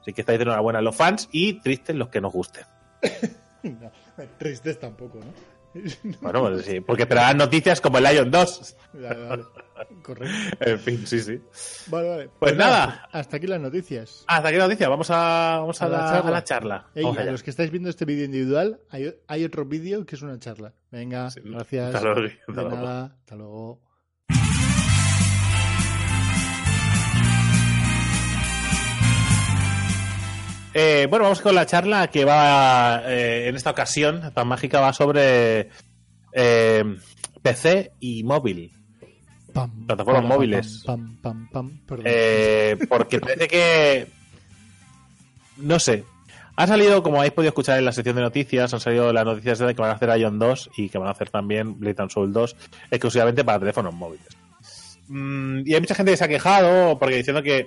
[0.00, 2.64] Así que estáis de enhorabuena los fans y tristes los que nos gusten.
[3.60, 3.90] No,
[4.38, 5.57] tristes tampoco, ¿no?
[6.20, 8.76] Bueno, pues sí, porque esperarán noticias como el Lion 2.
[8.94, 9.44] Vale, vale.
[10.02, 10.34] Correcto.
[10.60, 11.40] En fin, sí, sí.
[11.88, 12.30] Vale, vale.
[12.38, 13.08] Pues nada.
[13.12, 14.24] Hasta aquí las noticias.
[14.26, 16.28] Hasta aquí la noticia, vamos a, vamos a, A la la, charla.
[16.28, 16.86] a la charla.
[16.94, 20.22] Ey, a los que estáis viendo este vídeo individual, hay, hay otro vídeo que es
[20.22, 20.72] una charla.
[20.90, 21.94] Venga, Sí, gracias.
[21.94, 22.70] hasta luego, De hasta luego.
[22.76, 23.80] nada, hasta luego.
[30.80, 34.92] Eh, bueno, vamos con la charla que va, eh, en esta ocasión, tan mágica, va
[34.92, 35.70] sobre
[36.32, 36.84] eh,
[37.42, 38.70] PC y móvil.
[39.52, 40.84] Pam, Plataformas pam, móviles.
[40.86, 42.04] Pam, pam, pam, perdón.
[42.06, 44.06] Eh, porque parece que.
[45.56, 46.04] No sé.
[46.54, 49.58] Ha salido, como habéis podido escuchar en la sección de noticias, han salido las noticias
[49.58, 52.10] de que van a hacer Ion 2 y que van a hacer también Blade and
[52.12, 52.56] Soul 2
[52.92, 54.28] exclusivamente para teléfonos móviles.
[55.08, 57.66] Mm, y hay mucha gente que se ha quejado porque diciendo que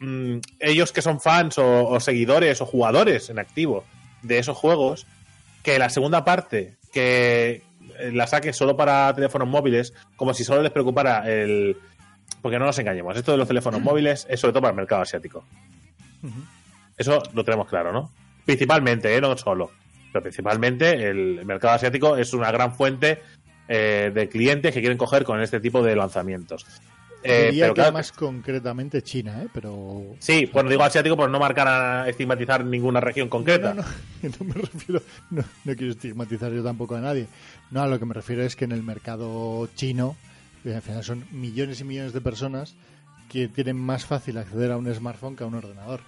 [0.00, 3.84] mm, ellos que son fans o, o seguidores o jugadores en activo
[4.22, 5.06] de esos juegos,
[5.62, 7.62] que la segunda parte, que
[8.12, 11.76] la saque solo para teléfonos móviles, como si solo les preocupara el...
[12.42, 15.02] Porque no nos engañemos, esto de los teléfonos móviles es sobre todo para el mercado
[15.02, 15.44] asiático.
[16.96, 18.10] Eso lo tenemos claro, ¿no?
[18.46, 19.20] Principalmente, ¿eh?
[19.20, 19.70] no solo.
[20.12, 23.22] Pero principalmente el mercado asiático es una gran fuente
[23.68, 26.66] eh, de clientes que quieren coger con este tipo de lanzamientos.
[27.22, 29.48] Eh, Diría pero que claro, más concretamente China, ¿eh?
[29.52, 30.14] Pero...
[30.20, 33.74] Sí, bueno, digo asiático por no marcar a estigmatizar ninguna región concreta.
[33.74, 33.88] No, no,
[34.38, 37.26] no me refiero, no, no quiero estigmatizar yo tampoco a nadie.
[37.70, 40.16] No, a lo que me refiero es que en el mercado chino,
[40.62, 42.74] que al final son millones y millones de personas
[43.30, 46.00] que tienen más fácil acceder a un smartphone que a un ordenador.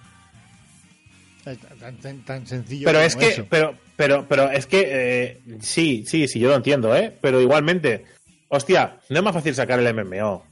[1.79, 3.45] Tan, tan- tan sencillo Pero como es que, eso.
[3.49, 7.13] pero, pero, pero es que eh, sí, sí, sí, yo lo entiendo, ¿eh?
[7.21, 8.05] Pero igualmente,
[8.47, 10.45] hostia, no es más fácil sacar el MMO.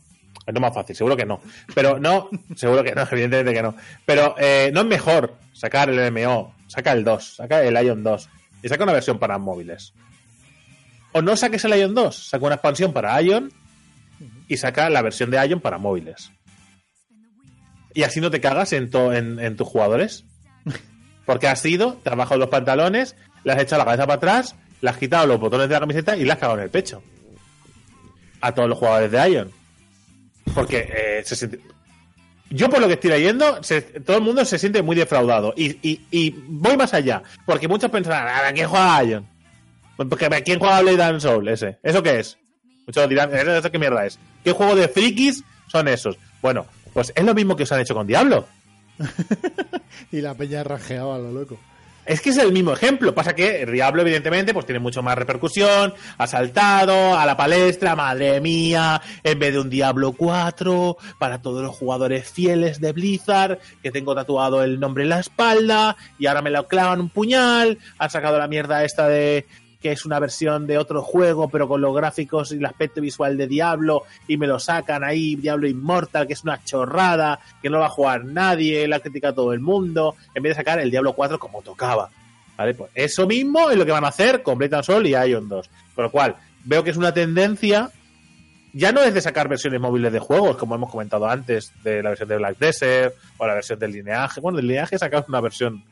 [0.52, 1.42] No es más fácil, seguro que no.
[1.74, 3.76] Pero no, seguro que no, evidentemente que no.
[4.06, 8.30] Pero eh, no es mejor sacar el MMO, saca el 2, saca el Ion 2
[8.64, 9.94] y saca una versión para móviles.
[11.14, 13.52] O no saques el Ion 2, saca una expansión para Ion
[14.48, 16.32] y saca la versión de Ion para móviles.
[17.94, 20.26] Y así no te cagas en, en, en tus jugadores.
[21.26, 24.56] Porque has ido, te has bajado los pantalones, le has echado la cabeza para atrás,
[24.82, 27.04] le has quitado los botones de la camiseta y le has cagado en el pecho.
[28.42, 29.52] A todos los jugadores de Ion.
[30.54, 31.60] Porque eh, se siente-
[32.50, 33.62] Yo por lo que estoy leyendo,
[34.06, 35.54] todo el mundo se siente muy defraudado.
[35.56, 37.24] Y, y- y voy más allá.
[37.46, 39.28] Porque muchos pensarán, ¿a quién juega Ion?
[39.96, 41.78] Porque ¿a quién juega Blade and Soul ese?
[41.84, 42.38] ¿Eso qué es?
[42.88, 44.18] Muchos dirán, ¿eso qué mierda es?
[44.44, 46.18] ¿Qué juego de frikis son esos?
[46.42, 48.48] Bueno, pues es lo mismo que os han hecho con Diablo.
[50.12, 51.58] Y la peña rajeaba lo loco.
[52.06, 53.14] Es que es el mismo ejemplo.
[53.14, 55.94] Pasa que el Diablo, evidentemente, pues tiene mucho más repercusión.
[56.18, 61.62] Ha saltado a la palestra, madre mía, en vez de un Diablo 4, para todos
[61.62, 66.42] los jugadores fieles de Blizzard, que tengo tatuado el nombre en la espalda, y ahora
[66.42, 67.78] me lo clavan un puñal.
[68.00, 69.46] Han sacado la mierda esta de
[69.82, 73.36] que es una versión de otro juego, pero con los gráficos y el aspecto visual
[73.38, 77.80] de Diablo, y me lo sacan ahí, Diablo Immortal, que es una chorrada, que no
[77.80, 81.14] va a jugar nadie, la critica todo el mundo, en vez de sacar el Diablo
[81.14, 82.10] 4 como tocaba.
[82.58, 82.76] ¿Vale?
[82.76, 85.50] Pues eso mismo es lo que van a hacer con Blade and Soul y Ion
[85.50, 85.70] 2.
[85.96, 87.90] Con lo cual, veo que es una tendencia,
[88.74, 92.10] ya no es de sacar versiones móviles de juegos, como hemos comentado antes, de la
[92.10, 94.40] versión de Black Desert, o la versión del lineaje.
[94.42, 95.84] Bueno, del lineaje sacaron una versión,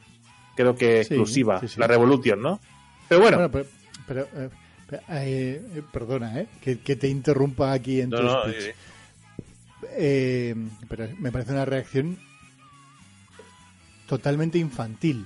[0.55, 1.79] creo que Sí, exclusiva, sí, sí.
[1.79, 2.59] la Revolution, ¿no?
[3.07, 3.65] Pero bueno, Bueno, pero,
[4.09, 4.49] pero, eh,
[4.89, 6.47] pero, eh, eh, perdona, ¿eh?
[6.61, 8.55] Que, que te interrumpa aquí en no, tu no, speech.
[8.57, 8.71] sí, sí.
[9.91, 10.55] Eh,
[10.89, 12.17] pero me parece una reacción
[14.07, 15.25] totalmente infantil.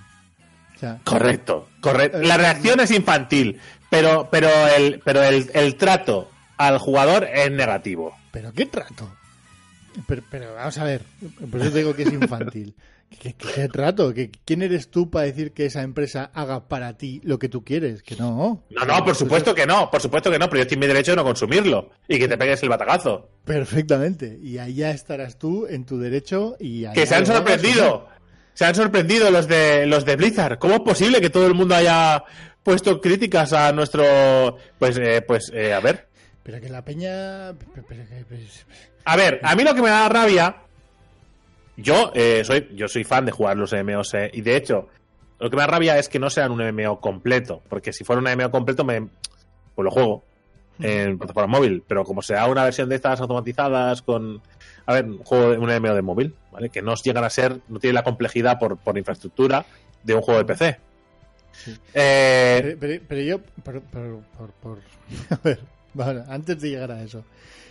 [0.76, 2.20] O sea, Correcto, correcto.
[2.20, 8.16] La reacción es infantil, pero, pero, el, pero el, el trato al jugador es negativo.
[8.32, 9.10] ¿pero qué trato?
[10.08, 11.04] Pero, pero vamos a ver,
[11.50, 12.76] por eso te digo que es infantil.
[13.20, 14.14] ¿Qué, trato?
[14.14, 17.64] ¿Qué- ¿Quién eres tú para decir que esa empresa haga para ti lo que tú
[17.64, 18.04] quieres?
[18.04, 18.64] Que no.
[18.70, 20.88] No, no, por supuesto que no, por supuesto que no, pero yo estoy en mi
[20.88, 23.30] derecho de no consumirlo y que te pegues el batacazo.
[23.46, 24.38] Perfectamente.
[24.42, 28.08] Y allá estarás tú en tu derecho y allá Que se han sorprendido.
[28.54, 30.60] Se han sorprendido los de los de Blizzard.
[30.60, 32.24] ¿Cómo es posible que todo el mundo haya
[32.62, 36.08] puesto críticas a nuestro pues eh, pues eh, a ver.
[36.44, 37.50] Pero que la peña.
[39.06, 40.58] A ver, a mí lo que me da rabia
[41.78, 44.88] yo eh, soy yo soy fan de jugar los MMOs eh, y de hecho
[45.40, 48.22] lo que me da rabia es que no sean un MMO completo, porque si fuera
[48.22, 49.02] un MMO completo me
[49.76, 50.24] pues lo juego
[50.80, 54.42] en plataforma móvil, pero como sea una versión de estas automatizadas con
[54.86, 56.70] a ver, un juego, de- un MMO de móvil, ¿vale?
[56.70, 59.66] Que no llegan a ser, no tiene la complejidad por, por infraestructura
[60.04, 60.80] de un juego de PC.
[61.54, 61.78] Sí.
[61.94, 64.80] Eh, Pero, pero- pero yo, por, por- por- por-
[65.30, 65.60] a ver,
[65.94, 67.24] vale, antes de llegar a eso,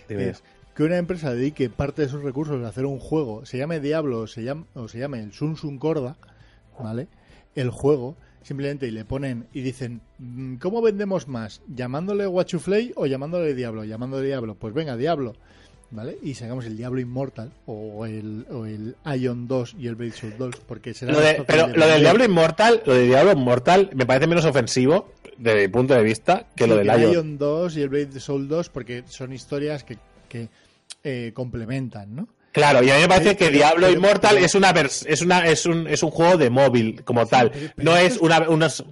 [0.08, 0.42] es
[0.74, 4.20] que una empresa dedique parte de sus recursos a hacer un juego, se llame Diablo
[4.20, 6.16] o se llame, o se llame el Sun Sun Corda,
[6.78, 7.08] ¿vale?
[7.54, 11.60] El juego, simplemente y le ponen y dicen, mm, ¿cómo vendemos más?
[11.68, 13.84] ¿Llamándole Watchuflay o llamándole Diablo?
[13.84, 15.34] Llamándole Diablo, pues venga, Diablo,
[15.90, 16.16] ¿vale?
[16.22, 20.32] Y sacamos el Diablo Inmortal o el, o el Ion 2 y el Blade Soul
[20.38, 22.00] 2, porque será Lo de- pero de lo del.
[22.00, 26.46] Diablo Inmortal, lo de Diablo Inmortal me parece menos ofensivo desde mi punto de vista
[26.56, 27.12] que Sí, lo del el Ion.
[27.12, 29.98] Ion 2 y el Blade Soul 2 porque son historias que,
[30.30, 30.48] que
[31.02, 32.28] eh, complementan, ¿no?
[32.52, 35.22] Claro, y a mí me parece que pero- Diablo pero- Immortal pero- es una es
[35.22, 37.50] una es un es un juego de móvil como tal.
[37.76, 38.84] no es una unas.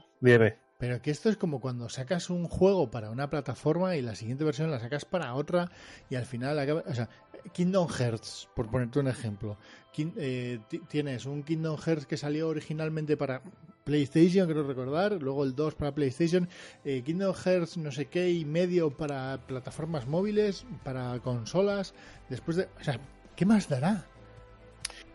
[0.78, 4.44] Pero que esto es como cuando sacas un juego para una plataforma y la siguiente
[4.44, 5.70] versión la sacas para otra
[6.08, 6.82] y al final acaba...
[6.86, 7.08] O sea,
[7.52, 9.58] Kingdom Hearts, por ponerte un ejemplo.
[10.16, 13.42] Eh, ti- tienes un Kingdom Hearts que salió originalmente para
[13.94, 16.48] PlayStation, creo recordar, luego el 2 para PlayStation,
[16.84, 21.92] eh, Kingdom Hearts no sé qué y medio para plataformas móviles, para consolas,
[22.28, 22.68] después de...
[22.80, 23.00] O sea,
[23.34, 24.06] ¿qué más dará?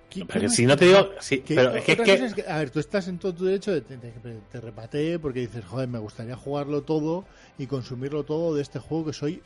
[0.09, 2.57] ¿Qué- qué Porque más si no te digo, sí, pero es que, es que- a
[2.59, 4.11] ver, tú estás en todo tu derecho de te, te,
[4.51, 7.23] te repatee porque dices, joder, me gustaría jugarlo todo
[7.57, 9.41] y consumirlo todo de este juego que soy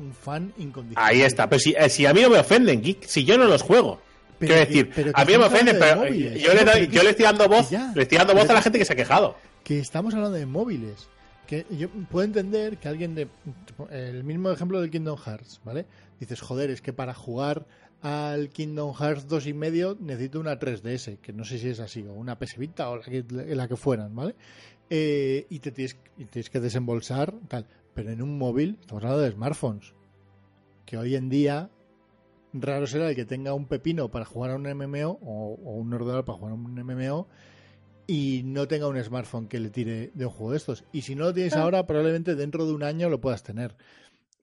[0.00, 1.10] un fan incondicional.
[1.12, 1.48] ahí está.
[1.48, 4.00] Pero si, eh, si a mí no me ofenden, Geek, si yo no los juego.
[4.46, 6.42] Quiero decir, pero que a mí me hablando pero móviles.
[6.42, 7.92] yo, le pero yo estoy dando voz, ya.
[7.94, 9.36] le estoy dando voz a la gente que se ha quejado.
[9.62, 11.08] Que estamos hablando de móviles.
[11.46, 13.28] Que yo puedo entender que alguien de.
[13.90, 15.86] El mismo ejemplo del Kingdom Hearts, ¿vale?
[16.18, 17.66] Dices, joder, es que para jugar
[18.04, 22.02] al Kingdom Hearts 2 y medio necesito una 3DS, que no sé si es así,
[22.06, 24.34] o una PS Vita o la que, la que fueran, ¿vale?
[24.90, 27.66] Eh, y, te tienes, y tienes que desembolsar, tal.
[27.94, 29.94] Pero en un móvil, estamos hablando de smartphones.
[30.84, 31.70] Que hoy en día,
[32.54, 35.92] raro será el que tenga un pepino para jugar a un MMO o, o un
[35.92, 37.28] ordenador para jugar a un MMO
[38.06, 40.84] y no tenga un smartphone que le tire de un juego de estos.
[40.92, 43.74] Y si no lo tienes ahora, probablemente dentro de un año lo puedas tener.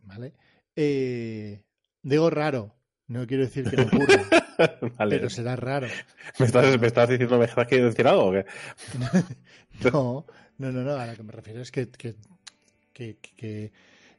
[0.03, 0.33] ¿Vale?
[0.75, 1.61] Eh,
[2.01, 2.75] digo raro.
[3.07, 4.23] No quiero decir que no ocurra,
[4.97, 5.17] Vale.
[5.17, 5.88] pero será raro.
[6.39, 8.45] ¿Me estás, me estás diciendo, me estás queriendo decir algo o qué?
[9.91, 10.25] No,
[10.57, 10.93] no, no, no.
[10.95, 12.15] A lo que me refiero es que, que,
[12.93, 13.71] que- que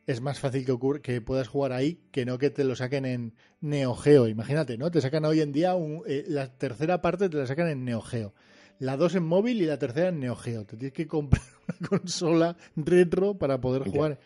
[0.06, 3.04] es más fácil que, ocurra, que puedas jugar ahí que no que te lo saquen
[3.04, 4.26] en Neo Geo.
[4.28, 4.90] Imagínate, ¿no?
[4.90, 8.00] Te sacan hoy en día un- eh, la tercera parte te la sacan en Neo
[8.00, 8.34] Geo.
[8.78, 10.64] La dos en móvil y la tercera en Neo Geo.
[10.64, 11.42] Te tienes que comprar
[11.80, 13.90] una consola retro para poder Ya.
[13.92, 14.18] jugar.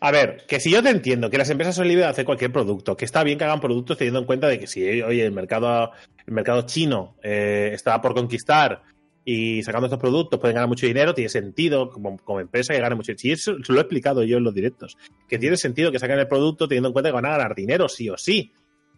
[0.00, 2.52] A ver, que si yo te entiendo que las empresas son libres de hacer cualquier
[2.52, 5.32] producto, que está bien que hagan productos teniendo en cuenta de que si oye, el
[5.32, 5.90] mercado,
[6.26, 8.82] el mercado chino eh, está por conquistar
[9.24, 12.94] y sacando estos productos pueden ganar mucho dinero, tiene sentido como, como empresa que gane
[12.94, 13.34] mucho dinero.
[13.38, 14.96] eso se lo he explicado yo en los directos,
[15.28, 17.88] que tiene sentido que saquen el producto teniendo en cuenta que van a ganar dinero
[17.88, 18.52] sí o sí,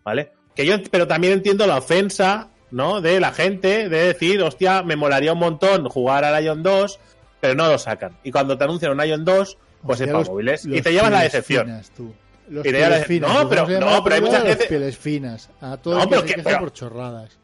[0.05, 0.33] ¿vale?
[0.55, 3.01] Que yo, pero también entiendo la ofensa, ¿no?
[3.01, 6.99] De la gente de decir, hostia, me molaría un montón jugar al Ion 2,
[7.41, 8.17] pero no lo sacan.
[8.25, 10.65] Y cuando te anuncian un Ion 2, pues es para los- móviles.
[10.67, 11.67] Y te llevas la decepción.
[11.67, 12.13] finas, tú.
[12.49, 13.19] Los Y te llevas la.
[13.21, 15.51] No, ¿Cómo pero- no, pero hay Los veces- pieles finas.
[15.61, 17.39] A todo No, el que pero se que- pero- por chorradas.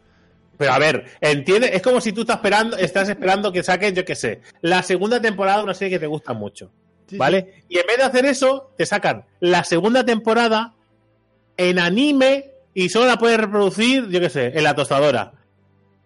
[0.58, 4.04] Pero a ver, entiende, es como si tú estás esperando, estás esperando que saquen, yo
[4.04, 6.70] qué sé, la segunda temporada de una serie que te gusta mucho,
[7.12, 7.64] ¿vale?
[7.68, 10.74] Y en vez de hacer eso, te sacan la segunda temporada
[11.56, 15.32] en anime y solo la puedes reproducir, yo qué sé, en la tostadora.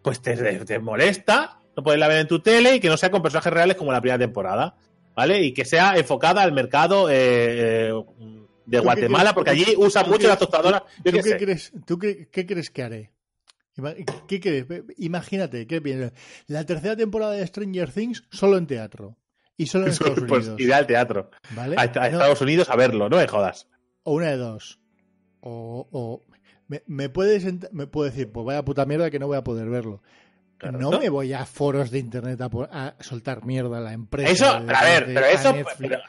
[0.03, 3.11] Pues te, te molesta, no puedes la ver en tu tele y que no sea
[3.11, 4.77] con personajes reales como la primera temporada,
[5.15, 5.43] ¿vale?
[5.43, 7.93] Y que sea enfocada al mercado eh, eh,
[8.65, 10.85] de Guatemala, porque allí ¿Tú usan mucho la tostadora.
[11.05, 11.37] Yo ¿Tú qué qué sé.
[11.37, 13.11] crees, tú qué, qué crees que haré?
[14.27, 14.67] ¿Qué crees?
[14.99, 16.13] Imagínate, ¿qué piensas?
[16.47, 19.17] La tercera temporada de Stranger Things solo en teatro.
[19.57, 20.61] Y solo en Estados Pues Unidos.
[20.61, 21.31] iré al teatro.
[21.55, 21.77] ¿Vale?
[21.79, 23.69] a, a No, Estados Unidos a verlo, no me jodas.
[24.03, 24.81] o una de dos.
[25.41, 26.25] O, o
[26.69, 29.69] me, me puedes me puedo decir, pues vaya puta mierda que no voy a poder
[29.69, 30.03] verlo.
[30.59, 30.99] Claro, no, ¿no?
[31.01, 34.33] me voy a foros de internet a, a soltar mierda a la empresa.
[34.33, 36.01] Eso, a ver, pero eso, pero-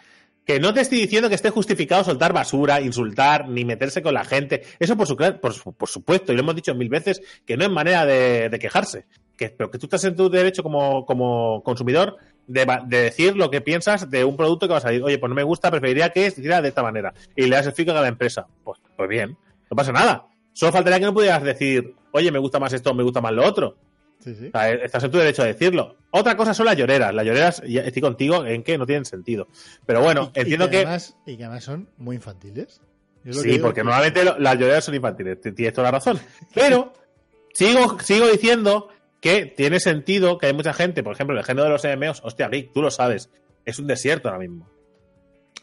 [0.48, 4.24] que no te estoy diciendo que esté justificado soltar basura, insultar, ni meterse con la
[4.24, 4.64] gente.
[4.80, 7.70] Eso por, su, por, por supuesto, y lo hemos dicho mil veces, que no es
[7.70, 9.06] manera de, quejarse.
[9.38, 12.16] Que, pero que tú estás en tu derecho como, como consumidor
[12.48, 15.20] de, va- de decir lo que piensas de un producto que vas a decir, oye,
[15.20, 17.14] pues no me gusta, preferiría que se hiciera de esta manera.
[17.36, 18.48] Y le das el feedback a la empresa.
[18.64, 19.38] Pues, pues bien,
[19.70, 20.28] no pasa nada.
[20.54, 23.46] Solo faltaría que no pudieras decir, oye, me gusta más esto, me gusta más lo
[23.46, 23.76] otro.
[24.24, 24.48] Sí, sí.
[24.48, 25.96] O sea, estás en tu derecho a decirlo.
[26.12, 27.14] Otra cosa son las lloreras.
[27.14, 29.48] Las lloreras, estoy contigo en que no tienen sentido.
[29.86, 30.78] Pero bueno, Y- y entiendo que.
[30.78, 32.82] Además, y que además son muy infantiles.
[33.30, 35.40] Sí, digo porque que- normalmente las lloreras son infantiles.
[35.42, 36.20] Tienes toda la razón.
[36.54, 36.94] Pero
[37.54, 38.90] sigo, sigo diciendo
[39.20, 42.22] que tiene sentido que hay mucha gente, por ejemplo, en el género de los MMOs,
[42.24, 43.30] hostia, Geek, tú lo sabes.
[43.66, 44.70] Es un desierto ahora mismo.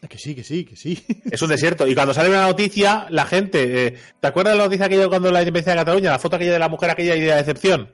[0.09, 1.03] Que sí, que sí, que sí.
[1.31, 1.87] Es un desierto.
[1.87, 3.87] Y cuando sale una noticia, la gente.
[3.87, 6.11] Eh, ¿Te acuerdas de la noticia que yo cuando la independencia de Cataluña?
[6.11, 7.91] La foto aquella de la mujer aquella y de la decepción.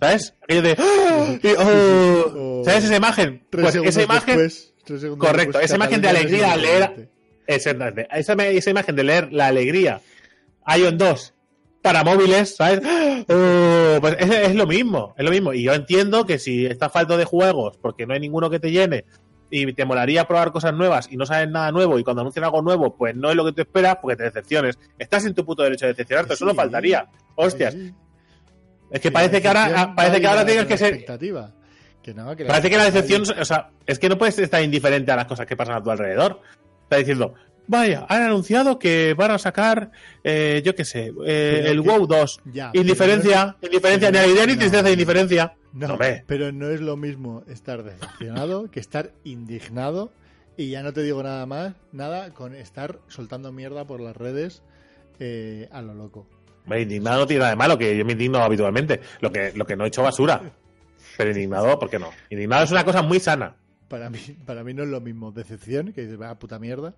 [0.00, 0.34] ¿Sabes?
[0.42, 0.76] Aquello de.
[0.78, 1.38] ¡Ah!
[1.58, 3.44] Oh, ¿Sabes esa imagen?
[3.50, 4.38] Pues esa imagen.
[4.38, 4.74] después,
[5.18, 7.08] correcto, esa imagen de alegría al leer.
[7.46, 8.06] Exactamente.
[8.12, 10.00] Esa, esa imagen de leer la alegría.
[10.76, 11.34] Ion 2
[11.82, 12.80] para móviles, ¿sabes?
[13.28, 15.52] Oh, pues es, es lo mismo, es lo mismo.
[15.52, 18.70] Y yo entiendo que si está falto de juegos, porque no hay ninguno que te
[18.70, 19.04] llene,
[19.50, 22.62] y te molaría probar cosas nuevas y no sabes nada nuevo, y cuando anuncian algo
[22.62, 24.78] nuevo, pues no es lo que tú esperas, porque te decepciones.
[24.98, 27.06] Estás en tu puto derecho de decepcionarte, eso no Sí, faltaría.
[27.34, 27.74] Hostias.
[27.74, 27.92] Sí.
[28.92, 30.88] Es que parece que ahora, parece que ahora tienes que ser.
[30.94, 31.52] expectativa.
[32.02, 35.12] Que no, que Parece que la decepción, o sea, es que no puedes estar indiferente
[35.12, 36.40] a las cosas que pasan a tu alrededor.
[36.82, 37.34] Está diciendo,
[37.68, 39.92] vaya, han anunciado que van a sacar,
[40.24, 42.40] eh, yo qué sé, eh, el que- WoW 2.
[42.52, 44.90] Ya, indiferencia, indiferencia, ni alegría ni no, tristeza, no.
[44.90, 45.54] indiferencia.
[45.72, 46.24] No, Hombre.
[46.26, 50.12] pero no es lo mismo estar decepcionado que estar indignado
[50.56, 54.62] y ya no te digo nada más, nada con estar soltando mierda por las redes
[55.20, 56.26] eh, a lo loco.
[56.64, 59.00] Hombre, indignado no tiene nada de malo, que yo me indigno habitualmente.
[59.20, 60.40] Lo que, lo que no he hecho basura.
[61.16, 62.10] Pero indignado, ¿por qué no?
[62.30, 63.56] Indignado es una cosa muy sana.
[63.88, 66.94] Para mí, para mí no es lo mismo decepción, que dices, va puta mierda,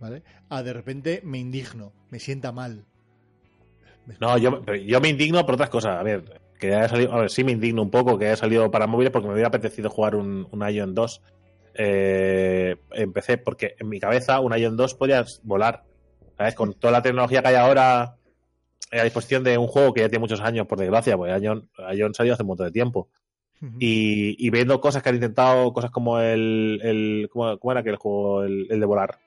[0.00, 0.22] ¿vale?
[0.48, 2.84] A de repente me indigno, me sienta mal.
[4.20, 5.98] No, yo, yo me indigno por otras cosas.
[5.98, 8.70] A ver, que haya salido, a ver, sí me indigno un poco que haya salido
[8.70, 11.22] para móviles porque me hubiera apetecido jugar un, un Ion 2.
[11.78, 15.84] Eh, empecé porque en mi cabeza un Ion 2 podías volar.
[16.36, 16.54] ¿Sabes?
[16.54, 18.15] Con toda la tecnología que hay ahora
[18.92, 22.14] a disposición de un juego que ya tiene muchos años, por desgracia, porque Ion, Ion
[22.14, 23.08] salió hace un montón de tiempo.
[23.78, 26.78] Y, y viendo cosas que han intentado, cosas como el.
[26.82, 28.44] el ¿cómo, cómo era aquel juego?
[28.44, 29.18] El, el de volar.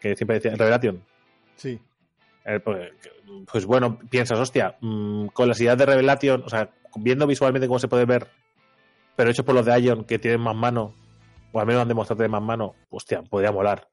[0.00, 1.00] Que siempre decía, el Revelation.
[1.54, 1.78] Sí,
[2.44, 2.90] Eh, pues,
[3.50, 7.78] pues bueno, piensas, hostia, mm, con las ideas de Revelation, o sea, viendo visualmente cómo
[7.78, 8.26] se puede ver,
[9.16, 10.94] pero hecho por los de Ion que tienen más mano,
[11.52, 13.88] o al menos han demostrado tener más mano, hostia, podría molar,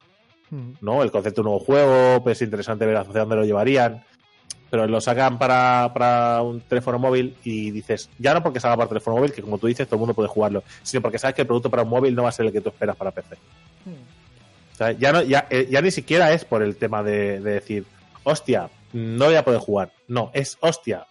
[0.82, 1.04] ¿no?
[1.04, 4.04] El concepto de un nuevo juego, pues es interesante ver hacia dónde lo llevarían,
[4.76, 8.90] pero lo sacan para, para un teléfono móvil y dices, ya no porque salga para
[8.90, 11.44] teléfono móvil, que como tú dices, todo el mundo puede jugarlo, sino porque sabes que
[11.44, 13.36] el producto para un móvil no va a ser el que tú esperas para PC.
[14.74, 17.52] O sea, ya, no, ya, eh, ya ni siquiera es por el tema de, de
[17.54, 17.86] decir,
[18.26, 19.92] hostia, no voy a poder jugar.
[20.10, 21.06] No, es hostia.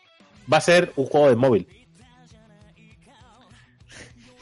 [0.53, 1.67] Va a ser un juego de móvil.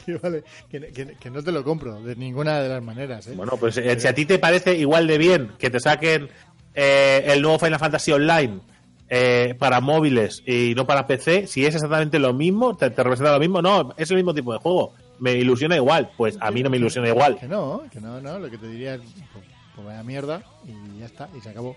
[0.21, 3.25] Vale, que, que- que no te lo compro de ninguna de las maneras.
[3.27, 3.33] ¿eh?
[3.35, 6.27] Bueno, pues eh, si a ti te parece igual de bien que te saquen
[6.75, 8.59] eh, el nuevo Final Fantasy Online
[9.15, 13.31] eh, para móviles y no para PC, si es exactamente lo mismo, te, te representa
[13.31, 14.95] lo mismo, no, es el mismo tipo de juego.
[15.19, 17.37] Me ilusiona igual, pues a mí no me ilusiona igual.
[17.37, 18.39] Que no, que no, no.
[18.39, 19.45] Lo que te diría es, pues,
[19.75, 21.75] pues vaya mierda y ya está, y se acabó.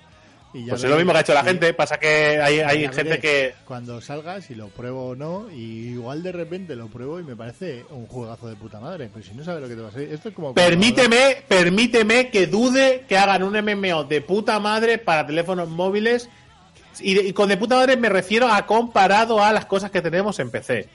[0.55, 2.85] Y ya Pues es lo mismo que ha hecho la gente, pasa que hay, hay
[2.85, 3.55] gente veré que...
[3.67, 7.37] Cuando salga, si lo pruebo o no, y igual de repente lo pruebo y me
[7.37, 9.11] parece un juegazo de puta madre.
[9.13, 10.55] Pero si no sabes lo que te va a salir, esto es como.
[10.55, 16.31] Permíteme, permíteme que dude que hagan un MMO de puta madre para teléfonos móviles.
[17.01, 20.01] Y, de- y con de puta madre me refiero a comparado a las cosas que
[20.03, 20.89] tenemos en PC.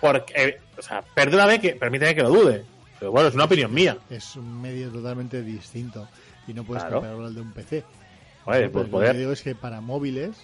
[0.00, 2.64] Porque, eh, o sea, perdóname que, permíteme que lo dude.
[2.98, 3.98] Pero bueno, es una opinión mía.
[4.10, 6.08] Es un medio totalmente distinto
[6.46, 6.96] y no puedes Claro.
[6.96, 7.84] compararlo al de un PC.
[8.44, 9.12] Oye, pues lo poder.
[9.12, 10.36] que digo es que para móviles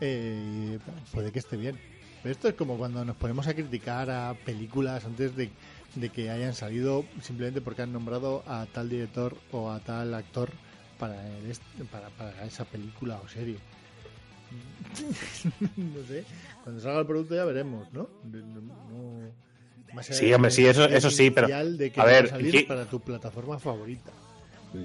[0.00, 0.78] eh,
[1.12, 1.78] puede que esté bien.
[2.22, 5.50] Pero esto es como cuando nos ponemos a criticar a películas antes de,
[5.94, 10.50] de que hayan salido simplemente porque han nombrado a tal director o a tal actor
[10.98, 11.56] para, el
[11.90, 13.56] para, para esa película o serie.
[15.76, 16.24] no sé,
[16.64, 18.08] cuando salga el producto ya veremos, ¿no?
[18.24, 19.30] No- no-
[19.94, 22.62] más allá Sí, hombre, sí, eso- eso sí, pero- de que a ver, salir ¿qué-
[22.64, 24.10] para tu plataforma favorita.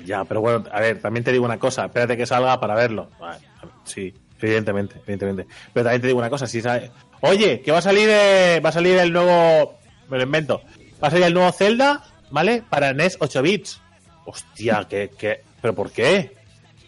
[0.05, 1.85] Ya, pero bueno, a ver, también te digo una cosa.
[1.85, 3.09] Espérate que salga para verlo.
[3.19, 3.39] Vale,
[3.83, 5.47] sí, evidentemente, evidentemente.
[5.73, 6.47] Pero también te digo una cosa.
[6.47, 9.77] Si sabe- Oye, que va a salir, eh, va a salir el nuevo,
[10.09, 10.61] me lo invento.
[11.03, 12.63] Va a salir el nuevo Zelda, ¿vale?
[12.69, 13.81] Para NES 8 bits.
[14.25, 15.43] Hostia, ¿qué, qué?
[15.61, 16.35] ¿Pero por qué?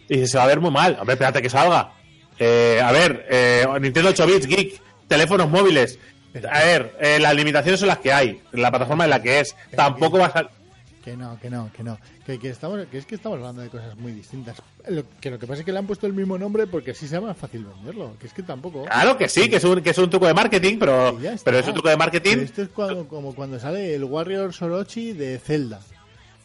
[0.08, 0.96] Y se va a ver muy mal.
[0.98, 1.92] Hombre, espérate que salga.
[2.38, 5.98] Eh, a ver, eh, Nintendo 8 bits, geek, teléfonos móviles.
[6.50, 8.40] A ver, eh, las limitaciones son las que hay.
[8.52, 9.54] La plataforma en la que es.
[9.76, 10.50] Tampoco va a salir.
[11.04, 11.98] Que no, que no, que no.
[12.24, 14.56] Que, que estamos, que es que estamos hablando de cosas muy distintas.
[14.88, 17.06] Lo, que lo que pasa es que le han puesto el mismo nombre porque así
[17.06, 18.16] sea más fácil venderlo.
[18.18, 18.84] Que es que tampoco.
[18.86, 21.66] Claro que sí, que es un, que es un truco de marketing, pero, pero es
[21.68, 22.30] un truco de marketing.
[22.32, 25.80] Pero Esto es cuando- como cuando sale el Warrior Sorochi de Zelda.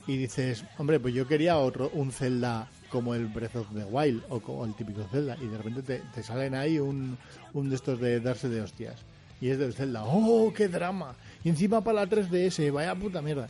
[0.08, 4.24] Y dices, hombre, pues yo quería otro, un Zelda como el Breath of the Wild
[4.30, 5.38] o como el típico Zelda.
[5.42, 7.18] Y de repente te, te salen ahí un,
[7.54, 8.96] un de estos de darse de hostias.
[9.42, 10.04] Y es del Zelda.
[10.04, 11.16] ¡Oh, qué drama!
[11.44, 13.48] Y encima para la 3DS, vaya puta mierda.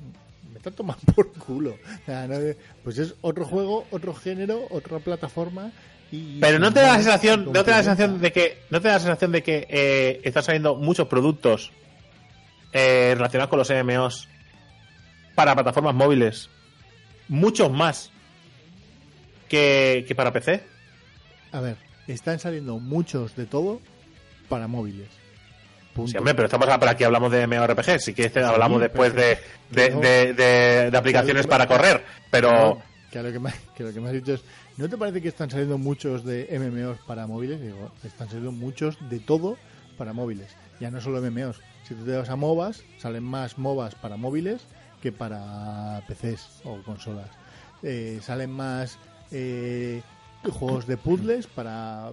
[0.51, 1.71] Me está tomando por culo.
[1.71, 2.53] O
[2.83, 5.71] pues es otro juego, otro género, otra plataforma.
[6.11, 8.81] Y, Pero no te da la sensación, no te da la sensación de que, no
[8.81, 11.71] te da la sensación de que eh, están saliendo muchos productos
[12.73, 14.27] eh, relacionados con los MMOs
[15.35, 16.49] para plataformas móviles,
[17.27, 18.11] muchos más
[19.49, 20.63] que, que para PC.
[21.51, 21.75] A ver,
[22.07, 23.81] están saliendo muchos de todo
[24.47, 25.09] para móviles.
[25.93, 26.11] Punto.
[26.11, 29.37] Sí, hombre, pero estamos pero aquí hablamos de MMORPG, sí que este hablamos después de,
[29.71, 32.81] de, de, de- de aplicaciones para correr, pero No,
[33.11, 34.41] que, lo que, me, que lo que me has dicho es,
[34.77, 37.59] ¿no te parece que están saliendo muchos de MMOs para móviles?
[37.59, 39.57] Digo, están saliendo muchos de todo
[39.97, 40.55] para móviles.
[40.79, 41.59] Ya no solo MMOs.
[41.87, 44.61] Si tú te vas a MOBAs, salen más MOBAs para móviles
[45.01, 47.29] que para PCs o consolas.
[47.81, 48.99] Eh, salen más
[49.31, 50.01] eh,
[50.51, 52.11] juegos de puzzles para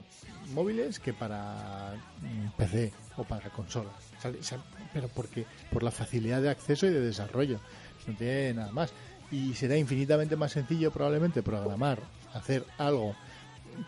[0.52, 3.94] móviles que para mm, PC o para consolas.
[4.93, 7.60] Pero porque por la facilidad de acceso y de desarrollo.
[8.06, 8.93] No tiene nada más.
[9.30, 11.98] Y será infinitamente más sencillo probablemente programar,
[12.32, 13.16] hacer algo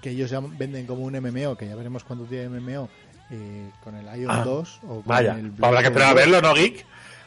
[0.03, 2.89] que ellos ya venden como un MMO, que ya veremos cuándo tiene MMO,
[3.31, 6.17] eh, con el Ion Ah, 2 o con vaya, el habrá que esperar a 2.
[6.17, 6.85] verlo, ¿no, Geek?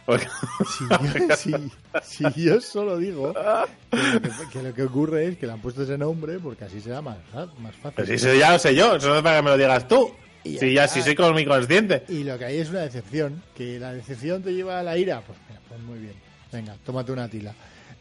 [0.08, 1.72] Si yo, si-
[2.04, 5.62] si yo solo digo que lo que, que lo que ocurre es que le han
[5.62, 7.18] puesto ese nombre porque así será más,
[7.60, 7.94] más fácil.
[7.96, 9.88] Pero si eso ya lo sé yo, eso no es para que me lo digas
[9.88, 10.12] tú.
[10.44, 12.04] Y Si ya si soy con mi consciente.
[12.10, 15.22] Y lo que hay es una decepción, que la decepción te lleva a la ira,
[15.22, 16.14] pues mira, pues muy bien.
[16.52, 17.54] Venga, tómate una tila.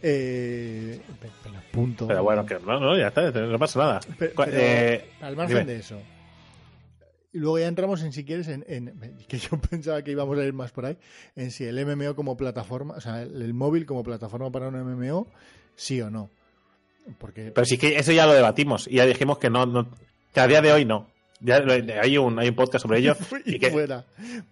[0.03, 2.07] Eh, pe- pero punto.
[2.07, 4.01] Pero bueno, que no, no, ya está, no pasa nada.
[4.19, 5.73] Pero, eh, al margen dime.
[5.75, 6.01] de eso.
[7.33, 10.45] Y luego ya entramos en, si quieres, en, en- que yo pensaba que íbamos a
[10.45, 10.97] ir más por ahí,
[11.37, 14.75] en si el MMO como plataforma, o sea, el, el móvil como plataforma para un
[14.83, 15.29] MMO,
[15.77, 16.31] sí o no.
[17.19, 19.89] Porque Pero sí que eso ya lo debatimos y ya dijimos que no, no
[20.33, 21.09] que a día de hoy no.
[21.41, 21.63] Ya
[22.03, 23.17] hay un, hay un podcast sobre ello.
[23.47, 24.05] y y que, fuera.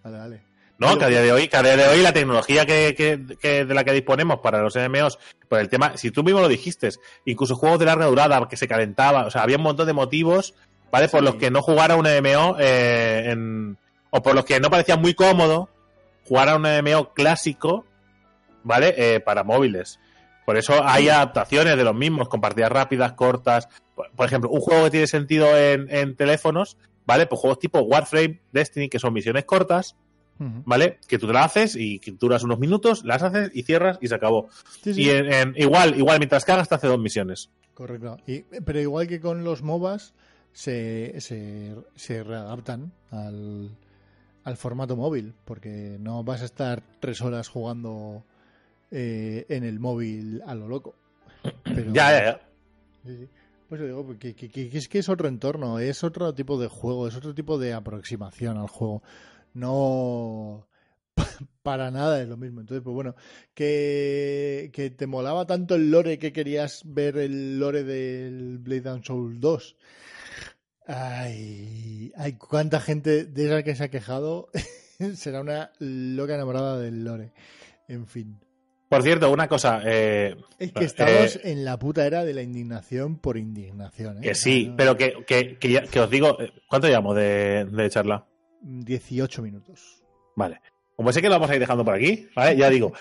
[0.03, 0.41] Vale, vale.
[0.79, 3.37] no, que a día de hoy, que a día de hoy la tecnología que, que-
[3.39, 6.47] que- de la que disponemos para los MMOs, por el tema, si tú mismo lo
[6.47, 6.89] dijiste,
[7.25, 10.55] incluso juegos de larga durada que se calentaba, o sea, había un montón de motivos,
[10.91, 11.07] ¿vale?
[11.09, 13.77] Por los que no jugara un MMO eh, en-
[14.11, 15.69] o por los que no parecía muy cómodo
[16.27, 17.85] jugar a un MMO clásico,
[18.63, 18.93] ¿vale?
[18.97, 19.99] Eh, para móviles.
[20.45, 23.67] Por eso hay adaptaciones de los mismos, con partidas rápidas, cortas.
[23.95, 27.27] Por, por ejemplo, un juego que tiene sentido en, en teléfonos, ¿vale?
[27.27, 29.95] Pues juegos tipo Warframe, Destiny, que son misiones cortas.
[30.41, 30.99] ¿vale?
[31.05, 34.07] Que tú te la haces y que duras unos minutos, las haces y cierras y
[34.07, 34.47] se acabó.
[34.81, 35.01] Sí, sí.
[35.03, 37.49] Y en, en- igual, igual, mientras cagas te hace dos misiones.
[37.73, 38.15] Correcto.
[38.25, 40.13] Y, pero igual que con los MOBAs,
[40.53, 43.75] se, se, se readaptan al,
[44.43, 48.23] al formato móvil, porque no vas a estar tres horas jugando
[48.91, 50.95] eh, en el móvil a lo loco.
[51.63, 52.41] Pero- Ya, ya, ya.
[53.05, 53.27] Sí, sí.
[53.69, 56.59] Pues yo digo que, que- que- que es que es otro entorno, es otro tipo
[56.59, 59.03] de juego, es otro tipo de aproximación al juego.
[59.53, 60.67] No
[61.61, 62.61] para nada es lo mismo.
[62.61, 63.15] Entonces, pues bueno,
[63.53, 69.03] que, que te molaba tanto el lore que querías ver el lore del Blade and
[69.03, 69.75] Soul 2.
[70.91, 74.49] Ay, ay, cuánta gente de esa que se ha quejado
[75.15, 77.31] será una loca enamorada del lore.
[77.87, 78.39] En fin.
[78.89, 82.41] Por cierto, una cosa, eh, Es que Eh, estamos en la puta era de la
[82.41, 84.17] indignación por indignación.
[84.17, 84.21] ¿eh?
[84.21, 86.37] que sí, no, pero que, que, que, ya- que os digo,
[86.67, 88.25] ¿cuánto llevamos de, de charla?
[88.61, 90.03] 18 minutos.
[90.35, 90.59] Vale.
[90.95, 92.57] Como sé que lo vamos a ir dejando por aquí, ¿vale?
[92.57, 92.91] Ya digo.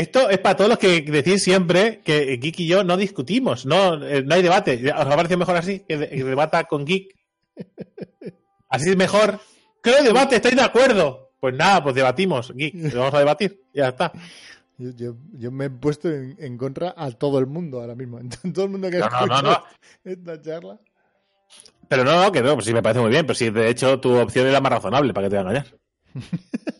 [0.00, 4.02] Esto es para todos los que decís siempre que Geek y yo no discutimos, no,
[4.06, 4.80] eh, no hay debate.
[4.92, 5.80] ¿Os ha parecido mejor así?
[5.86, 7.14] Que, de- que debata con Geek.
[8.68, 9.38] Así es mejor.
[9.82, 10.36] ¿Qué debate?
[10.36, 11.32] ¿Estáis de acuerdo?
[11.40, 12.74] Pues nada, pues debatimos, Geek.
[12.94, 13.62] Vamos a debatir.
[13.74, 14.12] Ya está.
[14.78, 18.18] Yo, yo, yo me he puesto en, en contra a todo el mundo ahora mismo.
[18.54, 19.64] Todo el mundo que No, escucha no, no.
[20.04, 20.80] esta charla.
[21.88, 23.26] Pero no, no, que no, pues sí me parece muy bien.
[23.26, 25.79] Pero sí, de hecho, tu opción era más razonable, ¿para que te voy a engañar?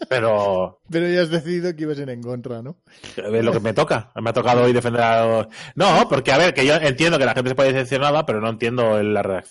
[0.09, 2.77] Pero Pero ya has decidido que ibas a ir en contra, ¿no?
[3.17, 4.11] es lo que me toca.
[4.21, 5.47] Me ha tocado hoy defender a los...
[5.75, 8.49] No, porque a ver, que yo entiendo que la gente se puede decepcionada, pero no
[8.49, 9.43] entiendo en la.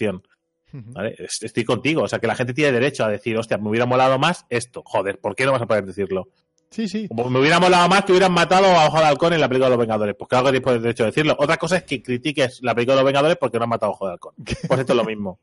[1.18, 2.04] Es- Estoy contigo.
[2.04, 4.82] O sea, que la gente tiene derecho a decir, hostia, me hubiera molado más esto.
[4.86, 6.28] Joder, ¿por qué no vas a poder decirlo?
[6.72, 7.08] Sí, sí.
[7.08, 9.68] Como me hubiera molado más que hubieran matado a Ojo de Halcón en la película
[9.68, 10.16] de los Vengadores.
[10.16, 11.36] Pues claro que tienes derecho a decirlo.
[11.40, 13.96] Otra cosa es que critiques la película de los Vengadores porque no han matado a
[13.96, 14.34] Ojo de Halcón.
[14.68, 15.40] Pues esto es lo mismo.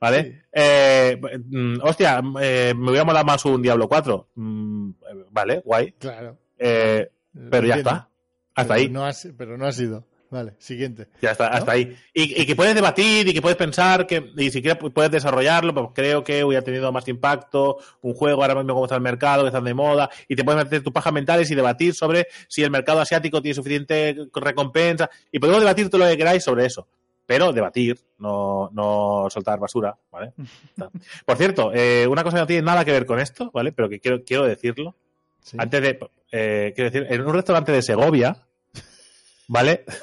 [0.00, 0.22] ¿Vale?
[0.24, 0.38] Sí.
[0.52, 1.20] Eh,
[1.50, 4.28] mm, hostia, eh, me hubiera molado más un Diablo 4.
[4.34, 5.92] Mm, eh, vale, guay.
[5.98, 6.38] Claro.
[6.58, 7.08] Eh,
[7.50, 7.90] pero ya Entiendo.
[7.90, 8.08] está.
[8.54, 8.88] Hasta Pero ahí.
[8.88, 10.04] No has- pero no ha sido.
[10.28, 11.06] Vale, siguiente.
[11.22, 11.96] Ya está, hasta ahí.
[12.12, 15.72] Y, y que puedes debatir y que puedes pensar que y si quieres puedes desarrollarlo,
[15.72, 19.42] pues creo que hubiera tenido más impacto un juego ahora mismo como está el mercado,
[19.44, 22.64] que están de moda, y te puedes meter tus pajas mentales y debatir sobre si
[22.64, 26.88] el mercado asiático tiene suficiente recompensa, y podemos debatir todo lo que queráis sobre eso.
[27.26, 30.32] Pero debatir, no, no soltar basura, ¿vale?
[31.26, 33.72] Por cierto, eh, una cosa que no tiene nada que ver con esto, ¿vale?
[33.72, 34.94] Pero que quiero, quiero decirlo.
[35.42, 35.56] Sí.
[35.60, 35.98] Antes de,
[36.32, 38.36] eh, quiero decir, en un restaurante de Segovia,
[39.48, 39.84] ¿vale?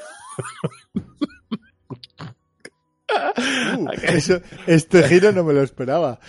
[3.14, 6.20] Uh, eso- este giro no me lo esperaba.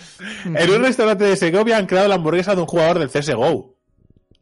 [0.43, 3.75] En un restaurante de Segovia han creado la hamburguesa de un jugador del CSGO.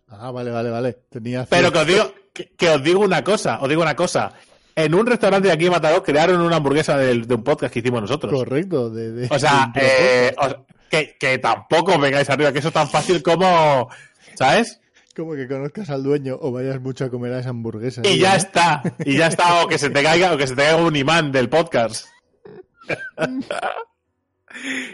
[0.10, 0.94] Ah, vale, vale, vale.
[1.10, 4.34] Tenía Pero que os digo, que, que os digo una cosa, os digo una cosa.
[4.76, 7.80] En un restaurante de aquí en Mataró crearon una hamburguesa de, de un podcast que
[7.80, 8.34] hicimos nosotros.
[8.34, 8.90] Correcto.
[8.90, 12.88] De, de- O sea, eh, o- que, que tampoco vengáis arriba, que eso es tan
[12.90, 13.90] fácil como,
[14.36, 14.80] ¿sabes?
[15.16, 18.02] Como que conozcas al dueño o vayas mucho a comer a esa hamburguesa.
[18.04, 20.56] Y ¿sí, ya está, y ya está, o que se te caiga, o que se
[20.56, 22.08] te caiga un imán del podcast.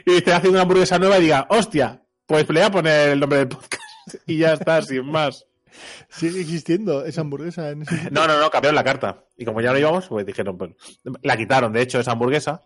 [0.05, 3.19] y te hace una hamburguesa nueva y diga, hostia, pues le voy a poner el
[3.19, 3.83] nombre del podcast.
[4.25, 5.45] y ya está, sin más.
[6.09, 9.25] Sigue existiendo esa hamburguesa en ese No, no, no, cambiaron la carta.
[9.37, 10.71] Y como ya no íbamos, pues dijeron, pues,
[11.21, 12.63] la quitaron, de hecho, esa hamburguesa,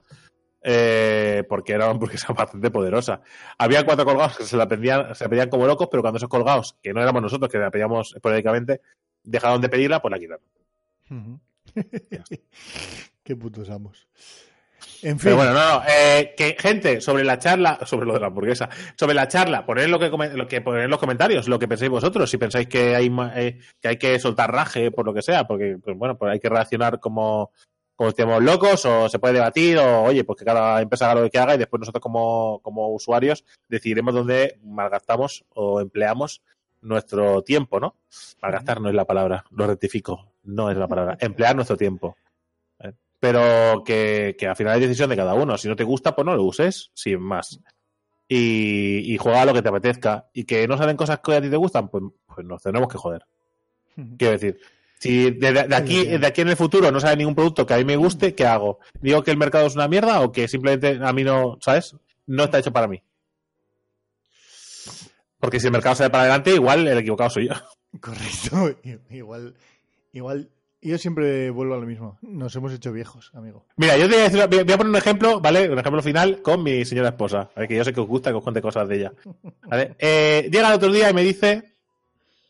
[0.61, 3.21] eh, porque era una hamburguesa bastante poderosa.
[3.57, 6.29] Había cuatro colgados que se la pedían, se la pedían como locos, pero cuando esos
[6.29, 8.81] colgados, que no éramos nosotros, que la pedíamos esporádicamente,
[9.23, 11.41] dejaron de pedirla, pues la quitaron.
[13.23, 14.07] Qué putos amos.
[15.01, 15.83] En fin, Pero bueno, no, no.
[15.87, 19.87] eh, que, gente, sobre la charla, sobre lo de la hamburguesa, sobre la charla, poned
[19.87, 22.95] lo que, lo que poned en los comentarios, lo que pensáis vosotros, si pensáis que
[22.95, 26.31] hay, eh, que hay que soltar raje por lo que sea, porque, pues bueno, pues
[26.31, 27.51] hay que reaccionar como,
[27.95, 31.29] como estemos locos, o se puede debatir, o oye, pues que cada empresa haga lo
[31.29, 36.41] que haga, y después nosotros como, como usuarios decidiremos dónde malgastamos o empleamos
[36.81, 37.95] nuestro tiempo, ¿no?
[38.41, 42.15] Malgastar no es la palabra, lo rectifico, no es la palabra, emplear nuestro tiempo
[43.23, 45.57] pero que, que al final es decisión de cada uno.
[45.57, 47.57] Si no te gusta, pues no lo uses, sin más.
[48.27, 50.27] Y, y juega lo que te apetezca.
[50.33, 52.97] Y que no salen cosas que a ti te gustan, pues, pues nos tenemos que
[52.97, 53.25] joder.
[54.17, 54.59] Quiero decir,
[54.99, 57.77] si de, de aquí, de aquí en el futuro no sale ningún producto que a
[57.77, 58.79] mí me guste, ¿qué hago?
[58.99, 61.95] ¿Digo que el mercado es una mierda o que simplemente a mí no, ¿sabes?
[62.27, 63.01] No está hecho para mí.
[65.39, 67.53] Porque si el mercado sale para adelante, igual el equivocado soy yo.
[68.01, 68.81] correcto.
[69.09, 69.55] Igual,
[70.11, 70.49] igual.
[70.83, 72.17] Yo siempre vuelvo a lo mismo.
[72.21, 73.65] Nos hemos hecho viejos, amigo.
[73.77, 75.69] Mira, yo te voy a, decir- voy a- poner un ejemplo, ¿vale?
[75.69, 77.49] Un ejemplo final con mi señora esposa.
[77.67, 79.13] Que yo sé que os gusta que os cuente cosas de ella.
[79.67, 79.95] ¿Vale?
[79.99, 81.73] Eh, llega el otro día y me dice.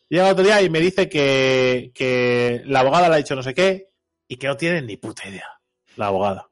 [0.10, 3.42] Llega el otro día y me dice que, que la abogada le ha dicho no
[3.44, 3.90] sé qué
[4.28, 5.48] y que no tiene ni puta idea,
[5.96, 6.50] la abogada.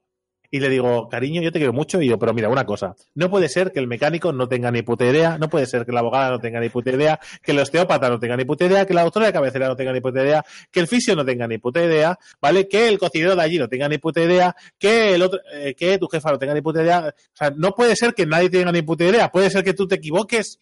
[0.53, 2.01] Y le digo, cariño, yo te quiero mucho.
[2.01, 4.81] Y yo, pero mira, una cosa, no puede ser que el mecánico no tenga ni
[4.81, 7.59] puta idea, no puede ser que la abogada no tenga ni puta idea, que el
[7.59, 10.21] osteópata no tenga ni puta idea, que la doctora de cabecera no tenga ni puta
[10.21, 12.67] idea, que el fisio no tenga ni puta idea, ¿vale?
[12.67, 15.97] Que el cocinero de allí no tenga ni puta idea, que el otro, eh, que
[15.97, 17.07] tu jefa no tenga ni puta idea.
[17.07, 19.31] O sea, no puede ser que nadie tenga ni puta idea.
[19.31, 20.59] Puede ser que tú te equivoques.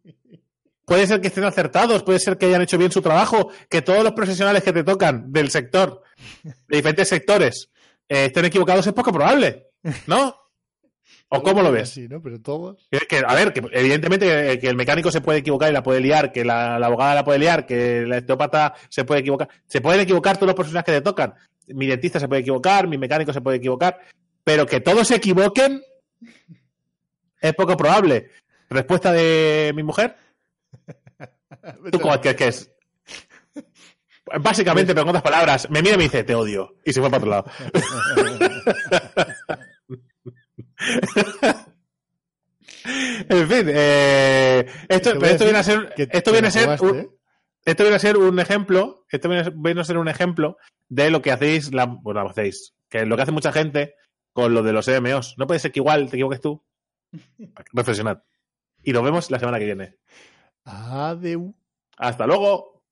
[0.87, 4.05] Puede ser que estén acertados, puede ser que hayan hecho bien su trabajo, que todos
[4.05, 6.01] los profesionales que te tocan del sector,
[6.43, 7.69] de diferentes sectores,
[8.09, 9.71] eh, estén equivocados es poco probable,
[10.07, 10.35] ¿no?
[11.29, 11.89] ¿O cómo lo ves?
[11.89, 12.21] Sí, ¿no?
[12.21, 12.87] Pero todos.
[12.89, 15.83] Que, que, a ver, que evidentemente eh, que el mecánico se puede equivocar y la
[15.83, 19.49] puede liar, que la, la abogada la puede liar, que el osteópata se puede equivocar.
[19.67, 21.33] Se pueden equivocar todos los profesionales que te tocan.
[21.67, 23.99] Mi dentista se puede equivocar, mi mecánico se puede equivocar,
[24.43, 25.81] pero que todos se equivoquen
[27.41, 28.31] es poco probable.
[28.69, 30.15] Respuesta de mi mujer,
[31.91, 32.71] ¿tú cómo crees que es?
[34.41, 36.75] Básicamente, pero con otras palabras, me mira y me dice, te odio.
[36.83, 37.45] Y se fue para otro lado.
[43.29, 47.09] en fin, eh, esto, esto viene a ser, esto viene a ser, un-
[47.65, 51.31] esto viene a ser un ejemplo, esto viene, a ser un ejemplo de lo que
[51.31, 53.95] hacéis, la, bueno, lo hacéis, que lo que hace mucha gente
[54.33, 55.35] con lo de los EMOs.
[55.37, 56.63] No puede ser que igual te equivoques tú.
[57.73, 58.21] Reflexionad.
[58.83, 59.97] Y nos vemos la semana que viene.
[60.63, 61.55] Adeu.
[61.97, 62.83] Hasta luego.